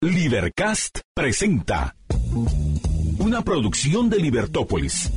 Libercast 0.00 1.00
presenta 1.12 1.96
una 3.18 3.42
producción 3.42 4.08
de 4.08 4.18
Libertópolis. 4.18 5.10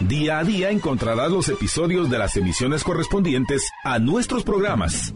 Día 0.00 0.40
a 0.40 0.44
día 0.44 0.70
encontrarás 0.70 1.30
los 1.30 1.48
episodios 1.48 2.10
de 2.10 2.18
las 2.18 2.36
emisiones 2.36 2.82
correspondientes 2.82 3.70
a 3.84 4.00
nuestros 4.00 4.42
programas. 4.42 5.14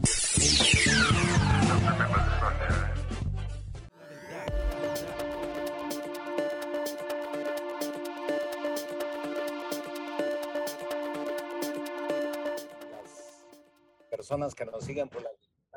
personas 14.10 14.54
que 14.54 14.64
nos 14.64 14.84
siguen 14.84 15.08
por 15.08 15.20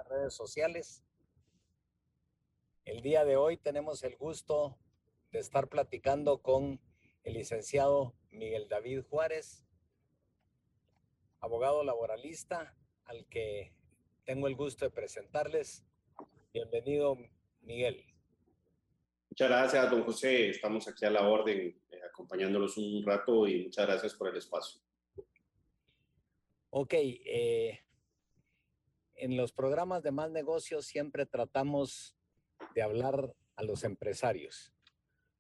las 0.05 0.17
redes 0.17 0.33
sociales. 0.33 1.03
El 2.85 3.01
día 3.01 3.25
de 3.25 3.37
hoy 3.37 3.57
tenemos 3.57 4.03
el 4.03 4.15
gusto 4.17 4.77
de 5.31 5.39
estar 5.39 5.67
platicando 5.67 6.41
con 6.41 6.79
el 7.23 7.33
licenciado 7.33 8.13
Miguel 8.29 8.67
David 8.67 9.03
Juárez, 9.09 9.63
abogado 11.39 11.83
laboralista, 11.83 12.75
al 13.05 13.25
que 13.27 13.73
tengo 14.25 14.47
el 14.47 14.55
gusto 14.55 14.85
de 14.85 14.91
presentarles. 14.91 15.83
Bienvenido, 16.53 17.17
Miguel. 17.61 18.05
Muchas 19.29 19.49
gracias, 19.49 19.91
don 19.91 20.03
José. 20.03 20.49
Estamos 20.49 20.87
aquí 20.87 21.05
a 21.05 21.09
la 21.09 21.27
orden, 21.27 21.59
eh, 21.89 21.99
acompañándolos 22.09 22.77
un 22.77 23.03
rato 23.05 23.47
y 23.47 23.63
muchas 23.63 23.87
gracias 23.87 24.13
por 24.13 24.29
el 24.29 24.37
espacio. 24.37 24.81
Ok, 26.69 26.93
eh, 26.93 27.84
en 29.15 29.37
los 29.37 29.51
programas 29.51 30.03
de 30.03 30.11
más 30.11 30.31
negocios 30.31 30.85
siempre 30.85 31.25
tratamos 31.25 32.15
de 32.73 32.81
hablar 32.81 33.35
a 33.55 33.63
los 33.63 33.83
empresarios, 33.83 34.73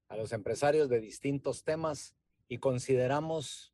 a 0.07 0.17
los 0.17 0.31
empresarios 0.31 0.89
de 0.89 0.99
distintos 0.99 1.63
temas 1.63 2.15
y 2.47 2.59
consideramos 2.59 3.73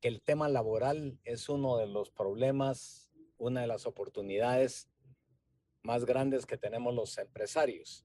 que 0.00 0.08
el 0.08 0.20
tema 0.20 0.48
laboral 0.48 1.18
es 1.24 1.48
uno 1.48 1.76
de 1.76 1.86
los 1.86 2.10
problemas, 2.10 3.12
una 3.38 3.60
de 3.62 3.66
las 3.66 3.86
oportunidades 3.86 4.88
más 5.82 6.04
grandes 6.04 6.46
que 6.46 6.58
tenemos 6.58 6.94
los 6.94 7.18
empresarios. 7.18 8.04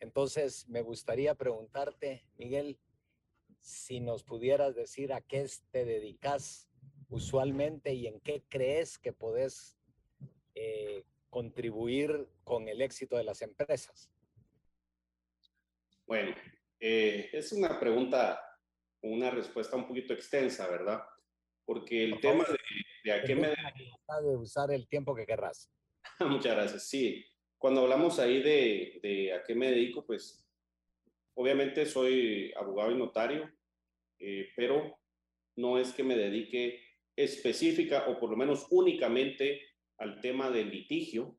Entonces, 0.00 0.68
me 0.68 0.82
gustaría 0.82 1.34
preguntarte, 1.34 2.26
Miguel, 2.36 2.78
si 3.60 4.00
nos 4.00 4.24
pudieras 4.24 4.74
decir 4.74 5.12
a 5.12 5.20
qué 5.20 5.48
te 5.70 5.84
dedicas 5.84 6.68
usualmente 7.12 7.92
y 7.92 8.06
en 8.06 8.20
qué 8.20 8.42
crees 8.48 8.98
que 8.98 9.12
podés 9.12 9.78
eh, 10.54 11.04
contribuir 11.30 12.28
con 12.42 12.68
el 12.68 12.80
éxito 12.80 13.16
de 13.16 13.24
las 13.24 13.42
empresas? 13.42 14.10
Bueno, 16.06 16.34
eh, 16.80 17.28
es 17.32 17.52
una 17.52 17.78
pregunta, 17.78 18.42
una 19.02 19.30
respuesta 19.30 19.76
un 19.76 19.86
poquito 19.86 20.14
extensa, 20.14 20.66
¿verdad? 20.68 21.02
Porque 21.64 22.04
el 22.04 22.20
tema 22.20 22.44
de, 23.04 23.12
a 23.12 23.22
qué 23.22 23.34
me... 23.34 23.48
De 23.48 24.36
usar 24.36 24.70
el 24.72 24.88
tiempo 24.88 25.14
que 25.14 25.24
querrás. 25.24 25.70
Muchas 26.20 26.54
gracias. 26.54 26.88
Sí, 26.88 27.24
cuando 27.58 27.82
hablamos 27.82 28.18
ahí 28.18 28.42
de, 28.42 29.00
de, 29.02 29.32
a 29.32 29.42
qué 29.42 29.54
me 29.54 29.70
dedico, 29.70 30.04
pues 30.04 30.46
obviamente 31.34 31.86
soy 31.86 32.52
abogado 32.56 32.90
y 32.90 32.96
notario, 32.96 33.50
eh, 34.18 34.50
pero 34.56 34.98
no 35.56 35.78
es 35.78 35.92
que 35.92 36.02
me 36.02 36.16
dedique 36.16 36.91
específica 37.16 38.06
o 38.08 38.18
por 38.18 38.30
lo 38.30 38.36
menos 38.36 38.66
únicamente 38.70 39.60
al 39.98 40.20
tema 40.20 40.50
del 40.50 40.70
litigio 40.70 41.36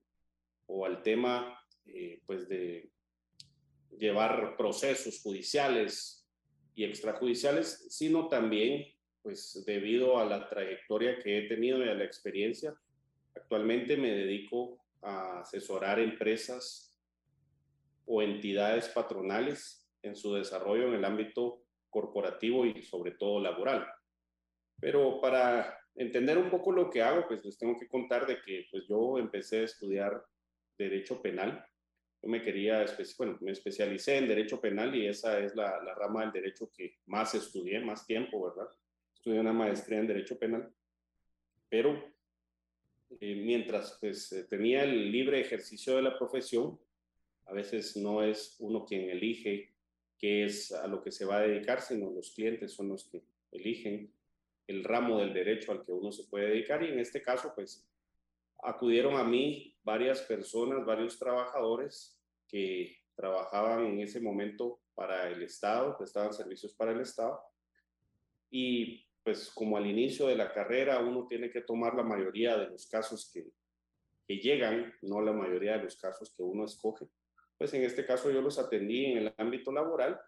o 0.68 0.86
al 0.86 1.02
tema 1.02 1.60
eh, 1.86 2.22
pues 2.26 2.48
de 2.48 2.92
llevar 3.98 4.56
procesos 4.58 5.22
judiciales 5.22 6.28
y 6.76 6.84
extrajudiciales, 6.84 7.86
sino 7.90 8.28
también 8.28 8.86
pues 9.22 9.64
debido 9.66 10.18
a 10.18 10.26
la 10.26 10.50
trayectoria 10.50 11.18
que 11.20 11.38
he 11.38 11.48
tenido 11.48 11.84
y 11.84 11.88
a 11.88 11.94
la 11.94 12.04
experiencia, 12.04 12.76
actualmente 13.36 13.96
me 13.96 14.12
dedico 14.12 14.84
a 15.02 15.42
asesorar 15.42 16.00
empresas 16.00 16.94
o 18.06 18.22
entidades 18.22 18.90
patronales 18.90 19.88
en 20.02 20.16
su 20.16 20.34
desarrollo 20.34 20.90
en 20.90 20.96
el 20.96 21.06
ámbito 21.06 21.64
corporativo 21.90 22.66
y 22.66 22.84
sobre 22.84 23.12
todo 23.12 23.40
laboral. 23.40 23.88
Pero 24.84 25.22
para 25.22 25.80
entender 25.96 26.38
un 26.38 26.50
poco 26.50 26.74
lo 26.74 26.90
que 26.90 27.02
hago, 27.02 27.26
pues 27.26 27.46
les 27.46 27.58
tengo 27.58 27.80
que 27.80 27.88
contar 27.88 28.28
de 28.28 28.42
que 28.42 28.66
pues 28.70 28.84
yo 28.86 29.18
empecé 29.18 29.62
a 29.62 29.64
estudiar 29.64 30.22
Derecho 30.78 31.22
Penal. 31.22 31.66
Yo 32.22 32.28
me 32.28 32.42
quería, 32.42 32.86
bueno, 33.18 33.38
me 33.40 33.54
especialicé 33.54 34.18
en 34.18 34.28
Derecho 34.28 34.60
Penal 34.60 34.94
y 34.94 35.08
esa 35.08 35.40
es 35.40 35.56
la, 35.56 35.82
la 35.82 35.96
rama 35.96 36.24
del 36.24 36.34
derecho 36.34 36.70
que 36.76 36.98
más 37.06 37.34
estudié, 37.34 37.80
más 37.80 38.06
tiempo, 38.06 38.44
¿verdad? 38.44 38.70
Estudié 39.16 39.40
una 39.40 39.54
maestría 39.54 40.00
en 40.00 40.08
Derecho 40.08 40.38
Penal. 40.38 40.70
Pero 41.70 42.04
eh, 43.22 43.36
mientras 43.36 43.98
pues 44.02 44.34
eh, 44.34 44.44
tenía 44.50 44.84
el 44.84 45.14
libre 45.14 45.40
ejercicio 45.40 45.96
de 45.96 46.02
la 46.02 46.18
profesión, 46.18 46.78
a 47.46 47.54
veces 47.54 47.96
no 47.96 48.22
es 48.22 48.58
uno 48.60 48.84
quien 48.86 49.10
elige 49.10 49.76
qué 50.18 50.44
es 50.44 50.74
a 50.74 50.88
lo 50.88 51.02
que 51.02 51.14
se 51.14 51.24
va 51.24 51.38
a 51.38 51.48
dedicar, 51.48 51.80
sino 51.80 52.12
los 52.12 52.32
clientes 52.36 52.74
son 52.74 52.90
los 52.90 53.08
que 53.08 53.24
eligen 53.54 54.12
el 54.68 54.84
ramo 54.84 55.20
del 55.20 55.34
derecho 55.34 55.72
al 55.72 55.84
que 55.84 55.92
uno 55.92 56.12
se 56.12 56.24
puede 56.26 56.50
dedicar 56.50 56.84
y 56.84 56.90
en 56.90 57.00
este 57.00 57.22
caso 57.22 57.52
pues 57.54 57.88
acudieron 58.64 59.16
a 59.16 59.24
mí 59.24 59.76
varias 59.84 60.22
personas, 60.22 60.86
varios 60.86 61.20
trabajadores 61.20 62.18
que 62.48 62.98
trabajaban 63.16 63.86
en 63.86 64.00
ese 64.00 64.22
momento 64.22 64.80
para 64.96 65.30
el 65.30 65.44
Estado, 65.44 65.98
prestaban 65.98 66.34
servicios 66.34 66.74
para 66.74 66.92
el 66.92 67.02
Estado. 67.02 67.40
Y 68.50 69.06
pues 69.24 69.52
como 69.54 69.78
al 69.78 69.86
inicio 69.86 70.28
de 70.28 70.36
la 70.36 70.54
carrera 70.54 71.00
uno 71.00 71.28
tiene 71.28 71.50
que 71.50 71.62
tomar 71.62 71.96
la 71.96 72.04
mayoría 72.04 72.58
de 72.58 72.70
los 72.70 72.88
casos 72.88 73.30
que, 73.34 73.46
que 74.28 74.38
llegan, 74.38 74.94
no 75.02 75.22
la 75.22 75.34
mayoría 75.34 75.78
de 75.78 75.84
los 75.84 75.98
casos 75.98 76.34
que 76.36 76.44
uno 76.44 76.66
escoge, 76.66 77.08
pues 77.58 77.74
en 77.74 77.84
este 77.84 78.06
caso 78.06 78.32
yo 78.32 78.42
los 78.42 78.60
atendí 78.60 79.06
en 79.06 79.18
el 79.20 79.34
ámbito 79.38 79.72
laboral 79.72 80.20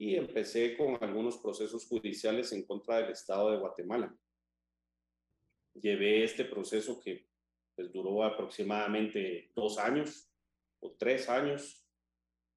y 0.00 0.16
empecé 0.16 0.78
con 0.78 0.96
algunos 1.02 1.36
procesos 1.36 1.86
judiciales 1.86 2.52
en 2.52 2.64
contra 2.64 2.96
del 2.96 3.10
Estado 3.10 3.50
de 3.50 3.58
Guatemala. 3.58 4.16
Llevé 5.74 6.24
este 6.24 6.46
proceso 6.46 6.98
que 6.98 7.28
pues, 7.76 7.92
duró 7.92 8.24
aproximadamente 8.24 9.50
dos 9.54 9.76
años 9.76 10.32
o 10.80 10.96
tres 10.98 11.28
años 11.28 11.86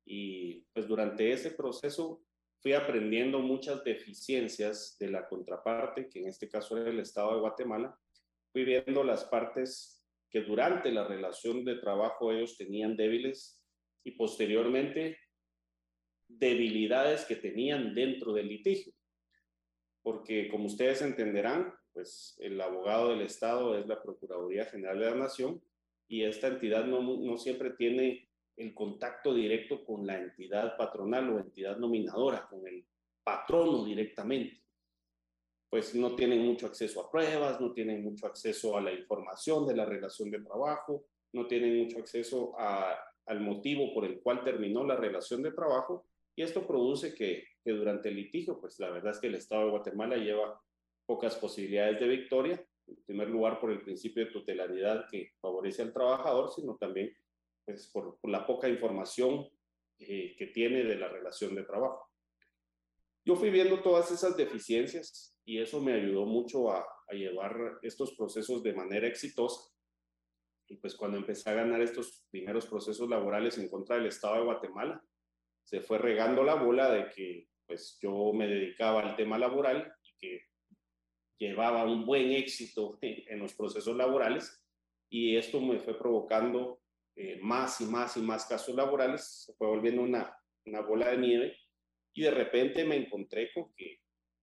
y 0.05 0.61
pues 0.73 0.87
durante 0.87 1.33
ese 1.33 1.51
proceso 1.51 2.23
fui 2.61 2.71
aprendiendo 2.71 3.39
muchas 3.39 3.83
deficiencias 3.83 4.95
de 4.97 5.09
la 5.09 5.27
contraparte, 5.27 6.07
que 6.07 6.19
en 6.19 6.29
este 6.29 6.47
caso 6.47 6.77
era 6.77 6.91
el 6.91 7.01
Estado 7.01 7.33
de 7.33 7.41
Guatemala. 7.41 7.99
Fui 8.53 8.63
viendo 8.63 9.03
las 9.03 9.25
partes 9.25 10.01
que 10.29 10.43
durante 10.43 10.93
la 10.93 11.05
relación 11.05 11.65
de 11.65 11.75
trabajo 11.75 12.31
ellos 12.31 12.55
tenían 12.55 12.95
débiles 12.95 13.61
y 14.05 14.11
posteriormente 14.11 15.17
debilidades 16.39 17.25
que 17.25 17.35
tenían 17.35 17.93
dentro 17.93 18.33
del 18.33 18.47
litigio. 18.47 18.93
Porque 20.01 20.49
como 20.49 20.65
ustedes 20.65 21.01
entenderán, 21.01 21.73
pues 21.93 22.35
el 22.39 22.59
abogado 22.59 23.09
del 23.09 23.21
Estado 23.21 23.77
es 23.77 23.87
la 23.87 24.01
Procuraduría 24.01 24.65
General 24.65 24.99
de 24.99 25.05
la 25.05 25.15
Nación 25.15 25.61
y 26.07 26.23
esta 26.23 26.47
entidad 26.47 26.85
no, 26.85 27.01
no 27.01 27.37
siempre 27.37 27.71
tiene 27.71 28.27
el 28.57 28.73
contacto 28.73 29.33
directo 29.33 29.83
con 29.83 30.05
la 30.05 30.17
entidad 30.17 30.77
patronal 30.77 31.29
o 31.29 31.39
entidad 31.39 31.77
nominadora, 31.77 32.47
con 32.49 32.67
el 32.67 32.85
patrono 33.23 33.83
directamente. 33.85 34.61
Pues 35.69 35.95
no 35.95 36.15
tienen 36.15 36.45
mucho 36.45 36.67
acceso 36.67 37.01
a 37.01 37.09
pruebas, 37.09 37.59
no 37.59 37.73
tienen 37.73 38.03
mucho 38.03 38.27
acceso 38.27 38.77
a 38.77 38.81
la 38.81 38.91
información 38.91 39.65
de 39.65 39.75
la 39.75 39.85
relación 39.85 40.29
de 40.29 40.41
trabajo, 40.41 41.05
no 41.31 41.47
tienen 41.47 41.83
mucho 41.83 41.97
acceso 41.97 42.53
a, 42.59 42.95
al 43.25 43.39
motivo 43.39 43.93
por 43.93 44.05
el 44.05 44.19
cual 44.19 44.43
terminó 44.43 44.83
la 44.83 44.95
relación 44.95 45.41
de 45.41 45.51
trabajo 45.51 46.05
y 46.35 46.41
esto 46.41 46.65
produce 46.65 47.13
que, 47.13 47.45
durante 47.63 48.09
el 48.09 48.15
litigio, 48.15 48.59
pues 48.59 48.79
la 48.79 48.89
verdad 48.89 49.11
es 49.11 49.19
que 49.19 49.27
el 49.27 49.35
Estado 49.35 49.65
de 49.65 49.71
Guatemala 49.71 50.17
lleva 50.17 50.59
pocas 51.05 51.35
posibilidades 51.35 51.99
de 51.99 52.07
victoria, 52.07 52.67
en 52.87 53.03
primer 53.05 53.29
lugar 53.29 53.59
por 53.59 53.71
el 53.71 53.81
principio 53.81 54.25
de 54.25 54.31
tutelaridad 54.31 55.05
que 55.09 55.31
favorece 55.39 55.83
al 55.83 55.93
trabajador, 55.93 56.51
sino 56.51 56.75
también 56.77 57.15
pues, 57.65 57.89
por, 57.91 58.17
la 58.23 58.45
poca 58.45 58.67
información 58.67 59.47
eh, 59.99 60.35
que 60.37 60.47
tiene 60.47 60.83
de 60.83 60.95
la 60.95 61.07
relación 61.07 61.55
de 61.55 61.63
trabajo. 61.63 62.09
Yo 63.25 63.35
fui 63.35 63.51
viendo 63.51 63.81
todas 63.81 64.11
esas 64.11 64.35
deficiencias 64.35 65.37
y 65.45 65.59
eso 65.59 65.79
me 65.81 65.93
ayudó 65.93 66.25
mucho 66.25 66.71
a 66.71 66.85
llevar 67.11 67.79
estos 67.83 68.15
procesos 68.15 68.63
de 68.63 68.73
manera 68.73 69.07
exitosa. 69.07 69.61
Y 70.67 70.77
pues 70.77 70.95
cuando 70.95 71.17
empecé 71.17 71.49
a 71.49 71.53
ganar 71.53 71.81
estos 71.81 72.25
primeros 72.31 72.65
procesos 72.65 73.07
laborales 73.07 73.57
en 73.57 73.69
contra 73.69 73.95
del 73.95 74.07
Estado 74.07 74.35
de 74.35 74.45
Guatemala, 74.45 75.01
se 75.63 75.81
fue 75.81 75.97
regando 75.97 76.43
la 76.43 76.55
bola 76.55 76.91
de 76.91 77.09
que 77.09 77.47
pues 77.65 77.97
yo 78.01 78.33
me 78.33 78.47
dedicaba 78.47 79.01
al 79.01 79.15
tema 79.15 79.37
laboral 79.37 79.93
y 80.03 80.17
que 80.19 80.41
llevaba 81.39 81.85
un 81.85 82.05
buen 82.05 82.31
éxito 82.31 82.97
en 83.01 83.39
los 83.39 83.53
procesos 83.53 83.95
laborales 83.95 84.63
y 85.09 85.35
esto 85.37 85.61
me 85.61 85.79
fue 85.79 85.97
provocando 85.97 86.81
eh, 87.15 87.39
más 87.41 87.79
y 87.81 87.85
más 87.85 88.17
y 88.17 88.21
más 88.21 88.45
casos 88.45 88.75
laborales, 88.75 89.45
se 89.45 89.53
fue 89.53 89.67
volviendo 89.67 90.01
una, 90.01 90.35
una 90.65 90.81
bola 90.81 91.11
de 91.11 91.17
nieve 91.17 91.57
y 92.13 92.23
de 92.23 92.31
repente 92.31 92.83
me 92.85 92.95
encontré 92.95 93.51
con 93.53 93.73
que 93.75 93.99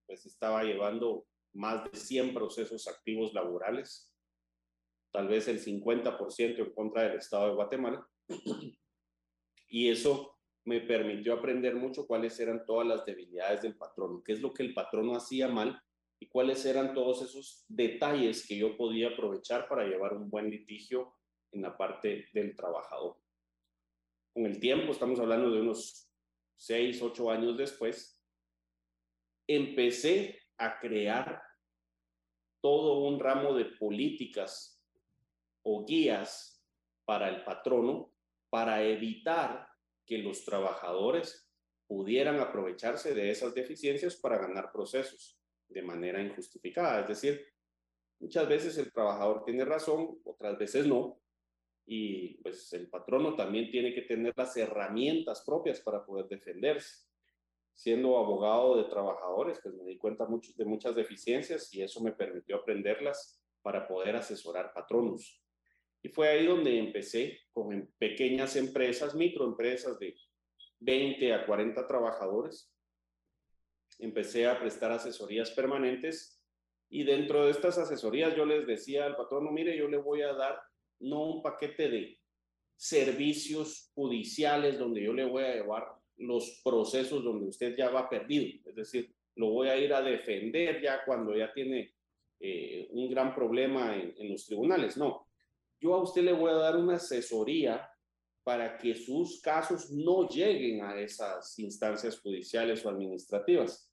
pues 0.07 0.27
estaba 0.27 0.63
llevando 0.63 1.27
más 1.53 1.91
de 1.91 1.99
100 1.99 2.35
procesos 2.35 2.87
activos 2.87 3.33
laborales, 3.33 4.13
tal 5.13 5.29
vez 5.29 5.49
el 5.49 5.61
50% 5.61 6.59
en 6.59 6.73
contra 6.73 7.03
del 7.03 7.19
Estado 7.19 7.49
de 7.49 7.55
Guatemala. 7.55 8.07
Y 9.73 9.89
eso 9.89 10.30
me 10.65 10.81
permitió 10.81 11.35
aprender 11.35 11.75
mucho 11.75 12.07
cuáles 12.07 12.39
eran 12.39 12.65
todas 12.67 12.87
las 12.87 13.05
debilidades 13.05 13.63
del 13.63 13.77
patrón, 13.77 14.23
qué 14.23 14.33
es 14.33 14.41
lo 14.41 14.53
que 14.53 14.63
el 14.63 14.75
patrono 14.75 15.17
hacía 15.17 15.49
mal 15.49 15.81
y 16.21 16.29
cuáles 16.29 16.65
eran 16.67 16.93
todos 16.93 17.23
esos 17.23 17.65
detalles 17.69 18.47
que 18.47 18.59
yo 18.59 18.77
podía 18.77 19.09
aprovechar 19.09 19.67
para 19.69 19.87
llevar 19.87 20.15
un 20.15 20.29
buen 20.29 20.51
litigio 20.51 21.17
en 21.53 21.63
la 21.63 21.77
parte 21.77 22.29
del 22.33 22.55
trabajador. 22.55 23.17
Con 24.35 24.47
el 24.47 24.61
tiempo, 24.61 24.93
estamos 24.93 25.19
hablando 25.19 25.51
de 25.51 25.63
unos 25.63 26.09
seis, 26.57 27.01
ocho 27.03 27.31
años 27.31 27.57
después, 27.57 28.23
empecé 29.49 30.39
a 30.59 30.79
crear 30.79 31.43
todo 32.61 33.01
un 33.09 33.19
ramo 33.19 33.55
de 33.55 33.65
políticas 33.65 34.85
o 35.63 35.85
guías 35.87 36.63
para 37.07 37.31
el 37.31 37.43
patrono 37.45 38.13
para 38.51 38.83
evitar 38.83 39.70
que 40.11 40.19
los 40.19 40.45
trabajadores 40.45 41.49
pudieran 41.87 42.41
aprovecharse 42.41 43.15
de 43.15 43.31
esas 43.31 43.55
deficiencias 43.55 44.17
para 44.17 44.39
ganar 44.39 44.73
procesos 44.73 45.39
de 45.69 45.83
manera 45.83 46.21
injustificada. 46.21 47.03
Es 47.03 47.07
decir, 47.07 47.47
muchas 48.19 48.49
veces 48.49 48.77
el 48.77 48.91
trabajador 48.91 49.45
tiene 49.45 49.65
razón, 49.65 50.19
otras 50.25 50.59
veces 50.59 50.85
no, 50.85 51.21
y 51.87 52.43
pues 52.43 52.73
el 52.73 52.89
patrono 52.91 53.37
también 53.37 53.71
tiene 53.71 53.95
que 53.95 54.03
tener 54.03 54.35
las 54.37 54.57
herramientas 54.57 55.45
propias 55.47 55.79
para 55.79 56.05
poder 56.05 56.27
defenderse. 56.27 57.07
Siendo 57.73 58.19
abogado 58.19 58.79
de 58.79 58.91
trabajadores, 58.91 59.61
pues 59.63 59.77
me 59.77 59.85
di 59.85 59.97
cuenta 59.97 60.27
de 60.57 60.65
muchas 60.65 60.97
deficiencias 60.97 61.73
y 61.73 61.83
eso 61.83 62.03
me 62.03 62.11
permitió 62.11 62.57
aprenderlas 62.57 63.41
para 63.63 63.87
poder 63.87 64.17
asesorar 64.17 64.73
patronos. 64.75 65.40
Y 66.03 66.09
fue 66.09 66.29
ahí 66.29 66.47
donde 66.47 66.79
empecé 66.79 67.41
con 67.53 67.91
pequeñas 67.99 68.57
empresas, 68.57 69.15
microempresas 69.15 69.99
de 69.99 70.17
20 70.81 71.35
a 71.35 71.47
40 71.47 71.87
trabajadores, 71.87 72.73
empecé 73.99 74.47
a 74.47 74.59
prestar 74.59 74.93
asesorías 74.93 75.51
permanentes 75.51 76.43
y 76.89 77.05
dentro 77.05 77.45
de 77.45 77.51
estas 77.51 77.79
asesorías 77.79 78.35
yo 78.35 78.47
les 78.47 78.67
decía 78.67 79.05
al 79.05 79.17
patrono, 79.17 79.53
mire, 79.53 79.77
yo 79.77 79.89
le 79.89 79.99
voy 79.99 80.23
a 80.23 80.33
dar 80.33 80.61
no 81.01 81.25
un 81.25 81.43
paquete 81.43 81.89
de 81.89 82.19
servicios 82.77 83.91
judiciales 83.95 84.79
donde 84.79 85.03
yo 85.03 85.13
le 85.13 85.25
voy 85.25 85.45
a 85.45 85.55
llevar 85.55 85.87
los 86.17 86.61
procesos 86.65 87.23
donde 87.23 87.47
usted 87.47 87.77
ya 87.77 87.91
va 87.91 88.09
perdido, 88.09 88.59
es 88.69 88.75
decir, 88.75 89.15
lo 89.37 89.51
voy 89.51 89.69
a 89.69 89.77
ir 89.77 89.93
a 89.93 90.03
defender 90.03 90.83
ya 90.83 91.05
cuando 91.05 91.37
ya 91.37 91.53
tiene 91.53 91.95
eh, 92.41 92.89
un 92.91 93.09
gran 93.11 93.35
problema 93.35 93.97
en 93.97 94.29
los 94.29 94.47
tribunales. 94.47 94.97
No, 94.97 95.30
yo 95.81 95.95
a 95.95 96.03
usted 96.03 96.23
le 96.23 96.33
voy 96.33 96.51
a 96.51 96.55
dar 96.55 96.77
una 96.77 96.97
asesoría 96.97 97.89
para 98.45 98.77
que 98.79 98.95
sus 98.95 99.41
casos 99.41 99.91
no 99.91 100.29
lleguen 100.29 100.83
a 100.83 100.99
esas 101.01 101.59
instancias 101.59 102.21
judiciales 102.21 102.85
o 102.85 102.89
administrativas. 102.89 103.93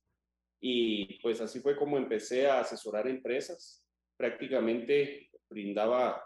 Y 0.60 1.20
pues 1.22 1.42
así 1.42 1.60
fue 1.60 1.76
como 1.76 1.98
empecé 1.98 2.48
a 2.48 2.62
asesorar 2.62 3.08
empresas. 3.08 3.86
Prácticamente 4.18 5.30
brindaba 5.50 6.24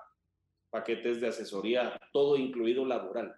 paquetes 0.70 1.20
de 1.20 1.28
asesoría, 1.28 2.00
todo 2.14 2.38
incluido 2.38 2.86
laboral, 2.86 3.36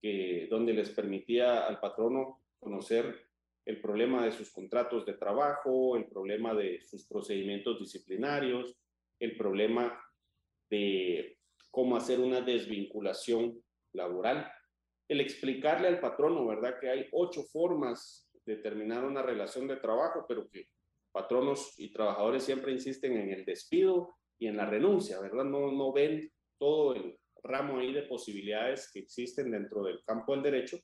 que, 0.00 0.46
donde 0.48 0.72
les 0.72 0.90
permitía 0.90 1.66
al 1.66 1.80
patrono 1.80 2.44
conocer 2.58 3.28
el 3.66 3.80
problema 3.80 4.24
de 4.24 4.32
sus 4.32 4.50
contratos 4.50 5.04
de 5.04 5.14
trabajo, 5.14 5.96
el 5.96 6.06
problema 6.06 6.54
de 6.54 6.80
sus 6.80 7.06
procedimientos 7.06 7.78
disciplinarios, 7.78 8.76
el 9.18 9.36
problema 9.36 10.00
de 10.70 11.39
cómo 11.70 11.96
hacer 11.96 12.20
una 12.20 12.40
desvinculación 12.40 13.62
laboral, 13.92 14.50
el 15.08 15.20
explicarle 15.20 15.88
al 15.88 16.00
patrono, 16.00 16.46
¿verdad? 16.46 16.78
Que 16.80 16.88
hay 16.88 17.08
ocho 17.12 17.42
formas 17.44 18.28
determinar 18.44 19.04
una 19.04 19.22
relación 19.22 19.66
de 19.66 19.76
trabajo, 19.76 20.24
pero 20.28 20.48
que 20.48 20.66
patronos 21.12 21.74
y 21.78 21.92
trabajadores 21.92 22.44
siempre 22.44 22.72
insisten 22.72 23.16
en 23.16 23.32
el 23.32 23.44
despido 23.44 24.14
y 24.38 24.46
en 24.46 24.56
la 24.56 24.66
renuncia, 24.66 25.20
¿verdad? 25.20 25.44
No, 25.44 25.72
no 25.72 25.92
ven 25.92 26.30
todo 26.58 26.94
el 26.94 27.18
ramo 27.42 27.78
ahí 27.78 27.92
de 27.92 28.02
posibilidades 28.02 28.90
que 28.92 29.00
existen 29.00 29.50
dentro 29.50 29.82
del 29.82 30.02
campo 30.04 30.32
del 30.32 30.42
derecho. 30.42 30.78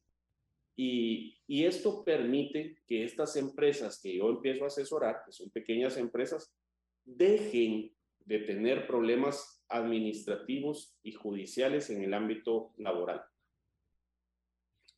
Y, 0.77 1.39
y 1.47 1.65
esto 1.65 2.05
permite 2.05 2.79
que 2.87 3.05
estas 3.05 3.37
empresas 3.37 4.01
que 4.03 4.17
yo 4.17 4.29
empiezo 4.29 4.65
a 4.65 4.69
asesorar, 4.69 5.23
que 5.25 5.33
son 5.33 5.51
pequeñas 5.51 5.97
empresas, 5.97 6.55
dejen 7.05 7.95
de 8.21 8.41
tener 8.41 8.87
problemas 8.87 9.56
administrativos 9.69 10.97
y 11.03 11.13
judiciales 11.13 11.91
en 11.91 12.03
el 12.03 12.15
ámbito 12.15 12.73
laboral. 12.77 13.25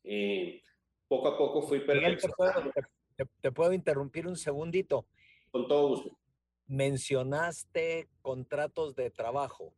Eh, 0.04 0.62
poco 1.06 1.28
a 1.28 1.38
poco 1.38 1.62
fui 1.62 1.80
perfeccionando. 1.80 2.72
Te, 3.40 3.50
puedo 3.50 3.72
interrumpir 3.72 4.26
un 4.26 4.36
segundito. 4.36 5.08
Con 5.50 5.66
todo 5.66 5.88
gusto. 5.88 6.18
Mencionaste 6.66 8.08
contratos 8.22 8.94
de 8.94 9.10
trabajo. 9.10 9.74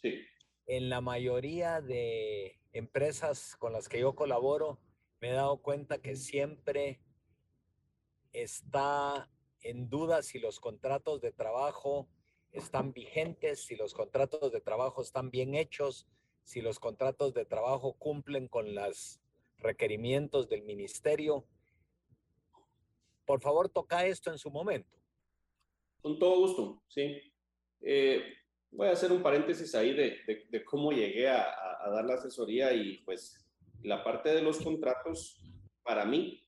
Sí. 0.00 0.22
En 0.66 0.88
la 0.88 1.00
mayoría 1.00 1.80
de 1.80 2.58
empresas 2.72 3.56
con 3.56 3.72
las 3.72 3.88
que 3.88 4.00
yo 4.00 4.14
colaboro, 4.14 4.78
me 5.20 5.30
he 5.30 5.32
dado 5.32 5.58
cuenta 5.58 6.00
que 6.00 6.16
siempre 6.16 7.00
está 8.32 9.28
en 9.60 9.90
duda 9.90 10.22
si 10.22 10.38
los 10.38 10.60
contratos 10.60 11.20
de 11.20 11.32
trabajo 11.32 12.08
están 12.52 12.92
vigentes, 12.92 13.64
si 13.64 13.76
los 13.76 13.94
contratos 13.94 14.52
de 14.52 14.60
trabajo 14.60 15.02
están 15.02 15.30
bien 15.30 15.54
hechos, 15.54 16.06
si 16.44 16.60
los 16.60 16.78
contratos 16.78 17.34
de 17.34 17.44
trabajo 17.44 17.94
cumplen 17.94 18.48
con 18.48 18.74
las 18.74 19.20
requerimientos 19.58 20.48
del 20.48 20.62
ministerio. 20.62 21.46
Por 23.24 23.40
favor, 23.40 23.68
toca 23.68 24.06
esto 24.06 24.30
en 24.30 24.38
su 24.38 24.50
momento. 24.50 24.98
Con 26.02 26.18
todo 26.18 26.40
gusto, 26.40 26.82
sí. 26.88 27.20
Eh, 27.80 28.22
voy 28.70 28.88
a 28.88 28.92
hacer 28.92 29.12
un 29.12 29.22
paréntesis 29.22 29.74
ahí 29.74 29.94
de, 29.94 30.18
de, 30.50 30.64
cómo 30.64 30.92
llegué 30.92 31.28
a, 31.28 31.46
a, 31.84 31.90
dar 31.90 32.04
la 32.04 32.14
asesoría 32.14 32.72
y 32.72 32.98
pues 33.04 33.46
la 33.82 34.02
parte 34.02 34.30
de 34.30 34.42
los 34.42 34.60
contratos 34.60 35.40
para 35.82 36.04
mí 36.04 36.46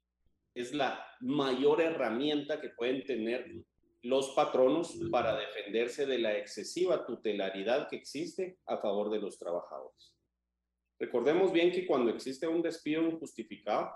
es 0.55 0.73
la 0.73 1.05
mayor 1.21 1.81
herramienta 1.81 2.61
que 2.61 2.71
pueden 2.71 3.05
tener 3.05 3.65
los 4.05 4.31
patronos 4.31 4.95
para 5.11 5.35
defenderse 5.35 6.05
de 6.05 6.19
la 6.19 6.37
excesiva 6.37 7.07
tutelaridad 7.07 7.89
que 7.89 7.97
existe 7.97 8.59
a 8.67 8.77
favor 8.77 9.11
de 9.11 9.19
los 9.19 9.39
trabajadores. 9.39 10.15
Recordemos 10.99 11.53
bien 11.53 11.73
que 11.73 11.87
cuando 11.87 12.11
existe 12.11 12.47
un 12.47 12.61
despido 12.61 13.03
injustificado, 13.03 13.91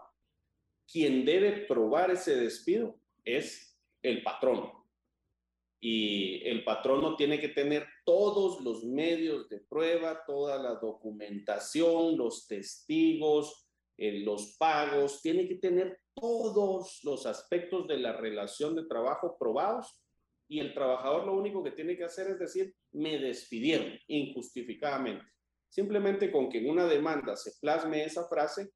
quien 0.91 1.27
debe 1.27 1.67
probar 1.67 2.11
ese 2.11 2.37
despido 2.37 2.99
es 3.23 3.79
el 4.03 4.23
patrón. 4.23 4.73
Y 5.79 6.43
el 6.49 6.65
patrono 6.65 7.15
tiene 7.15 7.39
que 7.39 7.51
tener 7.51 7.87
todos 8.05 8.63
los 8.63 8.85
medios 8.85 9.49
de 9.51 9.61
prueba, 9.61 10.25
toda 10.27 10.61
la 10.61 10.75
documentación, 10.77 12.17
los 12.17 12.49
testigos, 12.49 13.69
eh, 13.99 14.21
los 14.21 14.57
pagos, 14.59 15.21
tiene 15.21 15.47
que 15.47 15.57
tener 15.57 16.01
todos 16.21 17.01
los 17.05 17.27
aspectos 17.27 17.87
de 17.87 17.99
la 17.99 18.13
relación 18.13 18.75
de 18.75 18.87
trabajo 18.87 19.37
probados 19.39 20.01
y 20.49 20.61
el 20.61 20.73
trabajador 20.73 21.27
lo 21.27 21.35
único 21.35 21.63
que 21.63 21.73
tiene 21.73 21.97
que 21.97 22.05
hacer 22.05 22.29
es 22.29 22.39
decir, 22.39 22.75
me 22.93 23.19
despidieron 23.19 23.93
injustificadamente. 24.07 25.25
Simplemente 25.69 26.33
con 26.33 26.49
que 26.49 26.59
en 26.59 26.71
una 26.71 26.87
demanda 26.87 27.37
se 27.37 27.53
plasme 27.61 28.05
esa 28.05 28.27
frase, 28.27 28.71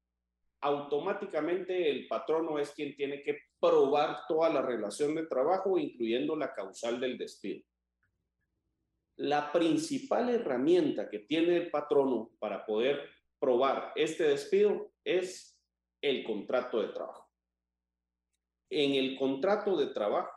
automáticamente 0.61 1.89
el 1.89 2.07
patrono 2.07 2.59
es 2.59 2.71
quien 2.71 2.95
tiene 2.95 3.23
que 3.23 3.37
probar 3.59 4.19
toda 4.27 4.49
la 4.49 4.61
relación 4.61 5.15
de 5.15 5.25
trabajo, 5.25 5.77
incluyendo 5.77 6.35
la 6.35 6.53
causal 6.53 6.99
del 6.99 7.17
despido. 7.17 7.65
La 9.17 9.51
principal 9.51 10.29
herramienta 10.29 11.09
que 11.09 11.19
tiene 11.19 11.57
el 11.57 11.71
patrono 11.71 12.31
para 12.39 12.65
poder 12.65 13.09
probar 13.39 13.91
este 13.95 14.23
despido 14.23 14.91
es 15.03 15.59
el 16.01 16.23
contrato 16.23 16.81
de 16.81 16.89
trabajo. 16.89 17.22
En 18.75 18.95
el 18.95 19.17
contrato 19.19 19.77
de 19.77 19.93
trabajo 19.93 20.31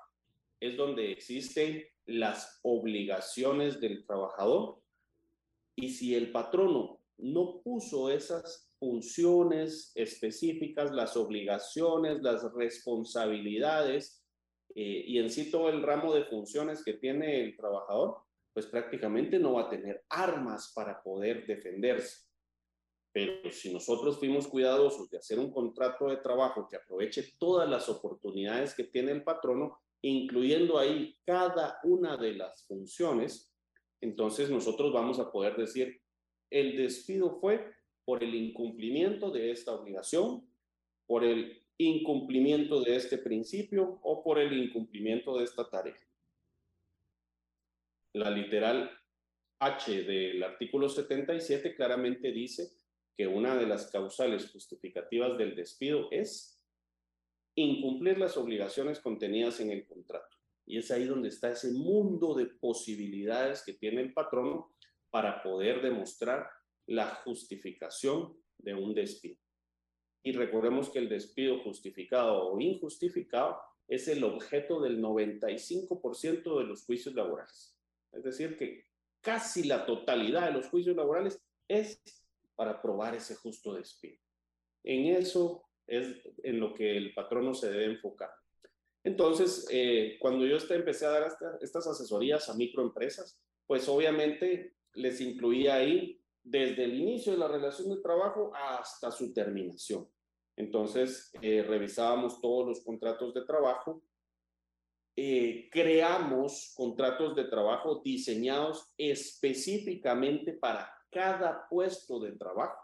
es 0.61 0.77
donde 0.77 1.11
existen 1.11 1.83
las 2.05 2.61
obligaciones 2.63 3.81
del 3.81 4.05
trabajador 4.05 4.79
y 5.75 5.89
si 5.89 6.15
el 6.15 6.33
patrono 6.33 7.01
no 7.17 7.63
puso 7.63 8.11
esas 8.11 8.71
funciones 8.79 9.91
específicas, 9.95 10.93
las 10.93 11.17
obligaciones, 11.17 12.21
las 12.21 12.53
responsabilidades 12.53 14.23
eh, 14.75 15.05
y 15.07 15.19
en 15.19 15.31
sí 15.31 15.51
todo 15.51 15.71
el 15.71 15.83
ramo 15.83 16.13
de 16.13 16.27
funciones 16.27 16.85
que 16.85 16.93
tiene 16.93 17.43
el 17.43 17.57
trabajador, 17.57 18.19
pues 18.53 18.67
prácticamente 18.67 19.39
no 19.39 19.55
va 19.55 19.63
a 19.63 19.71
tener 19.71 20.05
armas 20.11 20.73
para 20.75 21.03
poder 21.03 21.47
defenderse. 21.47 22.26
Pero 23.17 23.51
si 23.51 23.73
nosotros 23.73 24.19
fuimos 24.19 24.47
cuidadosos 24.47 25.09
de 25.09 25.17
hacer 25.17 25.39
un 25.39 25.51
contrato 25.51 26.11
de 26.11 26.19
trabajo 26.19 26.69
que 26.69 26.77
aproveche 26.77 27.33
todas 27.39 27.67
las 27.67 27.89
oportunidades 27.89 28.75
que 28.75 28.85
tiene 28.85 29.11
el 29.11 29.25
patrono, 29.25 29.79
incluyendo 30.03 30.79
ahí 30.79 31.17
cada 31.25 31.81
una 31.85 32.19
de 32.19 32.35
las 32.35 32.67
funciones, 32.67 33.51
entonces 34.03 34.51
nosotros 34.51 34.93
vamos 34.93 35.19
a 35.19 35.33
poder 35.33 35.57
decir, 35.57 35.99
el 36.51 36.77
despido 36.77 37.41
fue 37.41 37.73
por 38.05 38.23
el 38.23 38.35
incumplimiento 38.35 39.31
de 39.31 39.51
esta 39.51 39.73
obligación, 39.73 40.47
por 41.07 41.25
el 41.25 41.65
incumplimiento 41.79 42.83
de 42.83 42.97
este 42.97 43.17
principio 43.17 43.99
o 44.03 44.23
por 44.23 44.39
el 44.39 44.53
incumplimiento 44.53 45.39
de 45.39 45.45
esta 45.45 45.67
tarea. 45.71 45.97
La 48.13 48.31
literal 48.31 48.91
H 49.61 50.03
del 50.03 50.43
artículo 50.43 50.91
77 50.91 51.75
claramente 51.75 52.31
dice 52.31 52.77
que 53.17 53.27
una 53.27 53.57
de 53.57 53.67
las 53.67 53.91
causales 53.91 54.51
justificativas 54.51 55.39
del 55.39 55.57
despido 55.57 56.09
es 56.11 56.61
incumplir 57.55 58.19
las 58.19 58.37
obligaciones 58.37 59.01
contenidas 59.01 59.61
en 59.61 59.71
el 59.71 59.87
contrato. 59.87 60.37
Y 60.67 60.79
es 60.79 60.91
ahí 60.91 61.05
donde 61.05 61.29
está 61.29 61.51
ese 61.51 61.73
mundo 61.73 62.35
de 62.35 62.47
posibilidades 62.47 63.63
que 63.65 63.73
tiene 63.73 64.03
el 64.03 64.13
patrono 64.13 64.75
para 65.11 65.43
poder 65.43 65.81
demostrar 65.81 66.51
la 66.87 67.15
justificación 67.25 68.37
de 68.59 68.75
un 68.75 68.95
despido. 68.95 69.39
Y 70.23 70.33
recordemos 70.33 70.91
que 70.91 70.99
el 70.99 71.09
despido 71.09 71.61
justificado 71.63 72.49
o 72.49 72.61
injustificado 72.61 73.59
es 73.89 74.09
el 74.09 74.25
objeto 74.25 74.81
del 74.81 75.01
95% 75.01 76.59
de 76.59 76.65
los 76.65 76.85
juicios 76.85 77.15
laborales. 77.15 77.79
Es 78.13 78.25
decir, 78.25 78.57
que 78.59 78.85
casi 79.21 79.65
la 79.65 79.87
totalidad 79.87 80.47
de 80.47 80.53
los 80.53 80.67
juicios 80.67 80.97
laborales 80.97 81.41
es 81.69 82.03
para 82.57 82.81
probar 82.83 83.15
ese 83.15 83.37
justo 83.37 83.75
despido. 83.75 84.19
En 84.83 85.15
eso 85.15 85.69
es 85.87 86.21
en 86.43 86.59
lo 86.59 86.75
que 86.75 86.97
el 86.97 87.15
patrono 87.15 87.55
se 87.55 87.71
debe 87.71 87.85
enfocar. 87.85 88.31
Entonces, 89.05 89.69
eh, 89.71 90.17
cuando 90.19 90.45
yo 90.45 90.57
empecé 90.71 91.07
a 91.07 91.11
dar 91.11 91.29
estas 91.61 91.87
asesorías 91.87 92.49
a 92.49 92.55
microempresas, 92.55 93.41
pues 93.65 93.89
obviamente 93.89 94.75
les 94.95 95.21
incluía 95.21 95.77
ahí 95.77 96.21
desde 96.43 96.85
el 96.85 96.95
inicio 96.95 97.33
de 97.33 97.39
la 97.39 97.49
relación 97.49 97.89
de 97.95 98.01
trabajo 98.03 98.53
hasta 98.55 99.11
su 99.11 99.33
terminación. 99.33 100.09
Entonces, 100.57 101.31
eh, 101.43 101.63
revisábamos 101.63 102.41
todos 102.41 102.67
los 102.67 102.85
contratos 102.85 103.35
de 103.35 103.45
trabajo, 103.45 104.03
eh, 105.15 105.69
creamos 105.71 106.73
contratos 106.77 107.37
de 107.37 107.45
trabajo 107.45 108.01
diseñados 108.05 108.93
específicamente 108.97 110.53
para 110.53 110.96
cada 111.17 111.67
puesto 111.71 112.21
de 112.21 112.33
trabajo, 112.33 112.79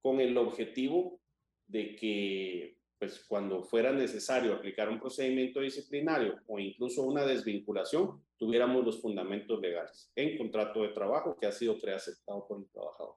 con 0.00 0.20
el 0.20 0.38
objetivo 0.38 1.20
de 1.66 1.96
que, 1.96 2.78
pues, 2.96 3.24
cuando 3.26 3.64
fuera 3.64 3.90
necesario 3.90 4.54
aplicar 4.54 4.88
un 4.88 5.00
procedimiento 5.00 5.58
disciplinario 5.58 6.40
o 6.46 6.60
incluso 6.60 7.02
una 7.02 7.26
desvinculación, 7.26 8.24
tuviéramos 8.36 8.84
los 8.84 9.02
fundamentos 9.02 9.60
legales 9.60 10.12
en 10.14 10.38
contrato 10.38 10.82
de 10.82 10.90
trabajo 10.90 11.36
que 11.36 11.46
ha 11.46 11.50
sido 11.50 11.76
preaceptado 11.76 12.46
por 12.46 12.60
el 12.60 12.70
trabajador. 12.70 13.16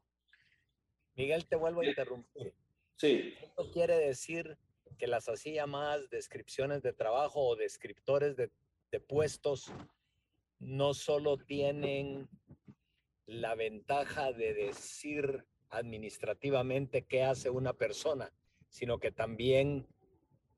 Miguel, 1.14 1.46
te 1.46 1.56
vuelvo 1.56 1.82
a 1.82 1.86
interrumpir. 1.86 2.56
Sí. 2.96 3.36
Esto 3.40 3.70
quiere 3.72 3.98
decir 4.00 4.58
que 4.98 5.06
las 5.06 5.30
así 5.30 5.54
llamadas 5.54 6.10
descripciones 6.10 6.82
de 6.82 6.92
trabajo 6.92 7.40
o 7.48 7.56
descriptores 7.56 8.36
de, 8.36 8.50
de 8.92 9.00
puestos 9.00 9.72
no 10.58 10.96
solo 10.96 11.38
tienen 11.38 12.28
la 13.26 13.56
ventaja 13.56 14.32
de 14.32 14.54
decir 14.54 15.46
administrativamente 15.70 17.04
qué 17.04 17.24
hace 17.24 17.50
una 17.50 17.74
persona, 17.74 18.32
sino 18.70 19.00
que 19.00 19.12
también 19.12 19.88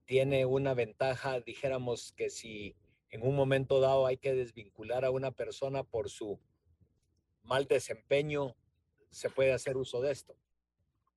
tiene 0.05 0.45
una 0.45 0.73
ventaja, 0.73 1.39
dijéramos 1.41 2.13
que 2.13 2.29
si 2.29 2.75
en 3.09 3.21
un 3.21 3.35
momento 3.35 3.79
dado 3.79 4.05
hay 4.05 4.17
que 4.17 4.33
desvincular 4.33 5.05
a 5.05 5.11
una 5.11 5.31
persona 5.31 5.83
por 5.83 6.09
su 6.09 6.39
mal 7.43 7.65
desempeño, 7.65 8.55
se 9.09 9.29
puede 9.29 9.53
hacer 9.53 9.77
uso 9.77 10.01
de 10.01 10.11
esto. 10.11 10.35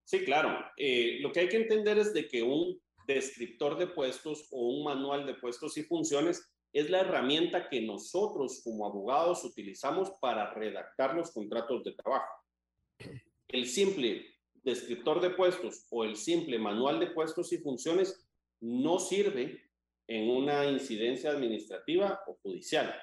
Sí, 0.05 0.25
claro. 0.25 0.57
Eh, 0.77 1.19
lo 1.21 1.33
que 1.33 1.41
hay 1.41 1.49
que 1.49 1.57
entender 1.57 1.99
es 1.99 2.13
de 2.15 2.27
que 2.27 2.43
un 2.43 2.81
descriptor 3.07 3.77
de 3.77 3.89
puestos 3.89 4.49
o 4.51 4.69
un 4.69 4.85
manual 4.85 5.27
de 5.27 5.35
puestos 5.35 5.77
y 5.77 5.83
funciones 5.83 6.49
es 6.73 6.91
la 6.91 7.01
herramienta 7.01 7.69
que 7.69 7.81
nosotros 7.83 8.61
como 8.63 8.87
abogados 8.87 9.45
utilizamos 9.45 10.11
para 10.21 10.53
redactar 10.55 11.15
los 11.15 11.33
contratos 11.33 11.85
de 11.85 11.93
trabajo. 11.93 12.33
El 13.49 13.67
simple 13.67 14.27
descriptor 14.63 15.21
de 15.21 15.31
puestos 15.31 15.87
o 15.91 16.05
el 16.05 16.17
simple 16.17 16.59
manual 16.59 17.01
de 17.01 17.09
puestos 17.09 17.53
y 17.53 17.59
funciones 17.59 18.27
no 18.61 18.99
sirve 18.99 19.71
en 20.07 20.31
una 20.31 20.67
incidencia 20.67 21.31
administrativa 21.31 22.23
o 22.27 22.37
judicial. 22.43 22.95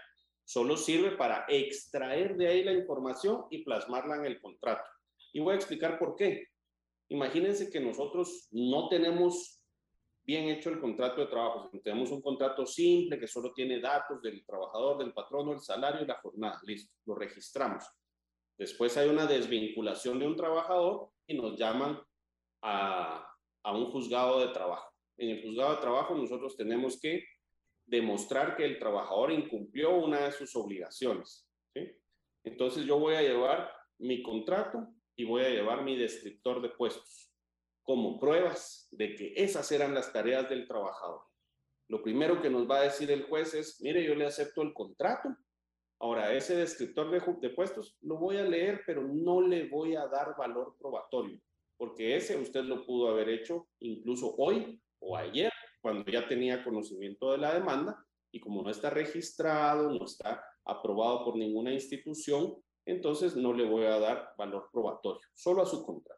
Solo 0.45 0.77
sirve 0.77 1.11
para 1.11 1.45
extraer 1.49 2.37
de 2.37 2.47
ahí 2.47 2.63
la 2.63 2.73
información 2.73 3.45
y 3.49 3.63
plasmarla 3.63 4.17
en 4.17 4.25
el 4.25 4.39
contrato. 4.39 4.89
Y 5.33 5.39
voy 5.39 5.53
a 5.53 5.57
explicar 5.57 5.99
por 5.99 6.15
qué. 6.15 6.47
Imagínense 7.09 7.69
que 7.69 7.79
nosotros 7.79 8.47
no 8.51 8.87
tenemos 8.89 9.56
bien 10.27 10.49
hecho 10.49 10.69
el 10.69 10.79
contrato 10.79 11.21
de 11.21 11.27
trabajo. 11.27 11.71
Tenemos 11.83 12.11
un 12.11 12.21
contrato 12.21 12.65
simple 12.65 13.17
que 13.17 13.27
solo 13.27 13.53
tiene 13.53 13.79
datos 13.79 14.21
del 14.21 14.45
trabajador, 14.45 14.97
del 14.99 15.13
patrono, 15.13 15.53
el 15.53 15.61
salario 15.61 16.03
y 16.03 16.07
la 16.07 16.19
jornada. 16.19 16.59
Listo, 16.63 16.93
lo 17.05 17.15
registramos. 17.15 17.85
Después 18.57 18.97
hay 18.97 19.07
una 19.07 19.25
desvinculación 19.25 20.19
de 20.19 20.27
un 20.27 20.35
trabajador 20.35 21.09
y 21.25 21.35
nos 21.35 21.57
llaman 21.57 21.99
a, 22.61 23.25
a 23.63 23.71
un 23.71 23.91
juzgado 23.91 24.41
de 24.41 24.53
trabajo 24.53 24.97
en 25.17 25.29
el 25.29 25.43
juzgado 25.43 25.75
de 25.75 25.81
trabajo 25.81 26.15
nosotros 26.15 26.55
tenemos 26.55 26.99
que 26.99 27.25
demostrar 27.85 28.55
que 28.55 28.65
el 28.65 28.77
trabajador 28.77 29.31
incumplió 29.31 29.95
una 29.95 30.25
de 30.25 30.31
sus 30.31 30.55
obligaciones. 30.55 31.47
Entonces 32.43 32.85
yo 32.85 32.99
voy 32.99 33.15
a 33.15 33.21
llevar 33.21 33.71
mi 33.97 34.21
contrato 34.21 34.87
y 35.15 35.25
voy 35.25 35.43
a 35.43 35.49
llevar 35.49 35.83
mi 35.83 35.97
descriptor 35.97 36.61
de 36.61 36.69
puestos 36.69 37.26
como 37.87 38.19
pruebas 38.19 38.89
de 38.91 39.15
que 39.15 39.31
esas 39.37 39.71
eran 39.71 39.93
las 39.93 40.11
tareas 40.11 40.49
del 40.49 40.67
trabajador. 40.67 41.21
Lo 41.87 42.03
primero 42.03 42.41
que 42.41 42.49
nos 42.49 42.69
va 42.69 42.79
a 42.79 42.83
decir 42.83 43.09
el 43.11 43.23
juez 43.23 43.53
es, 43.53 43.81
mire, 43.81 44.05
yo 44.05 44.13
le 44.13 44.25
acepto 44.25 44.61
el 44.61 44.73
contrato. 44.73 45.29
Ahora, 46.01 46.33
ese 46.33 46.57
descriptor 46.57 47.09
de, 47.09 47.21
de 47.39 47.55
puestos 47.55 47.97
lo 48.01 48.17
voy 48.17 48.35
a 48.37 48.43
leer, 48.43 48.81
pero 48.85 49.07
no 49.07 49.39
le 49.39 49.69
voy 49.69 49.95
a 49.95 50.05
dar 50.07 50.35
valor 50.37 50.75
probatorio, 50.77 51.39
porque 51.77 52.17
ese 52.17 52.37
usted 52.37 52.65
lo 52.65 52.85
pudo 52.85 53.07
haber 53.07 53.29
hecho 53.29 53.69
incluso 53.79 54.35
hoy 54.37 54.81
o 54.99 55.15
ayer, 55.15 55.51
cuando 55.81 56.11
ya 56.11 56.27
tenía 56.27 56.65
conocimiento 56.65 57.31
de 57.31 57.37
la 57.37 57.53
demanda, 57.53 58.05
y 58.33 58.41
como 58.41 58.63
no 58.63 58.69
está 58.69 58.89
registrado, 58.89 59.93
no 59.93 60.03
está 60.03 60.43
aprobado 60.65 61.23
por 61.23 61.37
ninguna 61.37 61.71
institución, 61.71 62.53
entonces 62.85 63.37
no 63.37 63.53
le 63.53 63.63
voy 63.63 63.85
a 63.85 63.97
dar 63.97 64.33
valor 64.37 64.67
probatorio, 64.73 65.25
solo 65.33 65.61
a 65.61 65.65
su 65.65 65.85
contrato. 65.85 66.16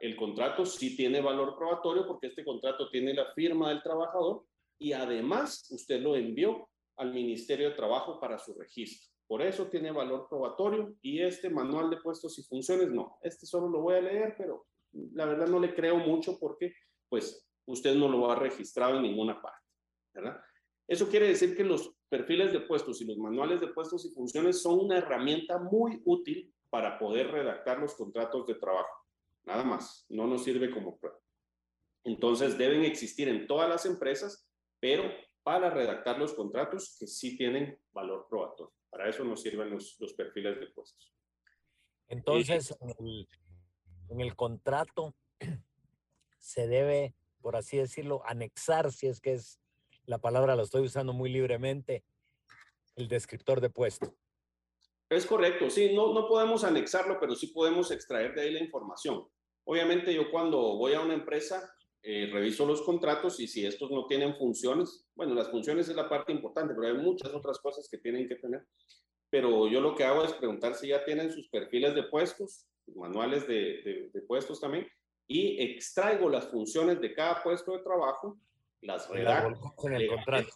El 0.00 0.16
contrato 0.16 0.64
sí 0.64 0.96
tiene 0.96 1.20
valor 1.20 1.56
probatorio 1.56 2.06
porque 2.06 2.28
este 2.28 2.44
contrato 2.44 2.88
tiene 2.90 3.14
la 3.14 3.32
firma 3.34 3.68
del 3.68 3.82
trabajador 3.82 4.44
y 4.78 4.92
además 4.92 5.68
usted 5.70 6.00
lo 6.00 6.16
envió 6.16 6.68
al 6.96 7.12
Ministerio 7.12 7.70
de 7.70 7.76
Trabajo 7.76 8.18
para 8.18 8.38
su 8.38 8.54
registro. 8.54 9.12
Por 9.26 9.42
eso 9.42 9.66
tiene 9.66 9.90
valor 9.90 10.26
probatorio 10.28 10.94
y 11.02 11.20
este 11.20 11.50
manual 11.50 11.90
de 11.90 11.98
puestos 11.98 12.38
y 12.38 12.42
funciones 12.44 12.90
no. 12.90 13.18
Este 13.22 13.46
solo 13.46 13.68
lo 13.68 13.82
voy 13.82 13.96
a 13.96 14.00
leer, 14.00 14.34
pero 14.38 14.66
la 14.92 15.26
verdad 15.26 15.46
no 15.48 15.60
le 15.60 15.74
creo 15.74 15.98
mucho 15.98 16.38
porque 16.38 16.72
pues 17.08 17.46
usted 17.66 17.94
no 17.94 18.08
lo 18.08 18.30
ha 18.30 18.36
registrado 18.36 18.96
en 18.96 19.02
ninguna 19.02 19.40
parte. 19.40 19.58
Eso 20.88 21.08
quiere 21.08 21.28
decir 21.28 21.54
que 21.54 21.64
los 21.64 21.94
perfiles 22.08 22.52
de 22.52 22.60
puestos 22.60 23.00
y 23.02 23.04
los 23.04 23.18
manuales 23.18 23.60
de 23.60 23.68
puestos 23.68 24.06
y 24.06 24.14
funciones 24.14 24.62
son 24.62 24.80
una 24.80 24.96
herramienta 24.96 25.58
muy 25.58 26.00
útil 26.06 26.52
para 26.70 26.98
poder 26.98 27.30
redactar 27.30 27.78
los 27.78 27.94
contratos 27.94 28.46
de 28.46 28.54
trabajo. 28.54 28.97
Nada 29.48 29.64
más, 29.64 30.06
no 30.08 30.26
nos 30.26 30.44
sirve 30.44 30.70
como 30.70 30.98
prueba. 30.98 31.18
Entonces 32.04 32.56
deben 32.56 32.84
existir 32.84 33.28
en 33.28 33.46
todas 33.46 33.68
las 33.68 33.84
empresas, 33.86 34.48
pero 34.78 35.10
para 35.42 35.70
redactar 35.70 36.18
los 36.18 36.34
contratos 36.34 36.96
que 37.00 37.06
sí 37.06 37.36
tienen 37.36 37.78
valor 37.92 38.26
probatorio. 38.28 38.72
Para 38.90 39.08
eso 39.08 39.24
nos 39.24 39.42
sirven 39.42 39.70
los, 39.70 39.96
los 39.98 40.12
perfiles 40.12 40.60
de 40.60 40.66
puestos. 40.68 41.14
Entonces, 42.08 42.76
en 42.80 42.90
el, 42.90 43.28
en 44.10 44.20
el 44.20 44.36
contrato 44.36 45.14
se 46.38 46.68
debe 46.68 47.14
por 47.40 47.56
así 47.56 47.76
decirlo, 47.76 48.22
anexar, 48.26 48.92
si 48.92 49.06
es 49.06 49.20
que 49.20 49.32
es 49.32 49.58
la 50.04 50.18
palabra, 50.18 50.56
la 50.56 50.62
estoy 50.62 50.82
usando 50.82 51.12
muy 51.12 51.30
libremente, 51.30 52.04
el 52.96 53.08
descriptor 53.08 53.60
de 53.60 53.70
puesto. 53.70 54.14
Es 55.08 55.24
correcto, 55.24 55.70
sí, 55.70 55.94
no, 55.94 56.12
no 56.12 56.28
podemos 56.28 56.64
anexarlo, 56.64 57.18
pero 57.18 57.34
sí 57.34 57.48
podemos 57.48 57.90
extraer 57.90 58.34
de 58.34 58.42
ahí 58.42 58.52
la 58.52 58.60
información. 58.60 59.26
Obviamente 59.70 60.14
yo 60.14 60.30
cuando 60.30 60.78
voy 60.78 60.94
a 60.94 61.00
una 61.02 61.12
empresa, 61.12 61.70
eh, 62.02 62.30
reviso 62.32 62.64
los 62.64 62.80
contratos 62.80 63.38
y 63.38 63.46
si 63.46 63.66
estos 63.66 63.90
no 63.90 64.06
tienen 64.06 64.34
funciones, 64.34 65.06
bueno, 65.14 65.34
las 65.34 65.50
funciones 65.50 65.90
es 65.90 65.94
la 65.94 66.08
parte 66.08 66.32
importante, 66.32 66.72
pero 66.74 66.88
hay 66.88 67.02
muchas 67.02 67.34
otras 67.34 67.58
cosas 67.58 67.86
que 67.90 67.98
tienen 67.98 68.26
que 68.26 68.36
tener. 68.36 68.66
pero 69.28 69.68
yo 69.68 69.82
lo 69.82 69.94
que 69.94 70.04
hago 70.04 70.24
es 70.24 70.32
preguntar 70.32 70.74
si 70.74 70.88
ya 70.88 71.04
tienen 71.04 71.30
sus 71.30 71.50
perfiles 71.50 71.94
de 71.94 72.04
puestos, 72.04 72.66
manuales 72.94 73.46
de, 73.46 74.08
de, 74.10 74.22
puestos 74.22 74.58
también, 74.58 74.88
y 75.26 75.62
extraigo 75.62 76.30
las 76.30 76.46
funciones 76.46 76.98
de 77.02 77.12
cada 77.12 77.42
puesto 77.42 77.76
de 77.76 77.82
trabajo, 77.82 78.38
las 78.80 79.06
redacto 79.10 79.74
en 79.84 79.92
el 79.92 80.08
contrato. 80.08 80.48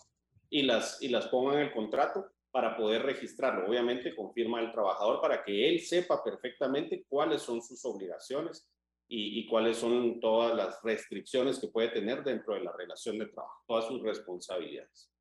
Y 0.49 0.63
las, 0.63 1.03
y 1.03 1.09
las 1.09 1.29
pongo 1.29 1.53
en 1.53 1.59
el 1.59 1.73
contrato 1.73 2.31
para 2.51 2.79
poder 2.79 3.03
registrarlo. 3.03 3.69
Obviamente 3.69 4.17
confirma 4.17 4.61
el 4.61 4.73
trabajador 4.73 5.21
para 5.21 5.45
que 5.45 5.69
él 5.69 5.81
sepa 5.81 6.25
perfectamente 6.25 7.05
cuáles 7.11 7.43
son 7.43 7.61
sus 7.61 7.85
obligaciones 7.85 8.73
y, 9.15 9.41
y, 9.41 9.47
cuáles 9.47 9.77
son 9.77 10.21
todas 10.21 10.57
las 10.57 10.83
restricciones 10.83 11.59
que 11.59 11.69
puede 11.69 11.89
tener 11.89 12.25
dentro 12.25 12.55
de 12.55 12.61
la 12.61 12.73
relación 12.73 13.19
de 13.19 13.27
trabajo, 13.27 13.63
todas 13.67 13.87
sus 13.87 14.01
responsabilidades. 14.01 15.13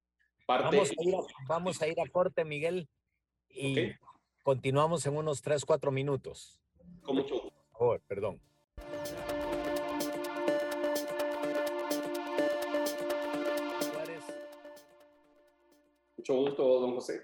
Parte 0.46 0.78
vamos, 0.78 0.90
a 0.90 1.04
ir 1.04 1.16
a, 1.16 1.20
vamos 1.50 1.82
a 1.82 1.88
ir 1.88 2.00
a 2.00 2.10
corte, 2.10 2.46
Miguel, 2.46 2.88
y 3.50 3.92
continuamos 4.44 5.06
en 5.06 5.18
unos 5.18 5.42
3, 5.42 5.66
4 5.66 5.92
minutos. 5.92 6.58
Con 7.02 7.18
mucho 7.18 7.34
gusto. 7.34 7.52
Por 7.72 7.80
favor, 7.80 8.02
perdón. 8.08 8.42
Mucho 16.16 16.36
gusto, 16.36 16.80
don 16.80 16.96
José. 16.96 17.22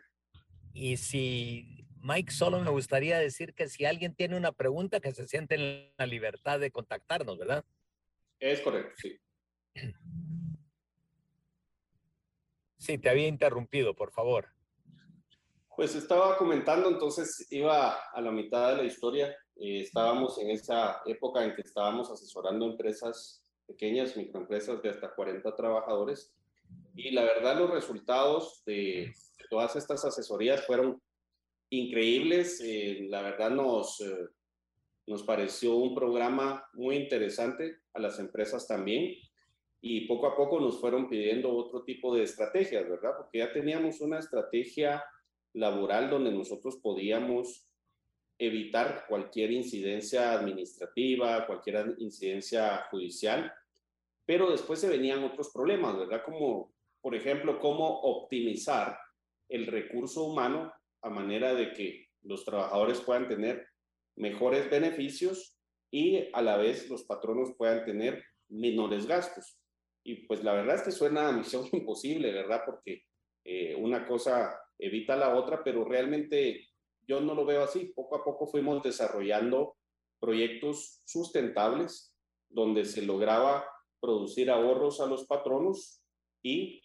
Y 0.74 0.98
si 0.98 1.87
Mike, 2.02 2.32
solo 2.32 2.60
me 2.60 2.70
gustaría 2.70 3.18
decir 3.18 3.54
que 3.54 3.68
si 3.68 3.86
alguien 3.86 4.16
tiene 4.16 4.38
una 4.38 4.52
pregunta, 4.52 5.00
que 5.00 5.14
se 5.14 5.28
siente 5.28 5.56
en 5.56 5.94
la 5.98 6.06
libertad 6.06 6.60
de 6.60 6.72
contactarnos, 6.72 7.38
¿verdad? 7.38 7.66
Es 8.40 8.62
correcto, 8.62 8.94
sí. 8.98 9.20
Sí, 12.78 12.98
te 12.98 13.10
había 13.10 13.28
interrumpido, 13.28 13.96
por 13.96 14.12
favor. 14.12 14.50
Pues 15.76 15.96
estaba 15.96 16.38
comentando, 16.38 16.90
entonces 16.90 17.48
iba 17.52 17.92
a 17.92 18.22
la 18.22 18.32
mitad 18.32 18.72
de 18.72 18.78
la 18.78 18.84
historia. 18.84 19.30
Eh, 19.56 19.82
estábamos 19.82 20.40
en 20.40 20.52
esa 20.52 21.02
época 21.06 21.44
en 21.44 21.56
que 21.56 21.62
estábamos 21.62 22.10
asesorando 22.12 22.66
empresas 22.66 23.44
pequeñas, 23.68 24.16
microempresas 24.16 24.82
de 24.82 24.90
hasta 24.90 25.14
40 25.14 25.56
trabajadores 25.56 26.34
y 26.96 27.12
la 27.12 27.24
verdad, 27.24 27.60
los 27.60 27.70
resultados 27.70 28.64
de 28.66 29.14
todas 29.50 29.76
estas 29.76 30.04
asesorías 30.04 30.66
fueron 30.66 31.02
increíbles. 31.70 32.62
Eh, 32.64 33.08
la 33.10 33.22
verdad, 33.22 33.52
nos, 33.52 34.02
eh, 34.02 34.28
nos 35.08 35.24
pareció 35.24 35.76
un 35.76 35.94
programa 35.96 36.68
muy 36.74 36.96
interesante 36.96 37.80
a 37.94 38.00
las 38.00 38.20
empresas 38.20 38.68
también. 38.68 39.16
Y 39.80 40.08
poco 40.08 40.28
a 40.28 40.36
poco 40.36 40.60
nos 40.60 40.80
fueron 40.80 41.08
pidiendo 41.08 41.56
otro 41.56 41.84
tipo 41.84 42.16
de 42.16 42.24
estrategias, 42.24 42.90
¿verdad? 42.90 43.12
Porque 43.18 43.40
ya 43.40 43.54
teníamos 43.54 44.02
una 44.02 44.20
estrategia 44.20 45.04
laboral 45.54 46.10
donde 46.10 46.32
nosotros 46.32 46.78
podíamos 46.78 47.68
evitar 48.40 49.06
cualquier 49.08 49.52
incidencia 49.52 50.34
administrativa, 50.34 51.46
cualquier 51.48 51.96
incidencia 52.00 52.88
judicial, 52.92 53.52
pero 54.26 54.52
después 54.52 54.80
se 54.80 54.90
venían 54.90 55.24
otros 55.24 55.50
problemas, 55.50 55.98
¿verdad? 55.98 56.22
Como 56.24 56.72
por 57.08 57.16
ejemplo, 57.16 57.58
cómo 57.60 58.02
optimizar 58.02 59.00
el 59.48 59.66
recurso 59.68 60.26
humano 60.26 60.74
a 61.08 61.10
manera 61.10 61.54
de 61.54 61.74
que 61.74 62.08
los 62.22 62.44
trabajadores 62.44 63.00
puedan 63.02 63.28
tener 63.28 63.66
mejores 64.18 64.70
beneficios 64.70 65.58
y 65.92 66.30
a 66.34 66.42
la 66.42 66.58
vez 66.58 66.90
los 66.90 67.04
patronos 67.04 67.54
puedan 67.58 67.86
tener 67.86 68.24
menores 68.50 69.06
gastos. 69.08 69.58
Y 70.04 70.28
pues 70.28 70.44
la 70.44 70.54
verdad 70.54 70.76
es 70.76 70.82
que 70.84 70.92
suena 70.92 71.30
a 71.30 71.32
misión 71.32 71.66
imposible, 71.72 72.32
¿verdad? 72.32 72.62
Porque 72.66 73.04
eh, 73.46 73.76
una 73.76 74.06
cosa 74.06 74.60
evita 74.78 75.16
la 75.16 75.36
otra, 75.36 75.64
pero 75.64 75.86
realmente 75.86 76.68
yo 77.08 77.22
no 77.22 77.34
lo 77.34 77.46
veo 77.46 77.64
así. 77.64 77.94
Poco 77.96 78.18
a 78.18 78.24
poco 78.24 78.48
fuimos 78.48 78.84
desarrollando 78.84 79.78
proyectos 80.20 81.02
sustentables 81.06 82.14
donde 82.50 82.86
se 82.86 83.02
lograba 83.02 83.66
producir 84.02 84.50
ahorros 84.50 85.00
a 85.00 85.06
los 85.06 85.26
patronos 85.26 86.02
y 86.44 86.82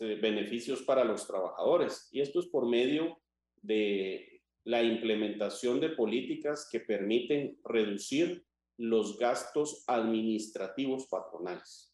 beneficios 0.00 0.82
para 0.82 1.04
los 1.04 1.26
trabajadores. 1.26 2.08
Y 2.10 2.20
esto 2.20 2.40
es 2.40 2.46
por 2.48 2.68
medio 2.68 3.18
de 3.66 4.42
la 4.64 4.82
implementación 4.82 5.80
de 5.80 5.90
políticas 5.90 6.68
que 6.70 6.80
permiten 6.80 7.58
reducir 7.64 8.44
los 8.78 9.18
gastos 9.18 9.84
administrativos 9.86 11.06
patronales. 11.06 11.92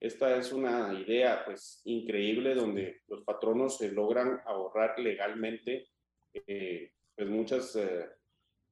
Esta 0.00 0.36
es 0.36 0.52
una 0.52 0.92
idea 0.98 1.44
pues 1.44 1.80
increíble 1.84 2.54
donde 2.54 3.02
los 3.08 3.22
patronos 3.24 3.78
se 3.78 3.92
logran 3.92 4.40
ahorrar 4.44 4.98
legalmente 4.98 5.88
eh, 6.32 6.92
pues 7.14 7.28
muchos 7.28 7.76
eh, 7.76 8.06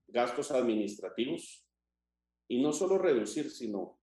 gastos 0.09 0.51
administrativos 0.51 1.65
y 2.49 2.61
no 2.61 2.73
solo 2.73 2.99
reducir, 2.99 3.51
sino 3.51 3.99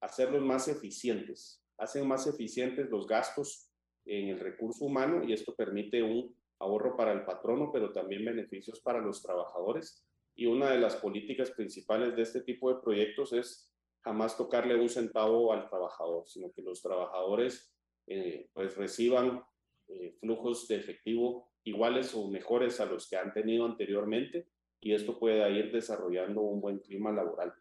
hacerlos 0.00 0.42
más 0.42 0.68
eficientes. 0.68 1.62
Hacen 1.76 2.06
más 2.06 2.26
eficientes 2.26 2.88
los 2.88 3.06
gastos 3.06 3.68
en 4.04 4.28
el 4.28 4.40
recurso 4.40 4.84
humano 4.84 5.22
y 5.24 5.32
esto 5.32 5.54
permite 5.54 6.02
un 6.02 6.34
ahorro 6.62 6.96
para 6.96 7.12
el 7.12 7.24
patrono, 7.24 7.70
pero 7.72 7.92
también 7.92 8.24
beneficios 8.24 8.80
para 8.80 9.00
los 9.00 9.22
trabajadores. 9.22 10.06
Y 10.34 10.46
una 10.46 10.70
de 10.70 10.78
las 10.78 10.96
políticas 10.96 11.50
principales 11.50 12.16
de 12.16 12.22
este 12.22 12.40
tipo 12.42 12.72
de 12.72 12.80
proyectos 12.80 13.32
es 13.32 13.70
jamás 14.02 14.36
tocarle 14.36 14.80
un 14.80 14.88
centavo 14.88 15.52
al 15.52 15.68
trabajador, 15.68 16.26
sino 16.26 16.52
que 16.52 16.62
los 16.62 16.80
trabajadores 16.80 17.74
eh, 18.06 18.48
pues 18.52 18.76
reciban 18.76 19.42
eh, 19.88 20.16
flujos 20.20 20.66
de 20.68 20.76
efectivo 20.76 21.50
iguales 21.64 22.14
o 22.14 22.28
mejores 22.28 22.80
a 22.80 22.86
los 22.86 23.08
que 23.08 23.16
han 23.16 23.32
tenido 23.32 23.64
anteriormente 23.64 24.48
y 24.80 24.94
esto 24.94 25.18
puede 25.18 25.48
ir 25.52 25.70
desarrollando 25.70 26.40
un 26.40 26.60
buen 26.60 26.78
clima 26.80 27.12
laboral. 27.12 27.54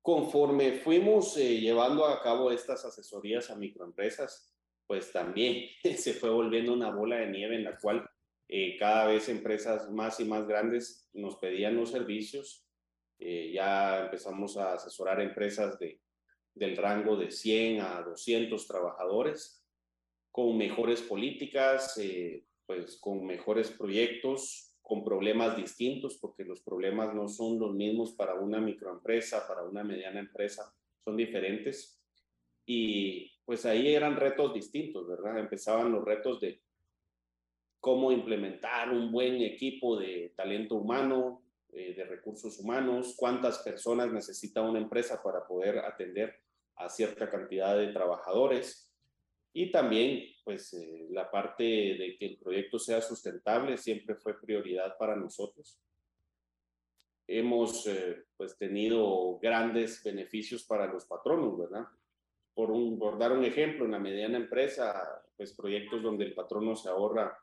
Conforme 0.00 0.72
fuimos 0.72 1.36
eh, 1.36 1.60
llevando 1.60 2.06
a 2.06 2.22
cabo 2.22 2.50
estas 2.50 2.84
asesorías 2.86 3.50
a 3.50 3.56
microempresas, 3.56 4.49
pues 4.90 5.12
también 5.12 5.68
se 5.96 6.14
fue 6.14 6.30
volviendo 6.30 6.72
una 6.72 6.90
bola 6.90 7.18
de 7.18 7.28
nieve 7.28 7.54
en 7.54 7.62
la 7.62 7.78
cual 7.78 8.10
eh, 8.48 8.76
cada 8.76 9.06
vez 9.06 9.28
empresas 9.28 9.88
más 9.88 10.18
y 10.18 10.24
más 10.24 10.48
grandes 10.48 11.08
nos 11.12 11.36
pedían 11.36 11.76
los 11.76 11.92
servicios. 11.92 12.66
Eh, 13.20 13.52
ya 13.54 14.06
empezamos 14.06 14.56
a 14.56 14.72
asesorar 14.72 15.20
empresas 15.20 15.78
de, 15.78 16.00
del 16.56 16.76
rango 16.76 17.16
de 17.16 17.30
100 17.30 17.82
a 17.82 18.02
200 18.02 18.66
trabajadores 18.66 19.64
con 20.32 20.58
mejores 20.58 21.02
políticas, 21.02 21.94
pues 22.66 22.98
con 22.98 23.24
mejores 23.24 23.70
proyectos, 23.70 24.74
con 24.82 25.04
problemas 25.04 25.56
distintos, 25.56 26.18
porque 26.20 26.42
los 26.42 26.62
problemas 26.62 27.14
no 27.14 27.28
son 27.28 27.60
los 27.60 27.72
mismos 27.76 28.10
para 28.14 28.34
una 28.34 28.60
microempresa, 28.60 29.46
para 29.46 29.62
una 29.62 29.84
mediana 29.84 30.18
empresa, 30.18 30.74
son 31.04 31.16
diferentes. 31.16 32.02
Y 32.66 33.29
pues 33.44 33.66
ahí 33.66 33.94
eran 33.94 34.16
retos 34.16 34.54
distintos, 34.54 35.08
¿verdad? 35.08 35.38
Empezaban 35.38 35.90
los 35.90 36.04
retos 36.04 36.40
de 36.40 36.60
cómo 37.80 38.12
implementar 38.12 38.90
un 38.90 39.10
buen 39.10 39.40
equipo 39.42 39.98
de 39.98 40.32
talento 40.36 40.76
humano, 40.76 41.42
eh, 41.72 41.94
de 41.94 42.04
recursos 42.04 42.58
humanos, 42.58 43.14
cuántas 43.16 43.58
personas 43.60 44.12
necesita 44.12 44.62
una 44.62 44.78
empresa 44.78 45.22
para 45.22 45.46
poder 45.46 45.78
atender 45.78 46.34
a 46.76 46.88
cierta 46.88 47.28
cantidad 47.30 47.76
de 47.76 47.88
trabajadores, 47.88 48.90
y 49.52 49.70
también, 49.70 50.32
pues, 50.44 50.72
eh, 50.74 51.08
la 51.10 51.30
parte 51.30 51.64
de 51.64 52.16
que 52.18 52.26
el 52.26 52.38
proyecto 52.38 52.78
sea 52.78 53.00
sustentable 53.00 53.76
siempre 53.76 54.14
fue 54.14 54.40
prioridad 54.40 54.96
para 54.96 55.16
nosotros. 55.16 55.78
Hemos, 57.26 57.86
eh, 57.88 58.24
pues, 58.36 58.56
tenido 58.56 59.38
grandes 59.40 60.02
beneficios 60.04 60.64
para 60.64 60.86
los 60.86 61.04
patronos, 61.04 61.58
¿verdad? 61.58 61.86
Por, 62.54 62.70
un, 62.70 62.98
por 62.98 63.18
dar 63.18 63.32
un 63.32 63.44
ejemplo, 63.44 63.84
en 63.84 63.92
la 63.92 63.98
mediana 63.98 64.36
empresa, 64.36 65.22
pues, 65.36 65.54
proyectos 65.54 66.02
donde 66.02 66.24
el 66.24 66.34
patrono 66.34 66.76
se 66.76 66.88
ahorra 66.88 67.36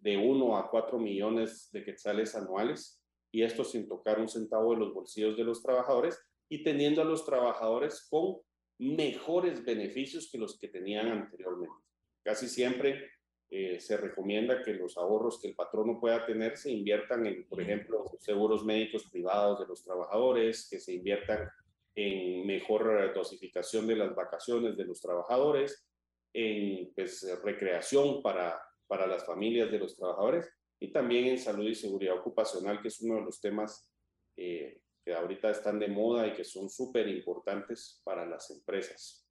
de 0.00 0.16
1 0.16 0.56
a 0.56 0.70
4 0.70 0.98
millones 0.98 1.70
de 1.72 1.84
quetzales 1.84 2.34
anuales, 2.34 3.02
y 3.30 3.42
esto 3.42 3.64
sin 3.64 3.88
tocar 3.88 4.20
un 4.20 4.28
centavo 4.28 4.72
de 4.72 4.80
los 4.80 4.94
bolsillos 4.94 5.36
de 5.36 5.44
los 5.44 5.62
trabajadores, 5.62 6.20
y 6.48 6.62
teniendo 6.62 7.02
a 7.02 7.04
los 7.04 7.24
trabajadores 7.24 8.06
con 8.08 8.36
mejores 8.78 9.64
beneficios 9.64 10.28
que 10.30 10.38
los 10.38 10.58
que 10.58 10.68
tenían 10.68 11.08
anteriormente. 11.08 11.74
Casi 12.22 12.48
siempre 12.48 13.10
eh, 13.50 13.78
se 13.78 13.96
recomienda 13.96 14.62
que 14.62 14.74
los 14.74 14.96
ahorros 14.96 15.40
que 15.40 15.48
el 15.48 15.54
patrono 15.54 16.00
pueda 16.00 16.24
tener 16.26 16.56
se 16.56 16.72
inviertan 16.72 17.26
en, 17.26 17.46
por 17.46 17.60
ejemplo, 17.60 18.04
seguros 18.18 18.64
médicos 18.64 19.08
privados 19.10 19.60
de 19.60 19.66
los 19.66 19.82
trabajadores, 19.84 20.68
que 20.68 20.80
se 20.80 20.94
inviertan 20.94 21.48
en 21.94 22.46
mejor 22.46 23.12
dosificación 23.14 23.86
de 23.86 23.96
las 23.96 24.14
vacaciones 24.14 24.76
de 24.76 24.84
los 24.84 25.00
trabajadores, 25.00 25.86
en 26.32 26.92
pues, 26.94 27.26
recreación 27.42 28.22
para, 28.22 28.60
para 28.86 29.06
las 29.06 29.24
familias 29.24 29.70
de 29.70 29.78
los 29.78 29.96
trabajadores 29.96 30.50
y 30.80 30.92
también 30.92 31.26
en 31.26 31.38
salud 31.38 31.68
y 31.68 31.74
seguridad 31.74 32.18
ocupacional, 32.18 32.82
que 32.82 32.88
es 32.88 33.00
uno 33.00 33.16
de 33.16 33.22
los 33.22 33.40
temas 33.40 33.88
eh, 34.36 34.80
que 35.04 35.14
ahorita 35.14 35.50
están 35.50 35.78
de 35.78 35.88
moda 35.88 36.26
y 36.26 36.32
que 36.32 36.44
son 36.44 36.68
súper 36.68 37.08
importantes 37.08 38.00
para 38.04 38.26
las 38.26 38.50
empresas. 38.50 39.26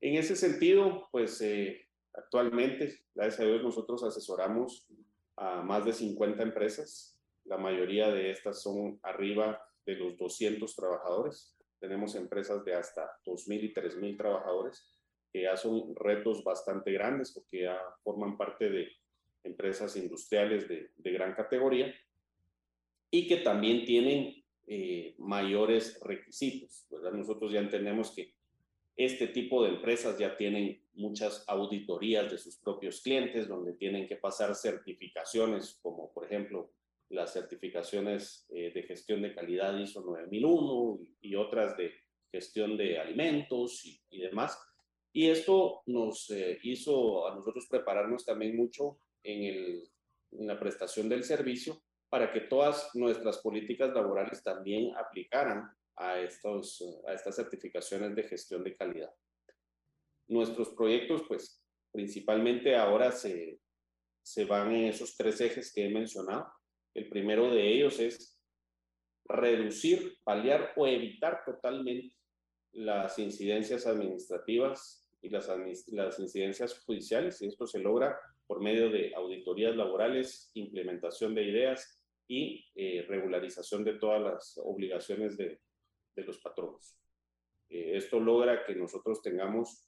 En 0.00 0.16
ese 0.16 0.34
sentido, 0.34 1.08
pues 1.12 1.40
eh, 1.42 1.86
Actualmente, 2.12 3.04
gracias 3.14 3.40
a 3.40 3.44
Dios, 3.44 3.62
nosotros 3.62 4.02
asesoramos 4.02 4.86
a 5.36 5.62
más 5.62 5.84
de 5.84 5.92
50 5.92 6.42
empresas. 6.42 7.16
La 7.44 7.56
mayoría 7.56 8.10
de 8.10 8.30
estas 8.30 8.62
son 8.62 8.98
arriba 9.02 9.62
de 9.86 9.94
los 9.94 10.16
200 10.18 10.74
trabajadores. 10.74 11.56
Tenemos 11.80 12.14
empresas 12.14 12.64
de 12.64 12.74
hasta 12.74 13.18
2.000 13.24 13.64
y 13.64 13.74
3.000 13.74 14.16
trabajadores, 14.16 14.86
que 15.32 15.42
ya 15.42 15.56
son 15.56 15.94
retos 15.96 16.44
bastante 16.44 16.92
grandes 16.92 17.32
porque 17.32 17.62
ya 17.62 17.80
forman 18.04 18.36
parte 18.36 18.68
de 18.68 18.88
empresas 19.42 19.96
industriales 19.96 20.68
de, 20.68 20.90
de 20.96 21.12
gran 21.12 21.34
categoría 21.34 21.94
y 23.10 23.26
que 23.26 23.38
también 23.38 23.84
tienen 23.84 24.44
eh, 24.66 25.14
mayores 25.18 25.98
requisitos. 26.00 26.86
¿verdad? 26.90 27.12
Nosotros 27.12 27.52
ya 27.52 27.60
entendemos 27.60 28.12
que 28.12 28.34
este 28.96 29.26
tipo 29.28 29.64
de 29.64 29.70
empresas 29.70 30.18
ya 30.18 30.36
tienen 30.36 30.80
muchas 30.94 31.44
auditorías 31.48 32.30
de 32.30 32.38
sus 32.38 32.56
propios 32.56 33.00
clientes, 33.00 33.48
donde 33.48 33.72
tienen 33.72 34.06
que 34.06 34.16
pasar 34.16 34.54
certificaciones, 34.54 35.78
como 35.82 36.12
por 36.12 36.26
ejemplo 36.26 36.70
las 37.10 37.32
certificaciones 37.32 38.46
eh, 38.50 38.72
de 38.72 38.82
gestión 38.84 39.22
de 39.22 39.34
calidad 39.34 39.76
ISO 39.78 40.00
9001 40.00 40.98
y, 41.20 41.34
otras 41.34 41.76
de 41.76 41.92
gestión 42.32 42.76
de 42.76 42.98
alimentos 42.98 43.84
y, 43.84 44.20
demás. 44.20 44.58
Y 45.12 45.28
esto 45.28 45.82
nos 45.86 46.30
eh, 46.30 46.58
hizo 46.62 47.26
a 47.26 47.34
nosotros 47.34 47.66
prepararnos 47.68 48.24
también 48.24 48.56
mucho 48.56 49.00
en, 49.24 49.42
el, 49.42 49.82
en 50.32 50.46
la 50.46 50.58
prestación 50.58 51.08
del 51.08 51.24
servicio 51.24 51.82
para 52.08 52.32
que 52.32 52.42
todas 52.42 52.90
nuestras 52.94 53.38
políticas 53.38 53.92
laborales 53.92 54.42
también 54.42 54.96
aplicaran 54.96 55.68
a, 55.96 56.18
estos, 56.20 56.82
a 57.06 57.14
estas 57.14 57.36
certificaciones 57.36 58.14
de 58.14 58.22
gestión 58.22 58.64
de 58.64 58.76
calidad. 58.76 59.12
Nuestros 60.28 60.70
proyectos, 60.70 61.22
pues, 61.26 61.62
principalmente 61.92 62.76
ahora 62.76 63.10
se, 63.10 63.60
se 64.22 64.44
van 64.44 64.72
en 64.72 64.84
esos 64.86 65.16
tres 65.16 65.40
ejes 65.40 65.72
que 65.72 65.86
he 65.86 65.90
mencionado. 65.90 66.52
El 66.94 67.08
primero 67.08 67.52
de 67.52 67.72
ellos 67.72 67.98
es 68.00 68.40
reducir, 69.24 70.18
paliar 70.24 70.72
o 70.76 70.86
evitar 70.86 71.42
totalmente 71.44 72.16
las 72.72 73.18
incidencias 73.18 73.86
administrativas 73.86 75.06
y 75.22 75.28
las, 75.28 76.18
incidencias 76.18 76.80
judiciales, 76.80 77.40
y 77.42 77.46
esto 77.46 77.66
se 77.66 77.78
logra 77.78 78.18
por 78.46 78.60
medio 78.60 78.90
de 78.90 79.14
auditorías 79.14 79.76
laborales, 79.76 80.50
implementación 80.54 81.34
de 81.34 81.44
ideas 81.44 82.00
y 82.26 82.66
eh, 82.74 83.04
regularización 83.08 83.84
de 83.84 83.94
todas 83.94 84.22
las 84.22 84.60
obligaciones 84.64 85.36
de, 85.36 85.60
de 86.16 86.24
los 86.24 86.38
patronos. 86.38 86.96
Eh, 87.68 87.96
esto 87.96 88.18
logra 88.18 88.64
que 88.64 88.74
nosotros 88.74 89.22
tengamos 89.22 89.86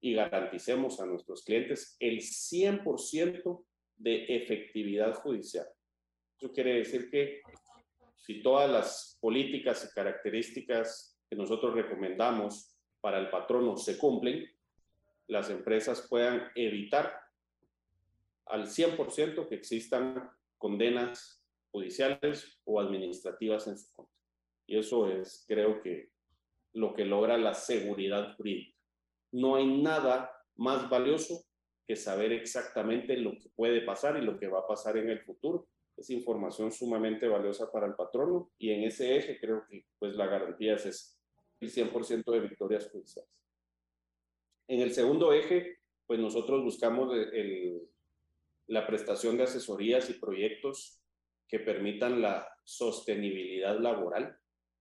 y 0.00 0.14
garanticemos 0.14 1.00
a 1.00 1.06
nuestros 1.06 1.42
clientes 1.44 1.96
el 1.98 2.18
100% 2.20 3.64
de 3.96 4.24
efectividad 4.36 5.14
judicial. 5.14 5.66
Eso 6.36 6.52
quiere 6.52 6.74
decir 6.74 7.10
que 7.10 7.40
si 8.16 8.42
todas 8.42 8.70
las 8.70 9.18
políticas 9.20 9.88
y 9.88 9.94
características 9.94 11.18
que 11.28 11.36
nosotros 11.36 11.74
recomendamos 11.74 12.76
para 13.00 13.18
el 13.18 13.30
patrono 13.30 13.76
se 13.76 13.96
cumplen, 13.98 14.44
las 15.28 15.50
empresas 15.50 16.06
puedan 16.08 16.50
evitar 16.54 17.20
al 18.46 18.66
100% 18.66 19.48
que 19.48 19.54
existan 19.54 20.30
condenas 20.58 21.42
judiciales 21.70 22.60
o 22.64 22.80
administrativas 22.80 23.66
en 23.66 23.78
su 23.78 23.94
contra. 23.94 24.14
Y 24.66 24.78
eso 24.78 25.08
es, 25.10 25.44
creo 25.46 25.80
que, 25.82 26.10
lo 26.72 26.94
que 26.94 27.04
logra 27.04 27.38
la 27.38 27.54
seguridad 27.54 28.36
jurídica. 28.36 28.76
No 29.32 29.56
hay 29.56 29.66
nada 29.66 30.30
más 30.56 30.88
valioso 30.90 31.44
que 31.86 31.96
saber 31.96 32.32
exactamente 32.32 33.16
lo 33.16 33.32
que 33.32 33.48
puede 33.54 33.80
pasar 33.80 34.16
y 34.16 34.22
lo 34.22 34.38
que 34.38 34.48
va 34.48 34.60
a 34.60 34.66
pasar 34.66 34.96
en 34.96 35.08
el 35.08 35.20
futuro. 35.20 35.68
Es 35.96 36.10
información 36.10 36.70
sumamente 36.72 37.26
valiosa 37.26 37.70
para 37.70 37.86
el 37.86 37.94
patrono 37.94 38.50
y 38.58 38.70
en 38.70 38.84
ese 38.84 39.16
eje 39.16 39.38
creo 39.40 39.64
que 39.68 39.86
pues 39.98 40.14
la 40.14 40.26
garantía 40.26 40.74
es 40.74 41.18
el 41.60 41.70
100% 41.70 42.30
de 42.32 42.40
victorias 42.40 42.88
judiciales. 42.90 43.30
En 44.68 44.80
el 44.80 44.92
segundo 44.92 45.32
eje, 45.32 45.78
pues 46.06 46.20
nosotros 46.20 46.62
buscamos 46.62 47.14
el, 47.32 47.88
la 48.66 48.86
prestación 48.86 49.36
de 49.36 49.44
asesorías 49.44 50.10
y 50.10 50.14
proyectos 50.14 51.00
que 51.48 51.60
permitan 51.60 52.20
la 52.20 52.48
sostenibilidad 52.64 53.78
laboral. 53.78 54.36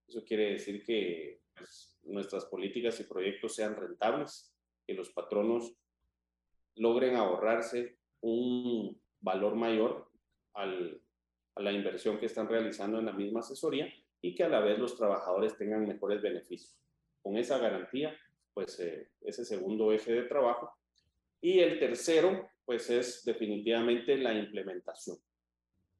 Eso 0.07 0.23
quiere 0.23 0.51
decir 0.51 0.83
que 0.83 1.41
pues, 1.55 1.97
nuestras 2.03 2.45
políticas 2.45 2.99
y 2.99 3.03
proyectos 3.03 3.55
sean 3.55 3.75
rentables, 3.75 4.53
que 4.85 4.93
los 4.93 5.11
patronos 5.11 5.73
logren 6.75 7.15
ahorrarse 7.15 7.97
un 8.21 8.99
valor 9.21 9.55
mayor 9.55 10.09
al, 10.53 11.01
a 11.55 11.61
la 11.61 11.71
inversión 11.71 12.19
que 12.19 12.25
están 12.25 12.47
realizando 12.47 12.99
en 12.99 13.05
la 13.05 13.13
misma 13.13 13.39
asesoría 13.39 13.91
y 14.21 14.35
que 14.35 14.43
a 14.43 14.49
la 14.49 14.59
vez 14.59 14.77
los 14.77 14.97
trabajadores 14.97 15.57
tengan 15.57 15.87
mejores 15.87 16.21
beneficios. 16.21 16.75
Con 17.21 17.37
esa 17.37 17.57
garantía, 17.57 18.15
pues 18.53 18.79
eh, 18.79 19.09
ese 19.21 19.45
segundo 19.45 19.91
eje 19.91 20.13
de 20.13 20.23
trabajo. 20.23 20.71
Y 21.41 21.59
el 21.59 21.79
tercero, 21.79 22.49
pues 22.65 22.89
es 22.89 23.23
definitivamente 23.23 24.17
la 24.17 24.33
implementación. 24.33 25.17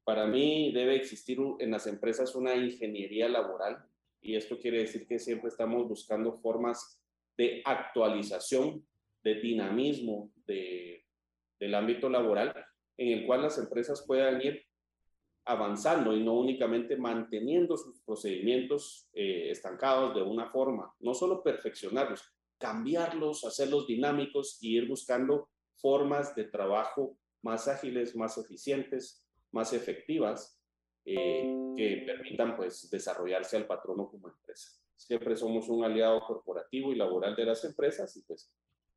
Para 0.04 0.26
mí 0.26 0.72
debe 0.72 0.96
existir 0.96 1.38
en 1.58 1.70
las 1.70 1.86
empresas 1.86 2.34
una 2.34 2.54
ingeniería 2.54 3.28
laboral 3.28 3.84
y 4.20 4.36
esto 4.36 4.58
quiere 4.58 4.78
decir 4.78 5.06
que 5.06 5.18
siempre 5.18 5.48
estamos 5.48 5.88
buscando 5.88 6.32
formas 6.32 7.00
de 7.36 7.62
actualización, 7.64 8.86
de 9.22 9.34
dinamismo 9.34 10.32
de, 10.46 11.04
del 11.58 11.74
ámbito 11.74 12.08
laboral 12.08 12.54
en 12.96 13.18
el 13.18 13.26
cual 13.26 13.42
las 13.42 13.58
empresas 13.58 14.04
puedan 14.06 14.40
ir 14.42 14.64
avanzando 15.46 16.14
y 16.14 16.22
no 16.22 16.34
únicamente 16.34 16.96
manteniendo 16.96 17.76
sus 17.76 18.00
procedimientos 18.00 19.08
eh, 19.12 19.50
estancados 19.50 20.14
de 20.14 20.22
una 20.22 20.50
forma, 20.50 20.92
no 20.98 21.14
solo 21.14 21.42
perfeccionarlos, 21.42 22.22
cambiarlos, 22.58 23.44
hacerlos 23.44 23.86
dinámicos 23.86 24.58
y 24.60 24.76
ir 24.76 24.88
buscando 24.88 25.48
formas 25.76 26.34
de 26.34 26.44
trabajo 26.44 27.16
más 27.42 27.68
ágiles, 27.68 28.16
más 28.16 28.36
eficientes, 28.38 29.24
más 29.52 29.72
efectivas 29.72 30.60
eh, 31.04 31.46
que 31.76 32.02
permitan 32.04 32.56
pues 32.56 32.90
desarrollarse 32.90 33.56
al 33.56 33.66
patrono 33.66 34.10
como 34.10 34.28
empresa. 34.28 34.72
Siempre 34.96 35.36
somos 35.36 35.68
un 35.68 35.84
aliado 35.84 36.20
corporativo 36.26 36.92
y 36.92 36.96
laboral 36.96 37.36
de 37.36 37.44
las 37.44 37.64
empresas 37.64 38.16
y 38.16 38.22
pues 38.22 38.50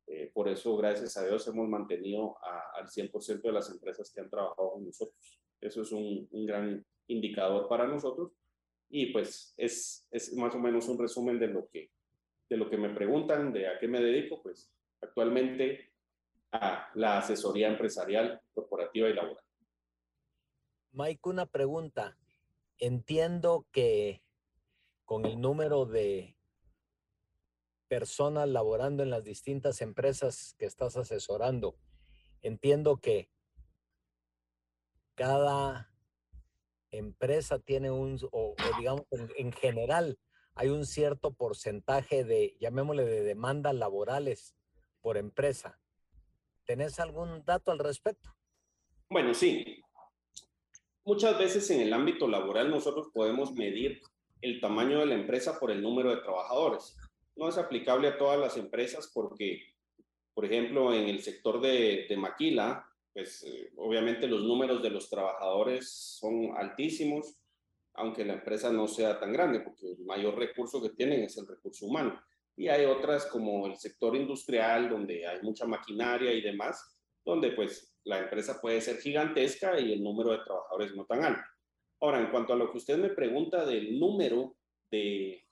eh, 0.08 0.32
por 0.34 0.48
eso 0.48 0.76
gracias 0.76 1.16
a 1.16 1.24
Dios 1.24 1.46
hemos 1.46 1.68
mantenido 1.68 2.36
al 2.74 2.88
100% 2.88 3.42
de 3.42 3.52
las 3.52 3.70
empresas 3.70 4.10
que 4.12 4.20
han 4.20 4.28
trabajado 4.28 4.72
con 4.72 4.84
nosotros. 4.84 5.40
Eso 5.60 5.82
es 5.82 5.92
un, 5.92 6.28
un 6.30 6.46
gran 6.46 6.84
indicador 7.06 7.68
para 7.68 7.86
nosotros 7.86 8.32
y 8.88 9.06
pues 9.12 9.54
es, 9.56 10.06
es, 10.10 10.32
más 10.34 10.54
o 10.54 10.58
menos 10.58 10.88
un 10.88 10.98
resumen 10.98 11.38
de 11.38 11.48
lo 11.48 11.68
que 11.68 11.90
de 12.48 12.56
lo 12.56 12.68
que 12.68 12.76
me 12.76 12.90
preguntan 12.90 13.52
de 13.52 13.68
a 13.68 13.78
qué 13.78 13.86
me 13.86 14.00
dedico 14.00 14.42
pues 14.42 14.72
actualmente 15.00 15.92
a 16.50 16.90
la 16.94 17.18
asesoría 17.18 17.68
empresarial 17.68 18.40
corporativa 18.52 19.08
y 19.08 19.14
laboral 19.14 19.44
Mike, 20.92 21.28
una 21.28 21.46
pregunta. 21.46 22.18
Entiendo 22.78 23.66
que 23.70 24.22
con 25.04 25.24
el 25.24 25.40
número 25.40 25.86
de 25.86 26.36
personas 27.86 28.48
laborando 28.48 29.02
en 29.02 29.10
las 29.10 29.24
distintas 29.24 29.82
empresas 29.82 30.54
que 30.58 30.66
estás 30.66 30.96
asesorando, 30.96 31.76
entiendo 32.42 32.96
que 32.96 33.28
cada 35.20 35.92
empresa 36.90 37.58
tiene 37.58 37.90
un, 37.90 38.18
o, 38.32 38.54
digamos, 38.78 39.04
en, 39.36 39.52
general, 39.52 40.18
hay 40.54 40.70
un 40.70 40.86
cierto 40.86 41.34
porcentaje 41.34 42.24
de, 42.24 42.56
llamémosle, 42.58 43.04
de 43.04 43.22
demandas 43.22 43.74
laborales 43.74 44.56
por 45.02 45.18
empresa. 45.18 45.78
¿Tenés 46.64 46.98
algún 47.00 47.44
dato 47.44 47.70
al 47.70 47.80
respecto? 47.80 48.34
Bueno, 49.10 49.34
sí. 49.34 49.82
Muchas 51.04 51.38
veces 51.38 51.68
en 51.70 51.82
el 51.82 51.92
ámbito 51.92 52.26
laboral 52.26 52.70
nosotros 52.70 53.08
podemos 53.12 53.52
medir 53.52 54.00
el 54.40 54.58
tamaño 54.58 55.00
de 55.00 55.06
la 55.06 55.16
empresa 55.16 55.60
por 55.60 55.70
el 55.70 55.82
número 55.82 56.16
de 56.16 56.22
trabajadores. 56.22 56.96
No 57.36 57.46
es 57.46 57.58
aplicable 57.58 58.08
a 58.08 58.16
todas 58.16 58.40
las 58.40 58.56
empresas 58.56 59.10
porque, 59.12 59.60
por 60.32 60.46
ejemplo, 60.46 60.94
en 60.94 61.10
el 61.10 61.20
sector 61.20 61.60
de, 61.60 62.06
maquila, 62.16 62.89
pues 63.12 63.42
eh, 63.44 63.72
obviamente 63.76 64.26
los 64.26 64.42
números 64.42 64.82
de 64.82 64.90
los 64.90 65.08
trabajadores 65.08 65.90
son 65.90 66.52
altísimos, 66.56 67.36
aunque 67.94 68.24
la 68.24 68.34
empresa 68.34 68.72
no 68.72 68.86
sea 68.86 69.18
tan 69.18 69.32
grande, 69.32 69.60
porque 69.60 69.92
el 69.92 70.04
mayor 70.04 70.38
recurso 70.38 70.80
que 70.80 70.90
tienen 70.90 71.22
es 71.22 71.36
el 71.38 71.46
recurso 71.46 71.86
humano. 71.86 72.20
Y 72.56 72.68
hay 72.68 72.84
otras 72.84 73.26
como 73.26 73.66
el 73.66 73.76
sector 73.76 74.14
industrial, 74.16 74.88
donde 74.88 75.26
hay 75.26 75.42
mucha 75.42 75.66
maquinaria 75.66 76.32
y 76.32 76.40
demás, 76.40 77.00
donde 77.24 77.52
pues 77.52 77.96
la 78.04 78.18
empresa 78.18 78.60
puede 78.60 78.80
ser 78.80 78.98
gigantesca 78.98 79.78
y 79.78 79.92
el 79.92 80.02
número 80.02 80.32
de 80.32 80.44
trabajadores 80.44 80.94
no 80.94 81.04
tan 81.06 81.24
alto. 81.24 81.42
Ahora, 82.00 82.20
en 82.20 82.30
cuanto 82.30 82.52
a 82.52 82.56
lo 82.56 82.70
que 82.70 82.78
usted 82.78 82.96
me 82.96 83.10
pregunta 83.10 83.66
del 83.66 83.98
número 83.98 84.56
de 84.90 85.44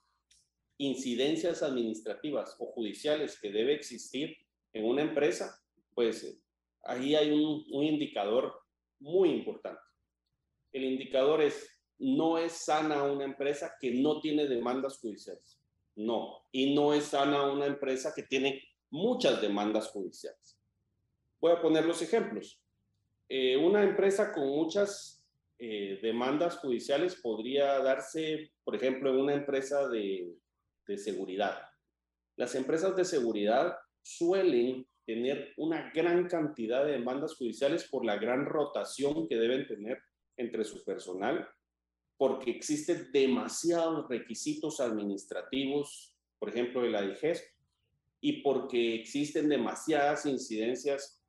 incidencias 0.78 1.62
administrativas 1.62 2.56
o 2.58 2.66
judiciales 2.66 3.38
que 3.40 3.52
debe 3.52 3.74
existir 3.74 4.36
en 4.72 4.84
una 4.86 5.02
empresa, 5.02 5.60
pues 5.94 6.40
ahí 6.84 7.14
hay 7.14 7.30
un, 7.30 7.64
indicador 7.84 8.52
muy 9.00 9.30
importante. 9.30 9.80
El 10.72 10.84
indicador 10.84 11.42
es, 11.42 11.82
no 11.98 12.38
es 12.38 12.52
sana 12.52 13.02
una 13.04 13.24
empresa 13.24 13.74
que 13.80 13.92
no 13.92 14.20
tiene 14.20 14.46
demandas 14.46 14.98
judiciales. 14.98 15.60
No. 15.96 16.46
Y 16.52 16.74
no 16.74 16.94
es 16.94 17.04
sana 17.04 17.50
una 17.50 17.66
empresa 17.66 18.12
que 18.14 18.22
tiene 18.22 18.62
muchas 18.90 19.40
demandas 19.40 19.88
judiciales. 19.88 20.58
Voy 21.40 21.52
a 21.52 21.60
poner 21.60 21.84
los 21.84 22.02
ejemplos. 22.02 22.60
Eh, 23.28 23.56
una 23.56 23.82
empresa 23.82 24.32
con 24.32 24.48
muchas 24.48 25.24
eh, 25.58 25.98
demandas 26.02 26.58
judiciales 26.58 27.16
podría 27.16 27.78
darse, 27.80 28.52
por 28.64 28.74
ejemplo, 28.74 29.10
en 29.10 29.16
una 29.16 29.34
empresa 29.34 29.88
de, 29.88 30.34
de 30.86 30.98
seguridad. 30.98 31.60
Las 32.36 32.54
empresas 32.54 32.96
de 32.96 33.04
seguridad 33.04 33.76
suelen 34.02 34.87
tener 35.08 35.54
una 35.56 35.90
gran 35.94 36.28
cantidad 36.28 36.84
de 36.84 36.92
demandas 36.92 37.34
judiciales 37.34 37.84
por 37.84 38.04
la 38.04 38.18
gran 38.18 38.44
rotación 38.44 39.26
que 39.26 39.36
deben 39.36 39.66
tener 39.66 40.02
entre 40.36 40.64
su 40.64 40.84
personal, 40.84 41.48
porque 42.18 42.50
existen 42.50 43.10
demasiados 43.10 44.06
requisitos 44.06 44.80
administrativos, 44.80 46.14
por 46.38 46.50
ejemplo, 46.50 46.82
de 46.82 46.90
la 46.90 47.00
DIGES, 47.00 47.42
y 48.20 48.42
porque 48.42 48.96
existen 48.96 49.48
demasiadas 49.48 50.26
incidencias 50.26 51.24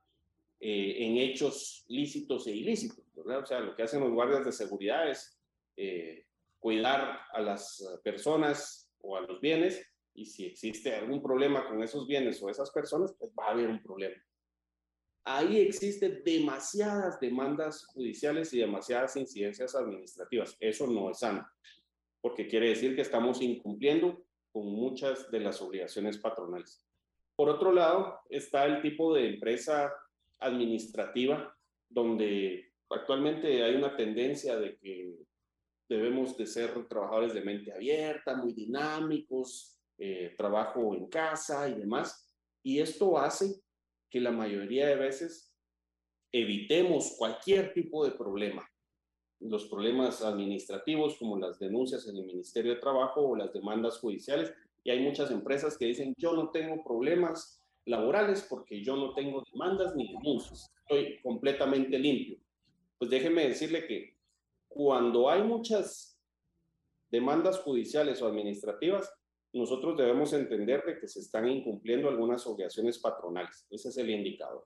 eh, 0.60 0.98
en 0.98 1.16
hechos 1.16 1.86
lícitos 1.88 2.48
e 2.48 2.52
ilícitos, 2.58 3.06
¿verdad? 3.16 3.44
O 3.44 3.46
sea, 3.46 3.62
lo 3.62 3.78
que 3.78 3.84
hacen 3.84 4.02
los 4.02 4.12
guardias 4.12 4.44
de 4.44 4.52
seguridad 4.52 5.10
es 5.10 5.40
eh, 5.78 6.26
cuidar 6.60 7.18
a 7.32 7.40
las 7.40 7.82
personas 8.04 8.92
o 9.00 9.16
a 9.16 9.22
los 9.22 9.40
bienes 9.40 9.89
y 10.14 10.26
si 10.26 10.46
existe 10.46 10.96
algún 10.96 11.22
problema 11.22 11.68
con 11.68 11.82
esos 11.82 12.08
bienes 12.08 12.42
o 12.42 12.50
esas 12.50 12.72
personas, 12.72 13.14
pues 13.18 13.32
va 13.38 13.48
a 13.48 13.52
haber 13.52 13.70
un 13.70 13.82
problema. 13.82 14.16
Ahí 15.24 15.60
existen 15.60 16.22
demasiadas 16.24 17.20
demandas 17.20 17.86
judiciales 17.86 18.54
y 18.54 18.60
demasiadas 18.60 19.16
incidencias 19.16 19.76
administrativas. 19.76 20.58
Eso 20.60 20.88
no 20.88 21.12
es 21.12 21.20
sano, 21.20 21.48
porque 22.22 22.48
quiere 22.48 22.70
decir 22.70 22.96
que 22.96 23.02
estamos 23.02 23.42
incumpliendo 23.42 24.26
con 24.52 24.66
muchas 24.66 25.30
de 25.30 25.40
las 25.40 25.62
obligaciones 25.62 26.18
patronales. 26.18 26.84
Por 27.36 27.50
otro 27.50 27.72
lado, 27.72 28.20
está 28.30 28.66
el 28.66 28.82
tipo 28.82 29.14
de 29.14 29.30
empresa 29.30 29.94
administrativa 30.40 31.56
donde 31.88 32.72
actualmente 32.90 33.64
hay 33.64 33.76
una 33.76 33.96
tendencia 33.96 34.58
de 34.58 34.78
que 34.78 35.16
debemos 35.88 36.38
de 36.38 36.46
ser 36.46 36.88
trabajadores 36.88 37.34
de 37.34 37.42
mente 37.42 37.72
abierta, 37.72 38.36
muy 38.36 38.54
dinámicos, 38.54 39.79
eh, 40.02 40.34
trabajo 40.38 40.96
en 40.96 41.08
casa 41.08 41.68
y 41.68 41.74
demás. 41.74 42.34
Y 42.64 42.80
esto 42.80 43.18
hace 43.18 43.62
que 44.10 44.22
la 44.22 44.32
mayoría 44.32 44.88
de 44.88 44.96
veces 44.96 45.54
evitemos 46.32 47.16
cualquier 47.18 47.74
tipo 47.74 48.06
de 48.06 48.12
problema. 48.12 48.66
Los 49.42 49.66
problemas 49.66 50.22
administrativos 50.22 51.18
como 51.18 51.38
las 51.38 51.60
denuncias 51.60 52.08
en 52.08 52.16
el 52.16 52.26
Ministerio 52.26 52.74
de 52.74 52.80
Trabajo 52.80 53.22
o 53.22 53.36
las 53.36 53.52
demandas 53.52 54.00
judiciales. 54.00 54.54
Y 54.86 54.92
hay 54.92 55.02
muchas 55.02 55.32
empresas 55.32 55.78
que 55.78 55.86
dicen, 55.86 56.14
yo 56.18 56.34
no 56.34 56.50
tengo 56.50 56.82
problemas 56.84 57.62
laborales 57.86 58.46
porque 58.50 58.82
yo 58.82 58.96
no 58.96 59.14
tengo 59.14 59.44
demandas 59.52 59.96
ni 59.98 60.14
denuncias. 60.14 60.72
Estoy 60.82 61.20
completamente 61.22 62.00
limpio. 62.00 62.38
Pues 62.98 63.12
déjeme 63.12 63.50
decirle 63.50 63.86
que 63.86 64.16
cuando 64.70 65.30
hay 65.30 65.44
muchas 65.44 66.18
demandas 67.10 67.60
judiciales 67.60 68.22
o 68.22 68.28
administrativas, 68.28 69.12
nosotros 69.54 69.98
debemos 69.98 70.32
entender 70.34 70.84
de 70.86 71.00
que 71.00 71.08
se 71.08 71.20
están 71.20 71.48
incumpliendo 71.48 72.10
algunas 72.10 72.46
obligaciones 72.46 73.00
patronales. 73.00 73.66
Ese 73.70 73.90
es 73.90 73.98
el 73.98 74.10
indicador. 74.10 74.66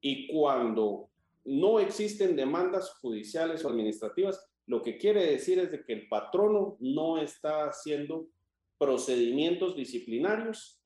Y 0.00 0.26
cuando 0.28 1.10
no 1.44 1.78
existen 1.78 2.34
demandas 2.34 2.90
judiciales 3.00 3.64
o 3.64 3.68
administrativas, 3.68 4.44
lo 4.66 4.82
que 4.82 4.96
quiere 4.96 5.26
decir 5.26 5.58
es 5.58 5.70
de 5.70 5.84
que 5.84 5.92
el 5.92 6.08
patrono 6.08 6.76
no 6.80 7.18
está 7.18 7.66
haciendo 7.66 8.28
procedimientos 8.78 9.76
disciplinarios 9.76 10.82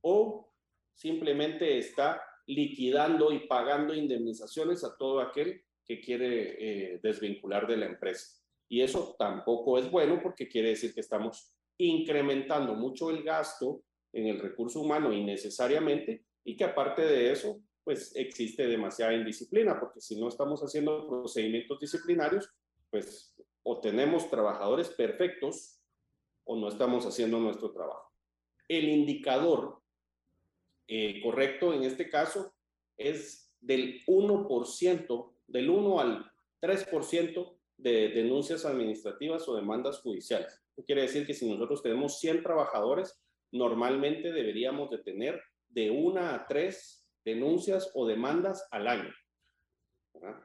o 0.00 0.50
simplemente 0.94 1.78
está 1.78 2.22
liquidando 2.46 3.32
y 3.32 3.46
pagando 3.46 3.94
indemnizaciones 3.94 4.82
a 4.84 4.96
todo 4.96 5.20
aquel 5.20 5.62
que 5.84 6.00
quiere 6.00 6.94
eh, 6.94 7.00
desvincular 7.02 7.66
de 7.66 7.76
la 7.76 7.86
empresa. 7.86 8.42
Y 8.68 8.82
eso 8.82 9.14
tampoco 9.18 9.78
es 9.78 9.90
bueno 9.90 10.20
porque 10.22 10.48
quiere 10.48 10.70
decir 10.70 10.94
que 10.94 11.00
estamos 11.00 11.52
incrementando 11.84 12.74
mucho 12.74 13.10
el 13.10 13.22
gasto 13.22 13.82
en 14.12 14.26
el 14.26 14.40
recurso 14.40 14.80
humano 14.80 15.12
innecesariamente 15.12 16.24
y 16.44 16.56
que 16.56 16.64
aparte 16.64 17.02
de 17.02 17.32
eso, 17.32 17.60
pues 17.84 18.14
existe 18.16 18.66
demasiada 18.66 19.14
indisciplina, 19.14 19.78
porque 19.78 20.00
si 20.00 20.20
no 20.20 20.28
estamos 20.28 20.60
haciendo 20.60 21.08
procedimientos 21.08 21.80
disciplinarios, 21.80 22.50
pues 22.90 23.34
o 23.62 23.80
tenemos 23.80 24.28
trabajadores 24.30 24.88
perfectos 24.90 25.80
o 26.44 26.56
no 26.56 26.68
estamos 26.68 27.04
haciendo 27.06 27.38
nuestro 27.38 27.72
trabajo. 27.72 28.10
El 28.68 28.88
indicador 28.88 29.80
eh, 30.88 31.20
correcto 31.22 31.72
en 31.72 31.84
este 31.84 32.08
caso 32.08 32.54
es 32.96 33.52
del 33.60 34.04
1%, 34.06 35.32
del 35.46 35.70
1 35.70 36.00
al 36.00 36.32
3% 36.60 37.58
de 37.76 38.08
denuncias 38.08 38.64
administrativas 38.64 39.48
o 39.48 39.56
demandas 39.56 40.00
judiciales 40.00 40.60
quiere 40.84 41.02
decir 41.02 41.26
que 41.26 41.34
si 41.34 41.48
nosotros 41.48 41.82
tenemos 41.82 42.18
100 42.18 42.42
trabajadores, 42.42 43.20
normalmente 43.52 44.32
deberíamos 44.32 44.90
de 44.90 44.98
tener 44.98 45.40
de 45.68 45.90
una 45.90 46.34
a 46.34 46.46
tres 46.46 47.06
denuncias 47.24 47.90
o 47.94 48.06
demandas 48.06 48.66
al 48.70 48.88
año. 48.88 49.12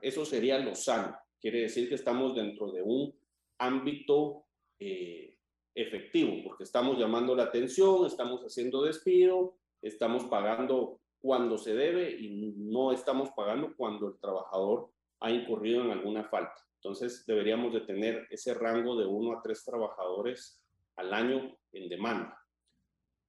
Eso 0.02 0.26
sería 0.26 0.60
lo 0.60 0.76
sano. 0.76 1.18
Quiere 1.40 1.62
decir 1.62 1.90
que 1.90 1.96
estamos 1.96 2.36
dentro 2.36 2.72
de 2.72 2.82
un 2.82 3.14
ámbito 3.58 4.46
eh, 4.80 5.38
efectivo, 5.74 6.44
porque 6.44 6.64
estamos 6.64 6.98
llamando 6.98 7.36
la 7.36 7.44
atención, 7.44 8.06
estamos 8.06 8.42
haciendo 8.42 8.84
despido, 8.84 9.58
estamos 9.82 10.26
pagando 10.26 11.02
cuando 11.20 11.58
se 11.58 11.74
debe 11.74 12.12
y 12.12 12.54
no 12.58 12.92
estamos 12.92 13.30
pagando 13.36 13.76
cuando 13.76 14.08
el 14.10 14.20
trabajador 14.20 14.92
ha 15.20 15.32
incurrido 15.32 15.84
en 15.84 15.92
alguna 15.92 16.24
falta. 16.24 16.65
Entonces, 16.86 17.26
deberíamos 17.26 17.74
de 17.74 17.82
tener 17.82 18.28
ese 18.30 18.54
rango 18.54 18.96
de 18.96 19.08
uno 19.08 19.36
a 19.36 19.42
tres 19.42 19.66
trabajadores 19.66 20.64
al 20.98 21.16
año 21.16 21.58
en 21.72 21.90
demanda. 21.90 22.40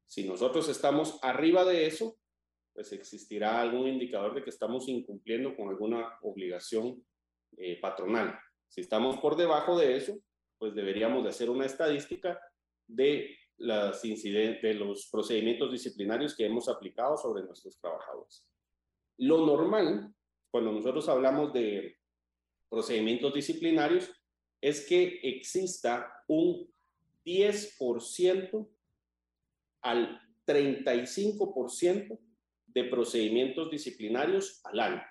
Si 0.05 0.29
nosotros 0.29 0.69
estamos 0.69 1.19
arriba 1.23 1.65
de 1.65 1.87
eso, 1.87 2.19
pues 2.75 2.93
existirá 2.93 3.63
algún 3.63 3.89
indicador 3.89 4.35
de 4.35 4.45
que 4.45 4.51
estamos 4.51 4.87
incumpliendo 4.89 5.57
con 5.57 5.71
alguna 5.71 6.19
obligación 6.21 7.03
eh, 7.57 7.81
patronal. 7.81 8.39
Si 8.69 8.83
estamos 8.83 9.17
por 9.21 9.37
debajo 9.37 9.79
de 9.79 9.97
eso, 9.97 10.19
pues 10.59 10.75
deberíamos 10.75 11.25
de 11.25 11.31
hacer 11.31 11.49
una 11.49 11.65
estadística 11.65 12.39
de, 12.87 13.39
las 13.57 14.03
de 14.03 14.75
los 14.75 15.09
procedimientos 15.11 15.73
disciplinarios 15.73 16.37
que 16.37 16.45
hemos 16.45 16.69
aplicado 16.69 17.17
sobre 17.17 17.43
nuestros 17.43 17.81
trabajadores. 17.81 18.47
Lo 19.17 19.47
normal, 19.47 20.13
cuando 20.51 20.73
nosotros 20.73 21.09
hablamos 21.09 21.55
de 21.55 21.97
procedimientos 22.69 23.33
disciplinarios 23.35 24.11
es 24.61 24.87
que 24.87 25.21
exista 25.23 26.13
un 26.29 26.73
10% 27.25 28.69
al 29.83 30.21
35% 30.47 32.19
de 32.67 32.85
procedimientos 32.85 33.71
disciplinarios 33.71 34.61
al 34.65 34.81
año. 34.81 35.03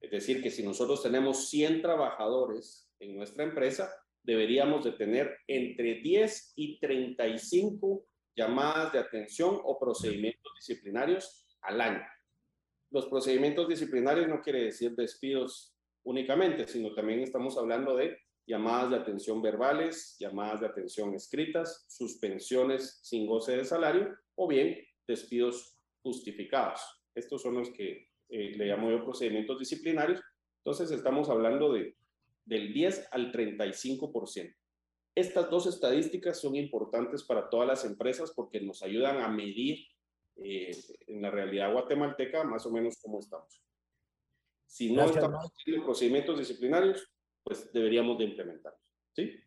Es 0.00 0.10
decir, 0.10 0.42
que 0.42 0.50
si 0.50 0.62
nosotros 0.62 1.02
tenemos 1.02 1.48
100 1.48 1.82
trabajadores 1.82 2.90
en 3.00 3.16
nuestra 3.16 3.44
empresa, 3.44 3.90
deberíamos 4.22 4.84
de 4.84 4.92
tener 4.92 5.38
entre 5.46 5.96
10 5.96 6.52
y 6.56 6.78
35 6.78 8.04
llamadas 8.36 8.92
de 8.92 8.98
atención 8.98 9.58
o 9.64 9.78
procedimientos 9.78 10.52
disciplinarios 10.56 11.46
al 11.62 11.80
año. 11.80 12.06
Los 12.90 13.06
procedimientos 13.06 13.68
disciplinarios 13.68 14.28
no 14.28 14.40
quiere 14.40 14.64
decir 14.64 14.94
despidos 14.94 15.77
únicamente, 16.08 16.66
sino 16.66 16.94
también 16.94 17.20
estamos 17.20 17.58
hablando 17.58 17.94
de 17.94 18.16
llamadas 18.46 18.90
de 18.90 18.96
atención 18.96 19.42
verbales, 19.42 20.16
llamadas 20.18 20.60
de 20.60 20.66
atención 20.66 21.14
escritas, 21.14 21.84
suspensiones 21.86 22.98
sin 23.02 23.26
goce 23.26 23.58
de 23.58 23.64
salario 23.66 24.16
o 24.34 24.48
bien 24.48 24.78
despidos 25.06 25.76
justificados. 26.02 26.80
Estos 27.14 27.42
son 27.42 27.56
los 27.56 27.68
que 27.70 28.08
eh, 28.30 28.52
le 28.56 28.64
llamo 28.64 28.90
yo 28.90 29.04
procedimientos 29.04 29.58
disciplinarios. 29.58 30.22
Entonces 30.64 30.90
estamos 30.92 31.28
hablando 31.28 31.74
de 31.74 31.94
del 32.46 32.72
10 32.72 33.08
al 33.12 33.30
35%. 33.30 34.56
Estas 35.14 35.50
dos 35.50 35.66
estadísticas 35.66 36.40
son 36.40 36.56
importantes 36.56 37.22
para 37.22 37.50
todas 37.50 37.68
las 37.68 37.84
empresas 37.84 38.32
porque 38.34 38.62
nos 38.62 38.82
ayudan 38.82 39.20
a 39.20 39.28
medir 39.28 39.86
eh, 40.36 40.70
en 41.06 41.20
la 41.20 41.30
realidad 41.30 41.70
guatemalteca 41.70 42.44
más 42.44 42.64
o 42.64 42.70
menos 42.70 42.96
cómo 43.02 43.18
estamos. 43.18 43.67
Si 44.68 44.92
no 44.92 45.04
estamos 45.04 45.50
haciendo 45.50 45.84
procedimientos 45.84 46.38
disciplinarios, 46.38 47.10
pues 47.42 47.72
deberíamos 47.72 48.18
de 48.18 48.24
implementarlos. 48.24 48.82
¿Sí? 49.16 49.40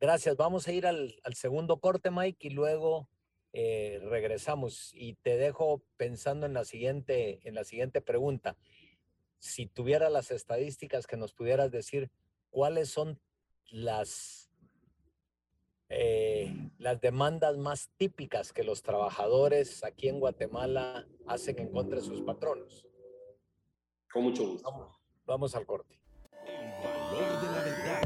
Gracias. 0.00 0.36
Vamos 0.36 0.68
a 0.68 0.72
ir 0.72 0.86
al, 0.86 1.16
al 1.24 1.34
segundo 1.34 1.80
corte, 1.80 2.10
Mike, 2.10 2.46
y 2.46 2.50
luego 2.50 3.08
eh, 3.52 4.00
regresamos 4.04 4.92
y 4.94 5.14
te 5.14 5.36
dejo 5.36 5.82
pensando 5.96 6.46
en 6.46 6.54
la 6.54 6.64
siguiente, 6.64 7.40
en 7.42 7.54
la 7.54 7.64
siguiente 7.64 8.00
pregunta. 8.00 8.56
Si 9.38 9.66
tuviera 9.66 10.08
las 10.10 10.30
estadísticas 10.30 11.06
que 11.06 11.16
nos 11.16 11.34
pudieras 11.34 11.70
decir 11.72 12.10
cuáles 12.50 12.88
son 12.88 13.18
las, 13.70 14.48
eh, 15.88 16.54
las 16.78 17.00
demandas 17.00 17.56
más 17.56 17.90
típicas 17.96 18.52
que 18.52 18.62
los 18.62 18.82
trabajadores 18.82 19.82
aquí 19.82 20.08
en 20.08 20.20
Guatemala 20.20 21.08
hacen 21.26 21.58
en 21.58 21.72
contra 21.72 21.98
de 21.98 22.04
sus 22.04 22.22
patronos. 22.22 22.86
Con 24.16 24.24
mucho 24.24 24.46
gusto. 24.48 24.70
Vamos, 24.70 24.98
vamos 25.26 25.54
al 25.54 25.66
corte. 25.66 26.00
El 26.46 26.70
valor 26.82 27.38
de 27.38 27.46
la 27.52 27.62
verdad. 27.62 28.00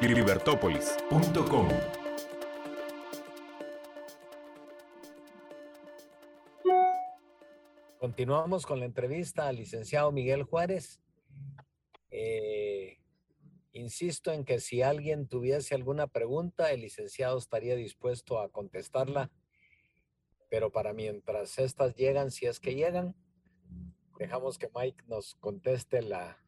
Libertópolis.com 0.00 1.68
Continuamos 8.00 8.66
con 8.66 8.80
la 8.80 8.86
entrevista 8.86 9.46
al 9.46 9.54
licenciado 9.54 10.10
Miguel 10.10 10.42
Juárez. 10.42 11.00
Eh, 12.10 12.98
insisto 13.70 14.32
en 14.32 14.44
que 14.44 14.58
si 14.58 14.82
alguien 14.82 15.28
tuviese 15.28 15.76
alguna 15.76 16.08
pregunta, 16.08 16.72
el 16.72 16.80
licenciado 16.80 17.38
estaría 17.38 17.76
dispuesto 17.76 18.40
a 18.40 18.48
contestarla, 18.48 19.30
pero 20.50 20.72
para 20.72 20.92
mientras 20.92 21.60
estas 21.60 21.94
llegan, 21.94 22.32
si 22.32 22.46
es 22.46 22.58
que 22.58 22.74
llegan, 22.74 23.14
dejamos 24.22 24.58
que 24.58 24.70
Mike 24.74 25.04
nos 25.08 25.34
conteste 25.34 26.00
la 26.02 26.38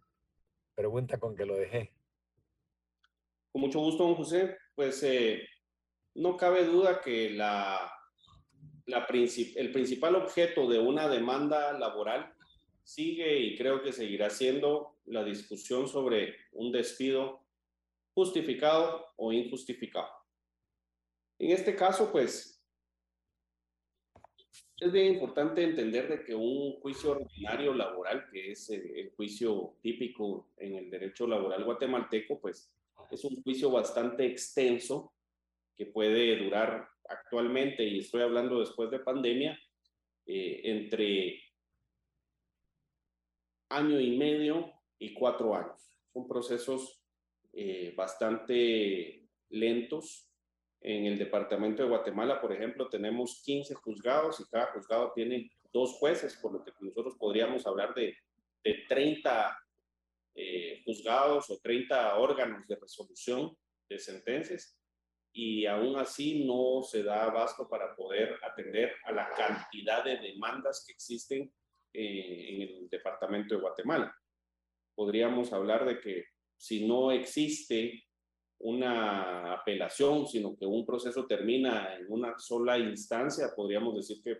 pregunta 0.74 1.18
con 1.18 1.36
que 1.36 1.44
lo 1.44 1.56
dejé. 1.56 1.92
Con 3.52 3.62
mucho 3.62 3.80
gusto, 3.80 4.04
don 4.04 4.14
José. 4.14 4.56
Pues 4.74 5.02
eh, 5.02 5.46
no 6.14 6.36
cabe 6.36 6.64
duda 6.64 7.00
que 7.00 7.30
la, 7.30 7.92
el 8.86 9.72
principal 9.72 10.14
objeto 10.16 10.68
de 10.68 10.78
una 10.78 11.08
demanda 11.08 11.72
laboral 11.78 12.32
sigue 12.82 13.38
y 13.38 13.56
creo 13.56 13.82
que 13.82 13.92
seguirá 13.92 14.30
siendo 14.30 14.96
la 15.06 15.24
discusión 15.24 15.88
sobre 15.88 16.36
un 16.52 16.70
despido 16.70 17.44
justificado 18.14 19.06
o 19.16 19.32
injustificado. 19.32 20.10
En 21.38 21.50
este 21.50 21.74
caso, 21.74 22.12
pues, 22.12 22.53
es 24.78 24.92
bien 24.92 25.14
importante 25.14 25.62
entender 25.62 26.08
de 26.08 26.24
que 26.24 26.34
un 26.34 26.80
juicio 26.80 27.12
ordinario 27.12 27.74
laboral, 27.74 28.26
que 28.30 28.52
es 28.52 28.70
el 28.70 29.12
juicio 29.16 29.76
típico 29.80 30.50
en 30.56 30.76
el 30.76 30.90
derecho 30.90 31.26
laboral 31.26 31.64
guatemalteco, 31.64 32.40
pues 32.40 32.72
es 33.10 33.24
un 33.24 33.42
juicio 33.42 33.70
bastante 33.70 34.26
extenso 34.26 35.12
que 35.76 35.86
puede 35.86 36.36
durar 36.36 36.88
actualmente, 37.08 37.84
y 37.84 38.00
estoy 38.00 38.22
hablando 38.22 38.60
después 38.60 38.90
de 38.90 38.98
pandemia, 38.98 39.58
eh, 40.26 40.60
entre 40.64 41.42
año 43.68 44.00
y 44.00 44.16
medio 44.16 44.72
y 44.98 45.12
cuatro 45.12 45.54
años. 45.54 45.98
Son 46.12 46.26
procesos 46.26 47.00
eh, 47.52 47.92
bastante 47.96 49.28
lentos. 49.50 50.30
En 50.86 51.06
el 51.06 51.16
departamento 51.16 51.82
de 51.82 51.88
Guatemala, 51.88 52.42
por 52.42 52.52
ejemplo, 52.52 52.90
tenemos 52.90 53.40
15 53.42 53.74
juzgados 53.74 54.38
y 54.38 54.44
cada 54.50 54.66
juzgado 54.66 55.12
tiene 55.14 55.50
dos 55.72 55.94
jueces, 55.94 56.36
por 56.36 56.52
lo 56.52 56.62
que 56.62 56.72
nosotros 56.78 57.16
podríamos 57.18 57.66
hablar 57.66 57.94
de, 57.94 58.14
de 58.62 58.84
30 58.86 59.58
eh, 60.34 60.82
juzgados 60.84 61.48
o 61.48 61.58
30 61.58 62.16
órganos 62.16 62.68
de 62.68 62.76
resolución 62.76 63.56
de 63.88 63.98
sentencias 63.98 64.78
y 65.32 65.64
aún 65.64 65.96
así 65.96 66.44
no 66.44 66.82
se 66.82 67.02
da 67.02 67.24
abasto 67.24 67.66
para 67.66 67.96
poder 67.96 68.38
atender 68.42 68.92
a 69.04 69.12
la 69.12 69.30
cantidad 69.30 70.04
de 70.04 70.18
demandas 70.18 70.84
que 70.86 70.92
existen 70.92 71.50
eh, 71.94 72.46
en 72.50 72.62
el 72.62 72.88
departamento 72.90 73.54
de 73.54 73.62
Guatemala. 73.62 74.14
Podríamos 74.94 75.50
hablar 75.54 75.86
de 75.86 75.98
que 75.98 76.26
si 76.58 76.86
no 76.86 77.10
existe 77.10 78.03
una 78.64 79.52
apelación, 79.52 80.26
sino 80.26 80.56
que 80.56 80.64
un 80.64 80.86
proceso 80.86 81.26
termina 81.26 81.94
en 81.96 82.06
una 82.08 82.38
sola 82.38 82.78
instancia, 82.78 83.52
podríamos 83.54 83.94
decir 83.94 84.22
que 84.22 84.38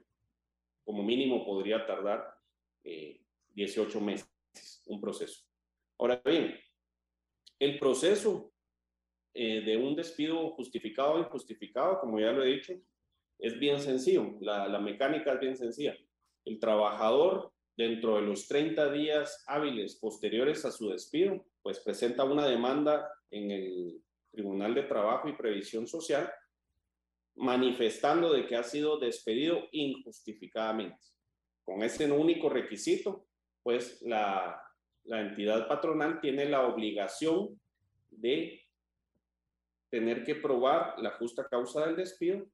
como 0.82 1.02
mínimo 1.02 1.44
podría 1.44 1.84
tardar 1.86 2.34
18 2.82 3.98
eh, 3.98 4.00
meses 4.00 4.82
un 4.86 5.00
proceso. 5.00 5.44
Ahora 5.98 6.22
bien, 6.24 6.54
el 7.58 7.78
proceso 7.78 8.50
eh, 9.34 9.60
de 9.60 9.76
un 9.76 9.94
despido 9.94 10.50
justificado 10.52 11.14
o 11.14 11.18
injustificado, 11.18 12.00
como 12.00 12.18
ya 12.18 12.32
lo 12.32 12.44
he 12.44 12.54
dicho, 12.54 12.72
es 13.38 13.58
bien 13.58 13.78
sencillo. 13.78 14.36
La, 14.40 14.68
la 14.68 14.78
mecánica 14.78 15.34
es 15.34 15.40
bien 15.40 15.56
sencilla. 15.56 15.96
El 16.46 16.58
trabajador, 16.58 17.52
dentro 17.76 18.16
de 18.16 18.22
los 18.22 18.48
30 18.48 18.90
días 18.90 19.44
hábiles 19.46 19.96
posteriores 19.96 20.64
a 20.64 20.72
su 20.72 20.88
despido, 20.88 21.44
pues 21.62 21.80
presenta 21.80 22.24
una 22.24 22.46
demanda 22.46 23.10
en 23.30 23.50
el 23.50 24.03
Tribunal 24.34 24.74
de 24.74 24.82
Trabajo 24.82 25.28
y 25.28 25.32
Previsión 25.32 25.86
Social 25.86 26.30
manifestando 27.36 28.32
de 28.32 28.46
que 28.46 28.56
ha 28.56 28.62
sido 28.62 28.98
despedido 28.98 29.68
injustificadamente. 29.72 31.00
Con 31.64 31.82
ese 31.82 32.10
único 32.10 32.48
requisito, 32.48 33.26
pues 33.62 34.00
la, 34.02 34.60
entidad 35.06 35.68
patronal 35.68 36.20
tiene 36.20 36.48
la 36.48 36.66
obligación 36.66 37.60
de 38.10 38.60
tener 39.90 40.24
que 40.24 40.34
probar 40.34 40.98
la 40.98 41.12
justa 41.12 41.46
causa 41.48 41.86
del 41.86 41.96
despido 41.96 42.46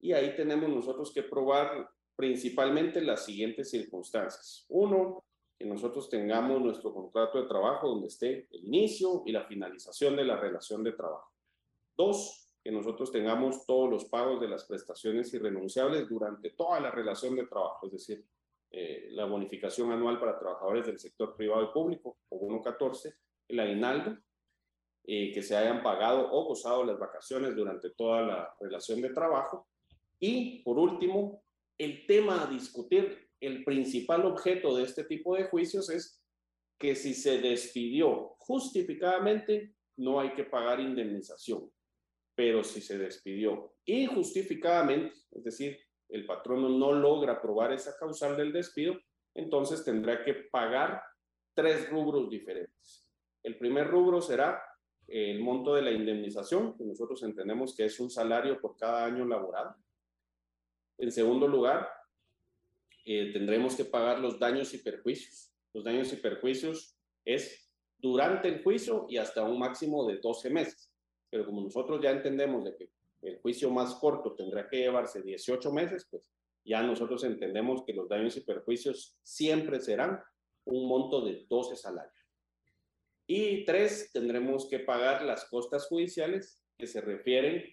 y 0.00 0.12
ahí 0.12 0.34
tenemos 0.34 0.68
nosotros 0.68 1.12
que 1.14 1.22
probar 1.22 1.88
principalmente 2.16 3.00
las 3.00 3.24
siguientes 3.24 3.70
circunstancias. 3.70 4.66
Uno, 4.68 5.24
que 5.64 5.70
nosotros 5.70 6.10
tengamos 6.10 6.60
nuestro 6.60 6.92
contrato 6.92 7.40
de 7.40 7.48
trabajo 7.48 7.88
donde 7.88 8.08
esté 8.08 8.48
el 8.50 8.66
inicio 8.66 9.22
y 9.24 9.32
la 9.32 9.44
finalización 9.44 10.14
de 10.14 10.22
la 10.22 10.36
relación 10.36 10.84
de 10.84 10.92
trabajo. 10.92 11.32
Dos, 11.96 12.50
que 12.62 12.70
nosotros 12.70 13.10
tengamos 13.10 13.64
todos 13.64 13.88
los 13.88 14.04
pagos 14.04 14.42
de 14.42 14.48
las 14.48 14.64
prestaciones 14.64 15.32
irrenunciables 15.32 16.06
durante 16.06 16.50
toda 16.50 16.80
la 16.80 16.90
relación 16.90 17.34
de 17.34 17.46
trabajo, 17.46 17.86
es 17.86 17.92
decir, 17.92 18.26
eh, 18.72 19.08
la 19.12 19.24
bonificación 19.24 19.90
anual 19.90 20.20
para 20.20 20.38
trabajadores 20.38 20.84
del 20.84 20.98
sector 20.98 21.34
privado 21.34 21.62
y 21.62 21.72
público, 21.72 22.18
o 22.28 22.40
1.14, 22.40 23.14
el 23.48 23.58
aguinaldo, 23.58 24.18
eh, 25.06 25.32
que 25.32 25.42
se 25.42 25.56
hayan 25.56 25.82
pagado 25.82 26.30
o 26.30 26.44
gozado 26.44 26.84
las 26.84 26.98
vacaciones 26.98 27.56
durante 27.56 27.88
toda 27.88 28.20
la 28.20 28.54
relación 28.60 29.00
de 29.00 29.14
trabajo. 29.14 29.66
Y, 30.20 30.62
por 30.62 30.78
último, 30.78 31.42
el 31.78 32.06
tema 32.06 32.42
a 32.42 32.46
discutir, 32.48 33.23
el 33.46 33.64
principal 33.64 34.24
objeto 34.24 34.76
de 34.76 34.84
este 34.84 35.04
tipo 35.04 35.36
de 35.36 35.44
juicios 35.44 35.90
es 35.90 36.22
que 36.78 36.94
si 36.94 37.14
se 37.14 37.38
despidió 37.40 38.34
justificadamente, 38.38 39.74
no 39.96 40.20
hay 40.20 40.34
que 40.34 40.44
pagar 40.44 40.80
indemnización. 40.80 41.70
Pero 42.34 42.64
si 42.64 42.80
se 42.80 42.98
despidió 42.98 43.74
injustificadamente, 43.84 45.14
es 45.32 45.44
decir, 45.44 45.78
el 46.08 46.26
patrono 46.26 46.68
no 46.68 46.92
logra 46.92 47.40
probar 47.40 47.72
esa 47.72 47.96
causal 47.98 48.36
del 48.36 48.52
despido, 48.52 48.98
entonces 49.34 49.84
tendrá 49.84 50.24
que 50.24 50.34
pagar 50.34 51.02
tres 51.54 51.88
rubros 51.90 52.28
diferentes. 52.28 53.08
El 53.42 53.58
primer 53.58 53.88
rubro 53.88 54.20
será 54.20 54.62
el 55.06 55.40
monto 55.40 55.74
de 55.74 55.82
la 55.82 55.90
indemnización, 55.90 56.76
que 56.76 56.84
nosotros 56.84 57.22
entendemos 57.22 57.76
que 57.76 57.84
es 57.84 58.00
un 58.00 58.10
salario 58.10 58.60
por 58.60 58.76
cada 58.76 59.04
año 59.04 59.24
laborado. 59.24 59.76
En 60.98 61.10
segundo 61.12 61.46
lugar, 61.46 61.88
eh, 63.04 63.32
tendremos 63.32 63.76
que 63.76 63.84
pagar 63.84 64.18
los 64.18 64.38
daños 64.38 64.72
y 64.74 64.78
perjuicios. 64.78 65.52
Los 65.72 65.84
daños 65.84 66.12
y 66.12 66.16
perjuicios 66.16 66.96
es 67.24 67.70
durante 67.98 68.48
el 68.48 68.62
juicio 68.62 69.06
y 69.08 69.16
hasta 69.16 69.42
un 69.44 69.58
máximo 69.58 70.06
de 70.06 70.18
12 70.18 70.50
meses. 70.50 70.92
Pero 71.30 71.46
como 71.46 71.62
nosotros 71.62 72.00
ya 72.02 72.10
entendemos 72.10 72.64
de 72.64 72.76
que 72.76 72.90
el 73.22 73.40
juicio 73.40 73.70
más 73.70 73.94
corto 73.96 74.34
tendrá 74.34 74.68
que 74.68 74.78
llevarse 74.78 75.22
18 75.22 75.72
meses, 75.72 76.06
pues 76.10 76.30
ya 76.64 76.82
nosotros 76.82 77.24
entendemos 77.24 77.82
que 77.84 77.92
los 77.92 78.08
daños 78.08 78.36
y 78.36 78.40
perjuicios 78.40 79.16
siempre 79.22 79.80
serán 79.80 80.20
un 80.64 80.88
monto 80.88 81.24
de 81.24 81.44
12 81.48 81.76
salarios. 81.76 82.14
Y 83.26 83.64
tres, 83.64 84.10
tendremos 84.12 84.68
que 84.68 84.80
pagar 84.80 85.22
las 85.22 85.46
costas 85.46 85.86
judiciales 85.86 86.62
que 86.76 86.86
se 86.86 87.00
refieren 87.00 87.64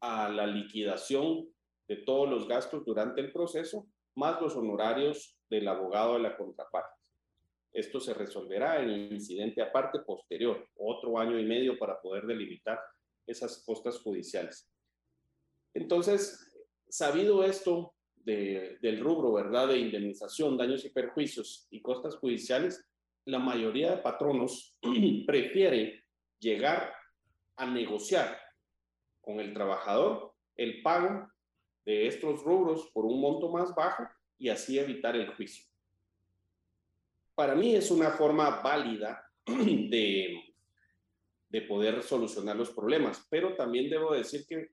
a 0.00 0.28
la 0.28 0.46
liquidación 0.46 1.48
de 1.88 1.96
todos 1.96 2.28
los 2.28 2.46
gastos 2.46 2.84
durante 2.84 3.20
el 3.20 3.32
proceso, 3.32 3.88
más 4.18 4.40
los 4.40 4.56
honorarios 4.56 5.38
del 5.48 5.68
abogado 5.68 6.14
de 6.14 6.20
la 6.20 6.36
contraparte. 6.36 7.00
Esto 7.72 8.00
se 8.00 8.14
resolverá 8.14 8.82
en 8.82 8.90
el 8.90 9.12
incidente 9.12 9.62
aparte 9.62 10.00
posterior, 10.00 10.68
otro 10.76 11.18
año 11.18 11.38
y 11.38 11.44
medio 11.44 11.78
para 11.78 12.00
poder 12.00 12.26
delimitar 12.26 12.80
esas 13.26 13.62
costas 13.64 14.00
judiciales. 14.00 14.68
Entonces, 15.72 16.52
sabido 16.88 17.44
esto 17.44 17.94
del 18.16 19.00
rubro, 19.00 19.32
¿verdad?, 19.32 19.68
de 19.68 19.78
indemnización, 19.78 20.58
daños 20.58 20.84
y 20.84 20.90
perjuicios 20.90 21.68
y 21.70 21.80
costas 21.80 22.16
judiciales, 22.16 22.84
la 23.24 23.38
mayoría 23.38 23.92
de 23.92 24.02
patronos 24.02 24.76
prefiere 25.26 26.04
llegar 26.40 26.92
a 27.56 27.66
negociar 27.66 28.38
con 29.20 29.38
el 29.38 29.54
trabajador 29.54 30.34
el 30.56 30.82
pago 30.82 31.30
de 31.88 32.06
estos 32.06 32.42
rubros 32.42 32.90
por 32.92 33.06
un 33.06 33.18
monto 33.18 33.48
más 33.48 33.74
bajo 33.74 34.06
y 34.36 34.50
así 34.50 34.78
evitar 34.78 35.16
el 35.16 35.34
juicio. 35.34 35.64
Para 37.34 37.54
mí 37.54 37.74
es 37.74 37.90
una 37.90 38.10
forma 38.10 38.60
válida 38.60 39.26
de, 39.46 40.54
de 41.48 41.62
poder 41.62 42.02
solucionar 42.02 42.56
los 42.56 42.72
problemas, 42.72 43.26
pero 43.30 43.56
también 43.56 43.88
debo 43.88 44.12
decir 44.12 44.44
que 44.46 44.70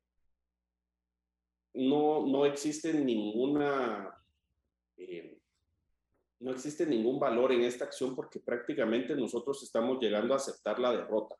no, 1.75 2.27
no 2.27 2.45
existe 2.45 2.93
ninguna, 2.93 4.13
eh, 4.97 5.39
no 6.41 6.51
existe 6.51 6.85
ningún 6.85 7.17
valor 7.17 7.53
en 7.53 7.61
esta 7.61 7.85
acción 7.85 8.13
porque 8.13 8.41
prácticamente 8.41 9.15
nosotros 9.15 9.63
estamos 9.63 10.01
llegando 10.01 10.33
a 10.33 10.37
aceptar 10.37 10.79
la 10.79 10.91
derrota. 10.91 11.37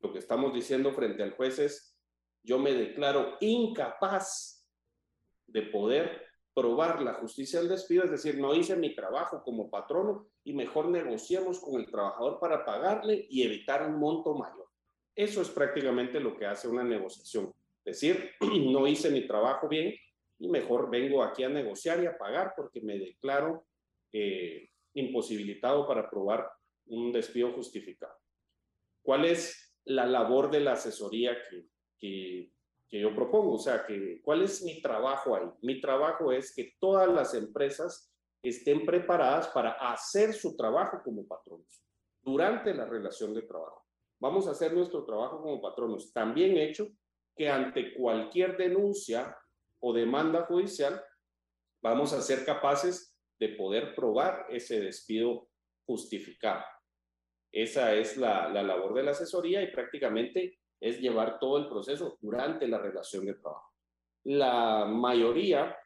Lo 0.00 0.12
que 0.12 0.18
estamos 0.18 0.52
diciendo 0.52 0.92
frente 0.92 1.22
al 1.22 1.36
juez 1.36 1.60
es, 1.60 1.96
yo 2.42 2.58
me 2.58 2.72
declaro 2.72 3.36
incapaz 3.38 4.61
de 5.52 5.62
poder 5.62 6.22
probar 6.54 7.00
la 7.02 7.14
justicia 7.14 7.60
del 7.60 7.68
despido, 7.68 8.04
es 8.04 8.10
decir, 8.10 8.38
no 8.38 8.54
hice 8.54 8.76
mi 8.76 8.94
trabajo 8.94 9.42
como 9.42 9.70
patrono 9.70 10.28
y 10.44 10.52
mejor 10.52 10.88
negociamos 10.88 11.60
con 11.60 11.80
el 11.80 11.90
trabajador 11.90 12.38
para 12.40 12.64
pagarle 12.64 13.26
y 13.30 13.42
evitar 13.42 13.88
un 13.88 13.98
monto 13.98 14.34
mayor. 14.34 14.68
Eso 15.14 15.40
es 15.42 15.50
prácticamente 15.50 16.20
lo 16.20 16.36
que 16.36 16.46
hace 16.46 16.68
una 16.68 16.84
negociación. 16.84 17.52
Decir, 17.84 18.32
no 18.40 18.86
hice 18.86 19.10
mi 19.10 19.26
trabajo 19.26 19.68
bien 19.68 19.94
y 20.38 20.48
mejor 20.48 20.90
vengo 20.90 21.22
aquí 21.22 21.44
a 21.44 21.48
negociar 21.48 22.02
y 22.02 22.06
a 22.06 22.18
pagar 22.18 22.52
porque 22.56 22.80
me 22.80 22.98
declaro 22.98 23.66
eh, 24.12 24.68
imposibilitado 24.94 25.86
para 25.86 26.08
probar 26.10 26.50
un 26.86 27.12
despido 27.12 27.52
justificado. 27.52 28.14
¿Cuál 29.02 29.24
es 29.24 29.74
la 29.84 30.06
labor 30.06 30.50
de 30.50 30.60
la 30.60 30.72
asesoría 30.72 31.36
que, 31.98 32.50
que 32.92 33.00
yo 33.00 33.14
propongo? 33.14 33.54
O 33.54 33.58
sea, 33.58 33.86
que, 33.86 34.20
¿cuál 34.22 34.42
es 34.42 34.62
mi 34.62 34.82
trabajo 34.82 35.34
ahí? 35.34 35.48
Mi 35.62 35.80
trabajo 35.80 36.30
es 36.30 36.54
que 36.54 36.74
todas 36.78 37.08
las 37.08 37.32
empresas 37.32 38.12
estén 38.42 38.84
preparadas 38.84 39.48
para 39.48 39.70
hacer 39.72 40.34
su 40.34 40.54
trabajo 40.58 41.00
como 41.02 41.26
patronos 41.26 41.82
durante 42.20 42.74
la 42.74 42.84
relación 42.84 43.32
de 43.32 43.42
trabajo. 43.42 43.86
Vamos 44.20 44.46
a 44.46 44.50
hacer 44.50 44.74
nuestro 44.74 45.06
trabajo 45.06 45.40
como 45.40 45.62
patronos 45.62 46.12
también 46.12 46.58
hecho 46.58 46.86
que 47.34 47.48
ante 47.48 47.94
cualquier 47.94 48.58
denuncia 48.58 49.38
o 49.80 49.94
demanda 49.94 50.44
judicial 50.44 51.02
vamos 51.82 52.12
a 52.12 52.20
ser 52.20 52.44
capaces 52.44 53.16
de 53.40 53.48
poder 53.56 53.94
probar 53.94 54.44
ese 54.50 54.82
despido 54.82 55.48
justificado. 55.86 56.62
Esa 57.50 57.94
es 57.94 58.18
la, 58.18 58.50
la 58.50 58.62
labor 58.62 58.92
de 58.92 59.02
la 59.02 59.12
asesoría 59.12 59.62
y 59.62 59.72
prácticamente 59.72 60.58
es 60.82 61.00
llevar 61.00 61.38
todo 61.38 61.58
el 61.58 61.68
proceso 61.68 62.18
durante 62.20 62.66
la 62.66 62.78
relación 62.78 63.24
de 63.24 63.34
trabajo. 63.34 63.72
La 64.24 64.84
mayoría 64.84 65.76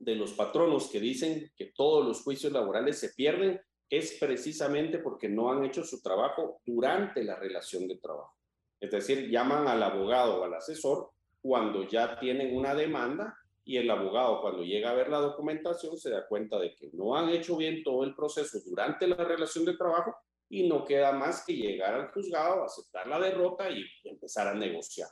de 0.00 0.16
los 0.16 0.32
patronos 0.32 0.90
que 0.90 0.98
dicen 0.98 1.52
que 1.56 1.66
todos 1.66 2.04
los 2.04 2.22
juicios 2.22 2.52
laborales 2.52 2.98
se 2.98 3.10
pierden 3.10 3.60
es 3.88 4.16
precisamente 4.18 4.98
porque 4.98 5.28
no 5.28 5.52
han 5.52 5.64
hecho 5.64 5.84
su 5.84 6.02
trabajo 6.02 6.60
durante 6.66 7.22
la 7.22 7.36
relación 7.36 7.86
de 7.86 7.98
trabajo. 7.98 8.34
Es 8.80 8.90
decir, 8.90 9.30
llaman 9.30 9.68
al 9.68 9.82
abogado 9.82 10.40
o 10.40 10.44
al 10.44 10.54
asesor 10.54 11.10
cuando 11.40 11.86
ya 11.86 12.18
tienen 12.18 12.56
una 12.56 12.74
demanda 12.74 13.38
y 13.64 13.76
el 13.76 13.88
abogado 13.88 14.40
cuando 14.40 14.64
llega 14.64 14.90
a 14.90 14.94
ver 14.94 15.08
la 15.08 15.18
documentación 15.18 15.96
se 15.96 16.10
da 16.10 16.26
cuenta 16.26 16.58
de 16.58 16.74
que 16.74 16.90
no 16.94 17.16
han 17.16 17.28
hecho 17.28 17.56
bien 17.56 17.84
todo 17.84 18.02
el 18.02 18.14
proceso 18.16 18.58
durante 18.66 19.06
la 19.06 19.16
relación 19.16 19.64
de 19.64 19.76
trabajo 19.76 20.16
y 20.48 20.68
no 20.68 20.84
queda 20.84 21.12
más 21.12 21.44
que 21.44 21.54
llegar 21.54 21.94
al 21.94 22.12
juzgado, 22.12 22.64
aceptar 22.64 23.06
la 23.06 23.18
derrota 23.18 23.70
y 23.70 23.84
empezar 24.04 24.48
a 24.48 24.54
negociar. 24.54 25.08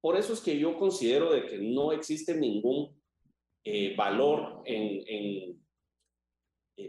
Por 0.00 0.16
eso 0.16 0.32
es 0.32 0.40
que 0.40 0.58
yo 0.58 0.78
considero 0.78 1.30
de 1.32 1.46
que 1.46 1.58
no 1.58 1.92
existe 1.92 2.34
ningún 2.34 3.00
eh, 3.62 3.94
valor 3.94 4.62
eh, 4.64 5.56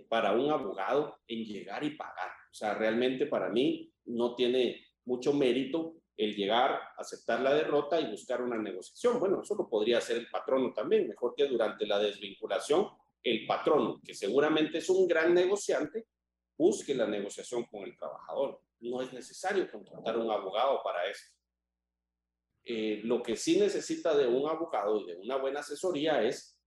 para 0.08 0.32
un 0.32 0.50
abogado 0.50 1.18
en 1.28 1.44
llegar 1.44 1.84
y 1.84 1.98
pagar. 1.98 2.30
O 2.50 2.54
sea, 2.54 2.74
realmente 2.74 3.26
para 3.26 3.50
mí 3.50 3.92
no 4.06 4.36
tiene 4.36 4.88
mucho 5.06 5.34
mérito 5.34 5.96
el 6.16 6.36
llegar, 6.36 6.80
aceptar 6.98 7.42
la 7.42 7.54
derrota 7.54 8.00
y 8.00 8.10
buscar 8.10 8.42
una 8.42 8.58
negociación. 8.58 9.20
Bueno, 9.20 9.42
eso 9.42 9.56
lo 9.56 9.68
podría 9.68 9.98
hacer 9.98 10.18
el 10.18 10.30
patrono 10.30 10.72
también, 10.74 11.08
mejor 11.08 11.34
que 11.36 11.48
durante 11.48 11.86
la 11.86 12.00
desvinculación 12.00 12.88
el 13.24 13.46
patrono, 13.46 14.00
que 14.04 14.14
seguramente 14.14 14.80
es 14.80 14.90
un 14.90 15.08
gran 15.08 15.34
negociante, 15.34 16.08
busque 16.62 16.94
la 16.94 17.08
negociación 17.08 17.64
con 17.66 17.82
el 17.82 17.98
trabajador. 17.98 18.62
No 18.82 19.02
es 19.02 19.12
necesario 19.12 19.70
contratar 19.72 20.16
un 20.20 20.30
abogado 20.30 20.84
para 20.84 21.10
eso. 21.10 21.26
Eh, 22.64 23.02
lo 23.04 23.24
que 23.24 23.36
sí 23.36 23.60
necesita 23.60 24.16
de 24.16 24.28
un 24.28 24.48
abogado 24.48 25.02
y 25.02 25.08
de 25.08 25.16
una 25.18 25.38
buena 25.38 25.62
asesoría 25.62 26.22
es 26.22 26.62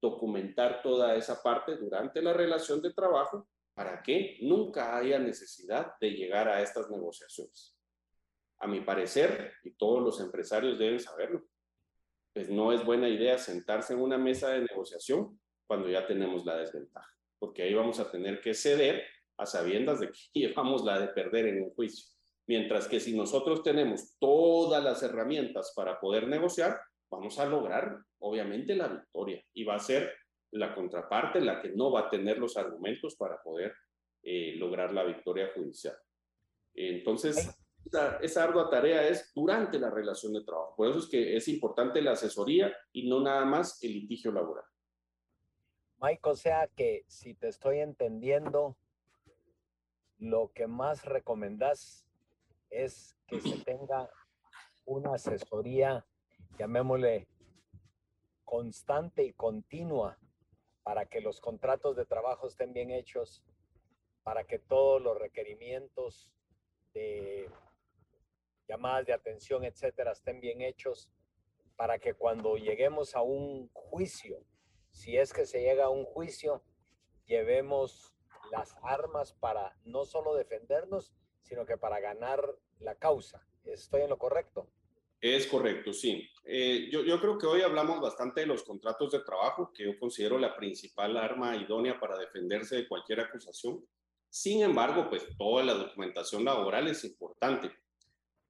documentar 0.00 0.82
toda 0.82 1.14
esa 1.14 1.40
parte 1.40 1.76
durante 1.76 2.20
la 2.20 2.32
relación 2.32 2.82
de 2.82 2.92
trabajo 2.92 3.48
para 3.74 4.02
que 4.02 4.38
nunca 4.42 4.96
haya 4.96 5.20
necesidad 5.20 5.92
de 6.00 6.10
llegar 6.10 6.48
a 6.48 6.60
estas 6.60 6.90
negociaciones. 6.90 7.78
A 8.58 8.66
mi 8.66 8.80
parecer, 8.80 9.52
y 9.62 9.70
todos 9.70 10.02
los 10.02 10.20
empresarios 10.20 10.80
deben 10.80 10.98
saberlo, 10.98 11.44
pues 12.34 12.50
no 12.50 12.72
es 12.72 12.84
buena 12.84 13.08
idea 13.08 13.38
sentarse 13.38 13.92
en 13.92 14.00
una 14.00 14.18
mesa 14.18 14.50
de 14.50 14.62
negociación 14.62 15.40
cuando 15.68 15.88
ya 15.88 16.04
tenemos 16.08 16.44
la 16.44 16.56
desventaja, 16.56 17.08
porque 17.38 17.62
ahí 17.62 17.74
vamos 17.74 18.00
a 18.00 18.10
tener 18.10 18.40
que 18.40 18.52
ceder 18.52 19.04
a 19.38 19.46
sabiendas 19.46 20.00
de 20.00 20.08
que 20.08 20.18
llevamos 20.34 20.84
la 20.84 21.00
de 21.00 21.08
perder 21.08 21.46
en 21.46 21.62
un 21.62 21.70
juicio. 21.70 22.06
Mientras 22.46 22.88
que 22.88 23.00
si 23.00 23.16
nosotros 23.16 23.62
tenemos 23.62 24.16
todas 24.18 24.82
las 24.82 25.02
herramientas 25.02 25.72
para 25.76 26.00
poder 26.00 26.26
negociar, 26.28 26.80
vamos 27.10 27.38
a 27.38 27.46
lograr 27.46 27.98
obviamente 28.20 28.74
la 28.74 28.88
victoria 28.88 29.42
y 29.54 29.64
va 29.64 29.76
a 29.76 29.80
ser 29.80 30.12
la 30.50 30.74
contraparte 30.74 31.40
la 31.40 31.60
que 31.60 31.70
no 31.70 31.90
va 31.90 32.00
a 32.00 32.10
tener 32.10 32.38
los 32.38 32.56
argumentos 32.56 33.16
para 33.16 33.40
poder 33.42 33.74
eh, 34.22 34.54
lograr 34.56 34.92
la 34.92 35.04
victoria 35.04 35.50
judicial. 35.54 35.96
Entonces, 36.74 37.50
esa, 38.20 38.44
ardua 38.44 38.70
tarea 38.70 39.06
es 39.08 39.32
durante 39.34 39.78
la 39.78 39.90
relación 39.90 40.32
de 40.32 40.44
trabajo. 40.44 40.74
Por 40.76 40.88
eso 40.88 40.98
es 40.98 41.08
que 41.08 41.36
es 41.36 41.48
importante 41.48 42.02
la 42.02 42.12
asesoría 42.12 42.74
y 42.92 43.08
no 43.08 43.20
nada 43.20 43.44
más 43.44 43.82
el 43.82 43.92
litigio 43.92 44.32
laboral. 44.32 44.64
Mike, 46.00 46.28
o 46.28 46.36
sea 46.36 46.68
que 46.68 47.04
si 47.08 47.34
te 47.34 47.48
estoy 47.48 47.80
entendiendo, 47.80 48.76
lo 50.18 50.52
que 50.52 50.66
más 50.66 51.04
recomendás 51.04 52.06
es 52.70 53.16
que 53.26 53.40
se 53.40 53.58
tenga 53.64 54.10
una 54.84 55.14
asesoría 55.14 56.04
llamémosle, 56.58 57.28
constante 58.44 59.22
y 59.22 59.32
continua 59.32 60.18
para 60.82 61.06
que 61.06 61.20
los 61.20 61.40
contratos 61.40 61.96
de 61.96 62.04
trabajo 62.04 62.48
estén 62.48 62.72
bien 62.72 62.90
hechos, 62.90 63.44
para 64.24 64.44
que 64.44 64.58
todos 64.58 65.00
los 65.00 65.18
requerimientos 65.18 66.32
de 66.92 67.48
llamadas 68.66 69.06
de 69.06 69.12
atención, 69.12 69.64
etcétera, 69.64 70.12
estén 70.12 70.40
bien 70.40 70.62
hechos, 70.62 71.10
para 71.76 71.98
que 71.98 72.14
cuando 72.14 72.56
lleguemos 72.56 73.14
a 73.14 73.22
un 73.22 73.68
juicio, 73.72 74.42
si 74.90 75.16
es 75.16 75.32
que 75.32 75.46
se 75.46 75.60
llega 75.60 75.84
a 75.84 75.90
un 75.90 76.04
juicio, 76.04 76.62
llevemos 77.26 78.14
las 78.50 78.76
armas 78.82 79.32
para 79.32 79.76
no 79.84 80.04
solo 80.04 80.34
defendernos, 80.34 81.12
sino 81.42 81.66
que 81.66 81.76
para 81.76 82.00
ganar 82.00 82.42
la 82.80 82.94
causa. 82.94 83.46
¿Estoy 83.64 84.02
en 84.02 84.10
lo 84.10 84.18
correcto? 84.18 84.68
Es 85.20 85.46
correcto, 85.46 85.92
sí. 85.92 86.28
Eh, 86.44 86.88
yo, 86.92 87.02
yo, 87.02 87.20
creo 87.20 87.38
que 87.38 87.46
hoy 87.46 87.62
hablamos 87.62 88.00
bastante 88.00 88.42
de 88.42 88.46
los 88.46 88.62
contratos 88.62 89.12
de 89.12 89.20
trabajo, 89.20 89.72
que 89.74 89.84
yo 89.84 89.98
considero 89.98 90.38
la 90.38 90.56
principal 90.56 91.16
arma 91.16 91.56
idónea 91.56 91.98
para 91.98 92.16
defenderse 92.16 92.76
de 92.76 92.88
cualquier 92.88 93.20
acusación. 93.20 93.84
Sin 94.30 94.62
embargo, 94.62 95.08
pues 95.08 95.26
toda 95.36 95.64
la 95.64 95.74
documentación 95.74 96.44
laboral 96.44 96.86
es 96.86 97.02
importante. 97.04 97.72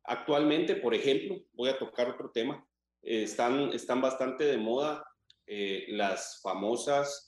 Actualmente, 0.05 0.77
por 0.77 0.95
ejemplo, 0.95 1.43
voy 1.53 1.71
a 1.71 1.79
tocar 1.79 2.11
otro 2.11 2.31
tema, 2.31 2.67
están, 3.03 3.73
están 3.73 4.01
bastante 4.01 4.45
de 4.45 4.59
moda 4.59 5.05
eh, 5.47 5.87
las 5.89 6.41
famosas, 6.43 7.28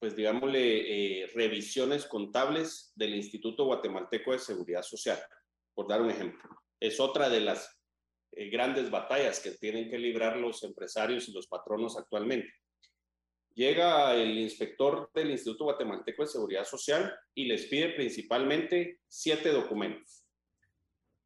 pues 0.00 0.16
digámosle, 0.16 1.22
eh, 1.22 1.26
revisiones 1.34 2.06
contables 2.06 2.90
del 2.94 3.14
Instituto 3.14 3.66
Guatemalteco 3.66 4.32
de 4.32 4.38
Seguridad 4.38 4.82
Social 4.82 5.18
por 5.74 5.86
dar 5.86 6.00
un 6.00 6.10
ejemplo. 6.10 6.48
Es 6.80 6.98
otra 6.98 7.28
de 7.28 7.40
las 7.40 7.78
eh, 8.32 8.48
grandes 8.48 8.90
batallas 8.90 9.40
que 9.40 9.52
tienen 9.52 9.90
que 9.90 9.98
librar 9.98 10.38
los 10.38 10.64
empresarios 10.64 11.28
y 11.28 11.32
los 11.32 11.46
patronos 11.46 11.98
actualmente. 11.98 12.50
Llega 13.54 14.16
el 14.16 14.38
inspector 14.38 15.10
del 15.14 15.32
Instituto 15.32 15.64
Guatemalteco 15.64 16.22
de 16.22 16.28
Seguridad 16.28 16.64
Social 16.64 17.14
y 17.34 17.44
les 17.44 17.66
pide 17.66 17.90
principalmente 17.90 19.00
siete 19.06 19.50
documentos. 19.50 20.24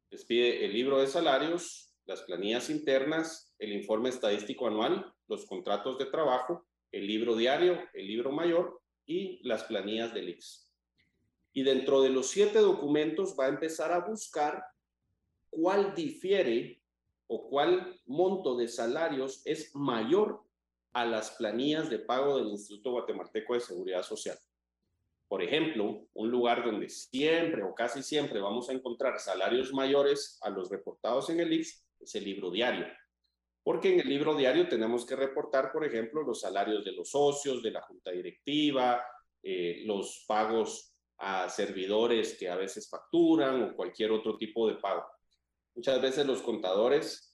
Les 0.09 0.25
pide 0.25 0.65
el 0.65 0.73
libro 0.73 0.99
de 0.99 1.07
salarios, 1.07 1.93
las 2.05 2.23
planillas 2.23 2.69
internas, 2.69 3.55
el 3.57 3.71
informe 3.71 4.09
estadístico 4.09 4.67
anual, 4.67 5.13
los 5.27 5.45
contratos 5.45 5.97
de 5.97 6.07
trabajo, 6.07 6.67
el 6.91 7.07
libro 7.07 7.35
diario, 7.35 7.79
el 7.93 8.07
libro 8.07 8.31
mayor 8.31 8.81
y 9.05 9.39
las 9.47 9.63
planillas 9.63 10.13
del 10.13 10.29
IX 10.29 10.65
y 11.55 11.63
dentro 11.63 12.01
de 12.01 12.09
los 12.09 12.27
siete 12.27 12.59
documentos 12.59 13.33
va 13.39 13.45
a 13.45 13.49
empezar 13.49 13.93
a 13.93 13.99
buscar 13.99 14.61
cuál 15.49 15.95
difiere 15.95 16.81
o 17.27 17.47
cuál 17.47 17.97
monto 18.05 18.57
de 18.57 18.67
salarios 18.67 19.41
es 19.45 19.73
mayor 19.73 20.43
a 20.91 21.05
las 21.05 21.31
planillas 21.31 21.89
de 21.89 21.99
pago 21.99 22.37
del 22.37 22.49
Instituto 22.49 22.91
Guatemalteco 22.91 23.53
de 23.53 23.61
Seguridad 23.61 24.03
Social. 24.03 24.37
Por 25.29 25.41
ejemplo, 25.41 26.05
un 26.13 26.29
lugar 26.29 26.65
donde 26.65 26.89
siempre 26.89 27.63
o 27.63 27.73
casi 27.73 28.03
siempre 28.03 28.41
vamos 28.41 28.69
a 28.69 28.73
encontrar 28.73 29.17
salarios 29.17 29.73
mayores 29.73 30.37
a 30.41 30.49
los 30.49 30.69
reportados 30.69 31.29
en 31.29 31.39
el 31.39 31.53
IX 31.53 31.85
es 32.01 32.15
el 32.15 32.25
libro 32.25 32.51
diario. 32.51 32.85
Porque 33.65 33.91
en 33.91 33.99
el 33.99 34.07
libro 34.07 34.35
diario 34.35 34.69
tenemos 34.69 35.07
que 35.07 35.15
reportar, 35.15 35.71
por 35.71 35.83
ejemplo, 35.83 36.21
los 36.21 36.41
salarios 36.41 36.85
de 36.85 36.91
los 36.91 37.09
socios, 37.09 37.63
de 37.63 37.71
la 37.71 37.81
junta 37.81 38.11
directiva, 38.11 39.03
eh, 39.41 39.81
los 39.87 40.23
pagos 40.27 40.95
a 41.17 41.49
servidores 41.49 42.37
que 42.37 42.47
a 42.47 42.55
veces 42.55 42.87
facturan 42.87 43.63
o 43.63 43.75
cualquier 43.75 44.11
otro 44.11 44.37
tipo 44.37 44.67
de 44.67 44.75
pago. 44.75 45.03
Muchas 45.73 45.99
veces 45.99 46.27
los 46.27 46.43
contadores, 46.43 47.33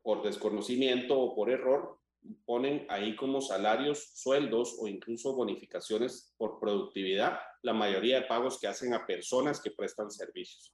por 0.00 0.22
desconocimiento 0.22 1.18
o 1.18 1.34
por 1.34 1.50
error, 1.50 1.98
ponen 2.44 2.86
ahí 2.88 3.16
como 3.16 3.40
salarios, 3.40 4.12
sueldos 4.14 4.76
o 4.78 4.86
incluso 4.86 5.34
bonificaciones 5.34 6.32
por 6.36 6.60
productividad 6.60 7.40
la 7.62 7.72
mayoría 7.72 8.20
de 8.20 8.26
pagos 8.28 8.60
que 8.60 8.68
hacen 8.68 8.94
a 8.94 9.04
personas 9.04 9.60
que 9.60 9.72
prestan 9.72 10.08
servicios. 10.08 10.72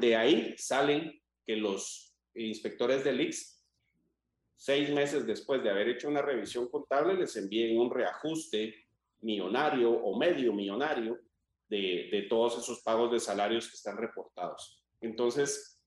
De 0.00 0.16
ahí 0.16 0.54
salen 0.58 1.18
que 1.46 1.56
los 1.56 2.11
inspectores 2.34 3.04
del 3.04 3.20
IX, 3.20 3.64
seis 4.56 4.90
meses 4.90 5.26
después 5.26 5.62
de 5.62 5.70
haber 5.70 5.88
hecho 5.88 6.08
una 6.08 6.22
revisión 6.22 6.68
contable, 6.68 7.14
les 7.14 7.36
envíen 7.36 7.78
un 7.78 7.90
reajuste 7.90 8.86
millonario 9.20 9.90
o 9.90 10.16
medio 10.18 10.52
millonario 10.52 11.20
de, 11.68 12.26
todos 12.28 12.58
esos 12.58 12.82
pagos 12.82 13.10
de 13.10 13.20
salarios 13.20 13.68
que 13.68 13.76
están 13.76 13.96
reportados. 13.96 14.84
Entonces, 15.00 15.80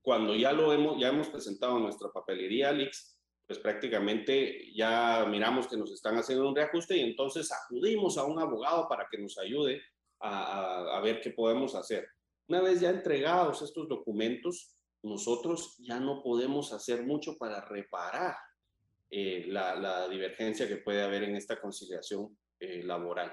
cuando 0.00 0.34
ya 0.34 0.52
lo 0.52 0.72
hemos, 0.72 0.98
ya 0.98 1.08
hemos 1.08 1.28
presentado 1.28 1.78
nuestra 1.78 2.10
papelería 2.10 2.70
al 2.70 2.80
IX, 2.80 3.18
pues 3.46 3.58
prácticamente 3.58 4.72
ya 4.74 5.24
miramos 5.28 5.68
que 5.68 5.76
nos 5.76 5.92
están 5.92 6.16
haciendo 6.16 6.48
un 6.48 6.56
reajuste 6.56 6.96
y 6.96 7.00
entonces 7.00 7.52
acudimos 7.52 8.18
a 8.18 8.24
un 8.24 8.40
abogado 8.40 8.88
para 8.88 9.06
que 9.10 9.18
nos 9.18 9.38
ayude 9.38 9.82
a, 10.20 11.00
ver 11.02 11.20
qué 11.20 11.30
podemos 11.30 11.74
hacer. 11.74 12.08
Una 12.48 12.60
vez 12.60 12.80
ya 12.80 12.90
entregados 12.90 13.62
estos 13.62 13.88
documentos, 13.88 14.75
nosotros 15.06 15.76
ya 15.78 16.00
no 16.00 16.22
podemos 16.22 16.72
hacer 16.72 17.04
mucho 17.04 17.36
para 17.38 17.60
reparar 17.60 18.36
eh, 19.10 19.44
la, 19.48 19.76
la, 19.76 20.08
divergencia 20.08 20.66
que 20.66 20.78
puede 20.78 21.02
haber 21.02 21.22
en 21.22 21.36
esta 21.36 21.60
conciliación 21.60 22.36
eh, 22.58 22.82
laboral. 22.82 23.32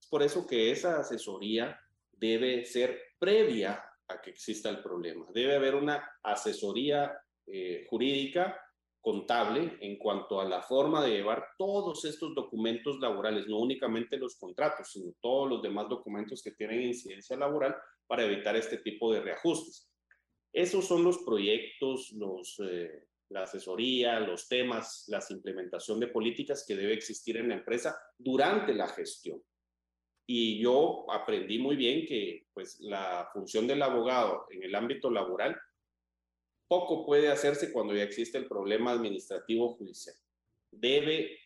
Es 0.00 0.06
por 0.08 0.22
eso 0.22 0.46
que 0.46 0.70
esa 0.70 0.98
asesoría 0.98 1.78
debe 2.12 2.64
ser 2.64 2.98
previa 3.18 3.84
a 4.08 4.20
que 4.20 4.30
exista 4.30 4.70
el 4.70 4.82
problema. 4.82 5.26
Debe 5.32 5.56
haber 5.56 5.74
una 5.74 6.02
asesoría 6.22 7.12
eh, 7.46 7.86
jurídica 7.88 8.60
contable 9.00 9.78
en 9.80 9.98
cuanto 9.98 10.40
a 10.40 10.44
la 10.44 10.62
forma 10.62 11.02
de 11.02 11.10
llevar 11.10 11.44
todos 11.58 12.04
estos 12.04 12.34
documentos 12.34 12.98
laborales, 13.00 13.46
no 13.46 13.58
únicamente 13.58 14.18
los 14.18 14.36
contratos, 14.36 14.90
sino 14.90 15.12
todos 15.20 15.48
los 15.48 15.62
demás 15.62 15.88
documentos 15.88 16.42
que 16.42 16.52
tienen 16.52 16.82
incidencia 16.82 17.36
laboral 17.36 17.74
para 18.06 18.24
evitar 18.24 18.56
este 18.56 18.78
tipo 18.78 19.12
de 19.12 19.20
reajustes. 19.20 19.89
Esos 20.52 20.86
son 20.86 21.04
los 21.04 21.18
proyectos, 21.18 22.14
eh, 22.64 23.04
la 23.30 23.44
asesoría, 23.44 24.18
los 24.20 24.48
temas, 24.48 25.04
la 25.08 25.22
implementación 25.30 26.00
de 26.00 26.08
políticas 26.08 26.64
que 26.66 26.76
debe 26.76 26.94
existir 26.94 27.36
en 27.36 27.48
la 27.48 27.54
empresa 27.54 27.96
durante 28.18 28.74
la 28.74 28.88
gestión. 28.88 29.42
Y 30.26 30.60
yo 30.60 31.06
aprendí 31.10 31.58
muy 31.58 31.76
bien 31.76 32.06
que 32.06 32.46
pues, 32.52 32.78
la 32.80 33.28
función 33.32 33.66
del 33.66 33.82
abogado 33.82 34.46
en 34.50 34.62
el 34.62 34.74
ámbito 34.74 35.10
laboral 35.10 35.56
poco 36.68 37.04
puede 37.04 37.28
hacerse 37.28 37.72
cuando 37.72 37.94
ya 37.94 38.04
existe 38.04 38.38
el 38.38 38.46
problema 38.46 38.92
administrativo 38.92 39.74
judicial. 39.74 40.14
Debe 40.70 41.36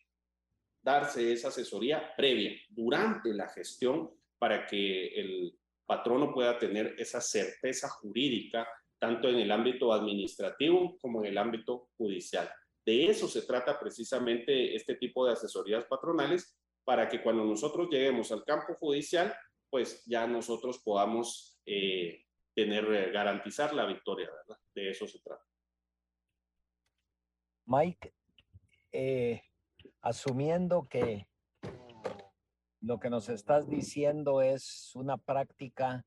darse 0.83 1.33
esa 1.33 1.49
asesoría 1.49 2.15
previa, 2.15 2.53
durante 2.69 3.33
la 3.33 3.49
gestión, 3.49 4.11
para 4.39 4.67
que 4.67 5.07
el 5.15 5.59
patrono 5.87 6.33
pueda 6.35 6.59
tener 6.59 6.95
esa 6.99 7.23
certeza 7.23 7.89
jurídica, 7.89 8.69
tanto 9.05 9.29
en 9.29 9.39
el 9.39 9.53
ámbito 9.53 9.93
administrativo 9.93 10.97
como 10.99 11.21
en 11.21 11.27
el 11.27 11.37
ámbito 11.37 11.91
judicial. 11.99 12.51
De 12.87 13.05
eso 13.05 13.29
se 13.29 13.43
trata 13.43 13.79
precisamente 13.79 14.75
este 14.75 14.95
tipo 14.95 15.27
de 15.27 15.35
asesorías 15.35 15.85
patronales, 15.85 16.59
para 16.85 17.07
que 17.07 17.23
cuando 17.23 17.45
nosotros 17.45 17.89
lleguemos 17.91 18.33
al 18.33 18.45
campo 18.45 18.75
judicial, 18.77 19.35
pues 19.69 20.03
ya 20.07 20.27
nosotros 20.27 20.81
podamos 20.83 21.61
eh, 21.67 22.25
tener, 22.55 22.91
eh, 22.95 23.13
garantizar 23.13 23.75
la 23.75 23.85
victoria, 23.85 24.31
¿verdad? 24.31 24.59
De 24.75 24.89
eso 24.89 25.07
se 25.07 25.21
trata. 25.21 25.45
Mike, 27.67 28.15
eh, 28.91 29.43
asumiendo 30.01 30.89
que 30.89 31.29
lo 32.81 32.99
que 32.99 33.11
nos 33.11 33.29
estás 33.29 33.69
diciendo 33.69 34.41
es 34.41 34.93
una 34.95 35.19
práctica 35.19 36.07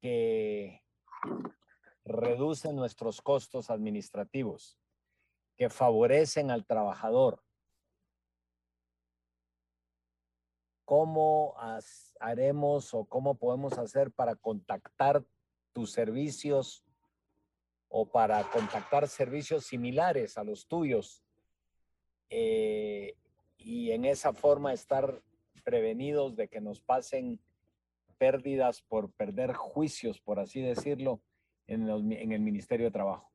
que 0.00 0.83
reduce 2.04 2.72
nuestros 2.72 3.20
costos 3.20 3.70
administrativos, 3.70 4.78
que 5.56 5.70
favorecen 5.70 6.50
al 6.50 6.66
trabajador, 6.66 7.42
¿cómo 10.84 11.54
haremos 12.20 12.92
o 12.92 13.04
cómo 13.04 13.36
podemos 13.36 13.78
hacer 13.78 14.10
para 14.10 14.34
contactar 14.34 15.24
tus 15.72 15.92
servicios 15.92 16.84
o 17.88 18.06
para 18.10 18.42
contactar 18.50 19.08
servicios 19.08 19.66
similares 19.66 20.36
a 20.36 20.44
los 20.44 20.66
tuyos 20.66 21.22
eh, 22.28 23.16
y 23.56 23.92
en 23.92 24.04
esa 24.04 24.32
forma 24.32 24.72
estar 24.72 25.22
prevenidos 25.62 26.36
de 26.36 26.48
que 26.48 26.60
nos 26.60 26.80
pasen 26.80 27.40
pérdidas 28.24 28.80
por 28.80 29.12
perder 29.12 29.52
juicios, 29.52 30.18
por 30.18 30.40
así 30.40 30.62
decirlo, 30.62 31.20
en, 31.66 32.32
el 32.32 32.40
Ministerio 32.40 32.86
de 32.86 32.90
Trabajo? 32.90 33.30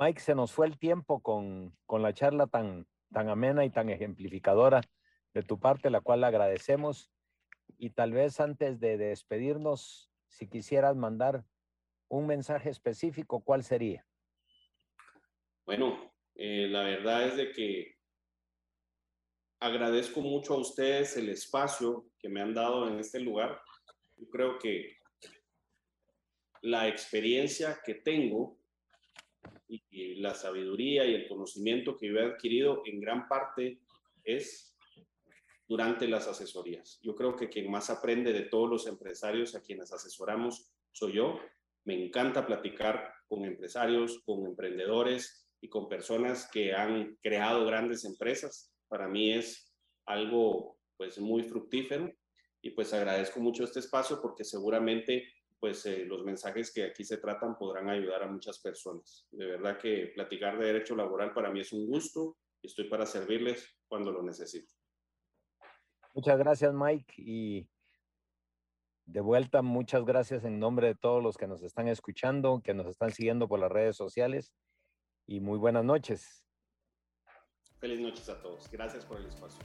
Mike, 0.00 0.20
se 0.20 0.34
nos 0.34 0.50
fue 0.50 0.66
el 0.66 0.78
tiempo 0.78 1.20
con, 1.20 1.76
con 1.84 2.00
la 2.00 2.14
charla 2.14 2.46
tan, 2.46 2.86
tan 3.12 3.28
amena 3.28 3.66
y 3.66 3.70
tan 3.70 3.90
ejemplificadora 3.90 4.80
de 5.34 5.42
tu 5.42 5.60
parte, 5.60 5.90
la 5.90 6.00
cual 6.00 6.24
agradecemos. 6.24 7.12
Y 7.76 7.90
tal 7.90 8.12
vez 8.12 8.40
antes 8.40 8.80
de 8.80 8.96
despedirnos, 8.96 10.10
si 10.26 10.48
quisieras 10.48 10.96
mandar 10.96 11.44
un 12.08 12.26
mensaje 12.26 12.70
específico, 12.70 13.42
¿cuál 13.44 13.62
sería? 13.62 14.06
Bueno, 15.66 16.14
eh, 16.34 16.66
la 16.70 16.82
verdad 16.82 17.28
es 17.28 17.36
de 17.36 17.52
que 17.52 17.94
agradezco 19.60 20.22
mucho 20.22 20.54
a 20.54 20.60
ustedes 20.60 21.14
el 21.18 21.28
espacio 21.28 22.06
que 22.18 22.30
me 22.30 22.40
han 22.40 22.54
dado 22.54 22.88
en 22.88 22.98
este 22.98 23.20
lugar. 23.20 23.60
Creo 24.32 24.58
que 24.58 24.96
la 26.62 26.88
experiencia 26.88 27.78
que 27.84 27.96
tengo 27.96 28.59
y 29.68 30.16
la 30.16 30.34
sabiduría 30.34 31.04
y 31.06 31.14
el 31.14 31.28
conocimiento 31.28 31.96
que 31.96 32.08
yo 32.08 32.18
he 32.18 32.24
adquirido 32.24 32.82
en 32.84 33.00
gran 33.00 33.28
parte 33.28 33.80
es 34.24 34.76
durante 35.68 36.08
las 36.08 36.26
asesorías. 36.26 36.98
Yo 37.02 37.14
creo 37.14 37.36
que 37.36 37.48
quien 37.48 37.70
más 37.70 37.90
aprende 37.90 38.32
de 38.32 38.42
todos 38.42 38.68
los 38.68 38.86
empresarios 38.86 39.54
a 39.54 39.62
quienes 39.62 39.92
asesoramos 39.92 40.72
soy 40.92 41.14
yo. 41.14 41.38
Me 41.84 41.94
encanta 42.04 42.46
platicar 42.46 43.14
con 43.28 43.44
empresarios, 43.44 44.20
con 44.24 44.44
emprendedores, 44.44 45.40
y 45.60 45.68
con 45.68 45.88
personas 45.88 46.48
que 46.50 46.72
han 46.72 47.16
creado 47.22 47.66
grandes 47.66 48.04
empresas. 48.04 48.72
Para 48.88 49.08
mí 49.08 49.32
es 49.32 49.72
algo 50.06 50.78
pues 50.96 51.18
muy 51.18 51.42
fructífero 51.42 52.12
y 52.62 52.70
pues 52.70 52.92
agradezco 52.92 53.40
mucho 53.40 53.64
este 53.64 53.80
espacio 53.80 54.20
porque 54.20 54.44
seguramente 54.44 55.28
pues 55.60 55.84
eh, 55.84 56.04
los 56.06 56.24
mensajes 56.24 56.72
que 56.72 56.84
aquí 56.84 57.04
se 57.04 57.18
tratan 57.18 57.56
podrán 57.56 57.90
ayudar 57.90 58.22
a 58.22 58.26
muchas 58.26 58.58
personas. 58.60 59.28
De 59.30 59.44
verdad 59.44 59.78
que 59.78 60.10
platicar 60.14 60.58
de 60.58 60.66
derecho 60.66 60.96
laboral 60.96 61.34
para 61.34 61.50
mí 61.50 61.60
es 61.60 61.72
un 61.72 61.86
gusto 61.86 62.38
y 62.62 62.66
estoy 62.66 62.88
para 62.88 63.04
servirles 63.04 63.78
cuando 63.86 64.10
lo 64.10 64.22
necesiten. 64.22 64.74
Muchas 66.14 66.38
gracias 66.38 66.72
Mike 66.74 67.14
y 67.18 67.68
de 69.04 69.20
vuelta 69.20 69.62
muchas 69.62 70.04
gracias 70.04 70.44
en 70.44 70.58
nombre 70.58 70.88
de 70.88 70.94
todos 70.94 71.22
los 71.22 71.36
que 71.36 71.46
nos 71.46 71.62
están 71.62 71.88
escuchando, 71.88 72.62
que 72.64 72.74
nos 72.74 72.86
están 72.86 73.10
siguiendo 73.10 73.46
por 73.46 73.60
las 73.60 73.70
redes 73.70 73.96
sociales 73.96 74.52
y 75.26 75.40
muy 75.40 75.58
buenas 75.58 75.84
noches. 75.84 76.44
Feliz 77.78 78.00
noches 78.00 78.28
a 78.28 78.40
todos. 78.40 78.70
Gracias 78.70 79.04
por 79.04 79.18
el 79.18 79.26
espacio. 79.26 79.64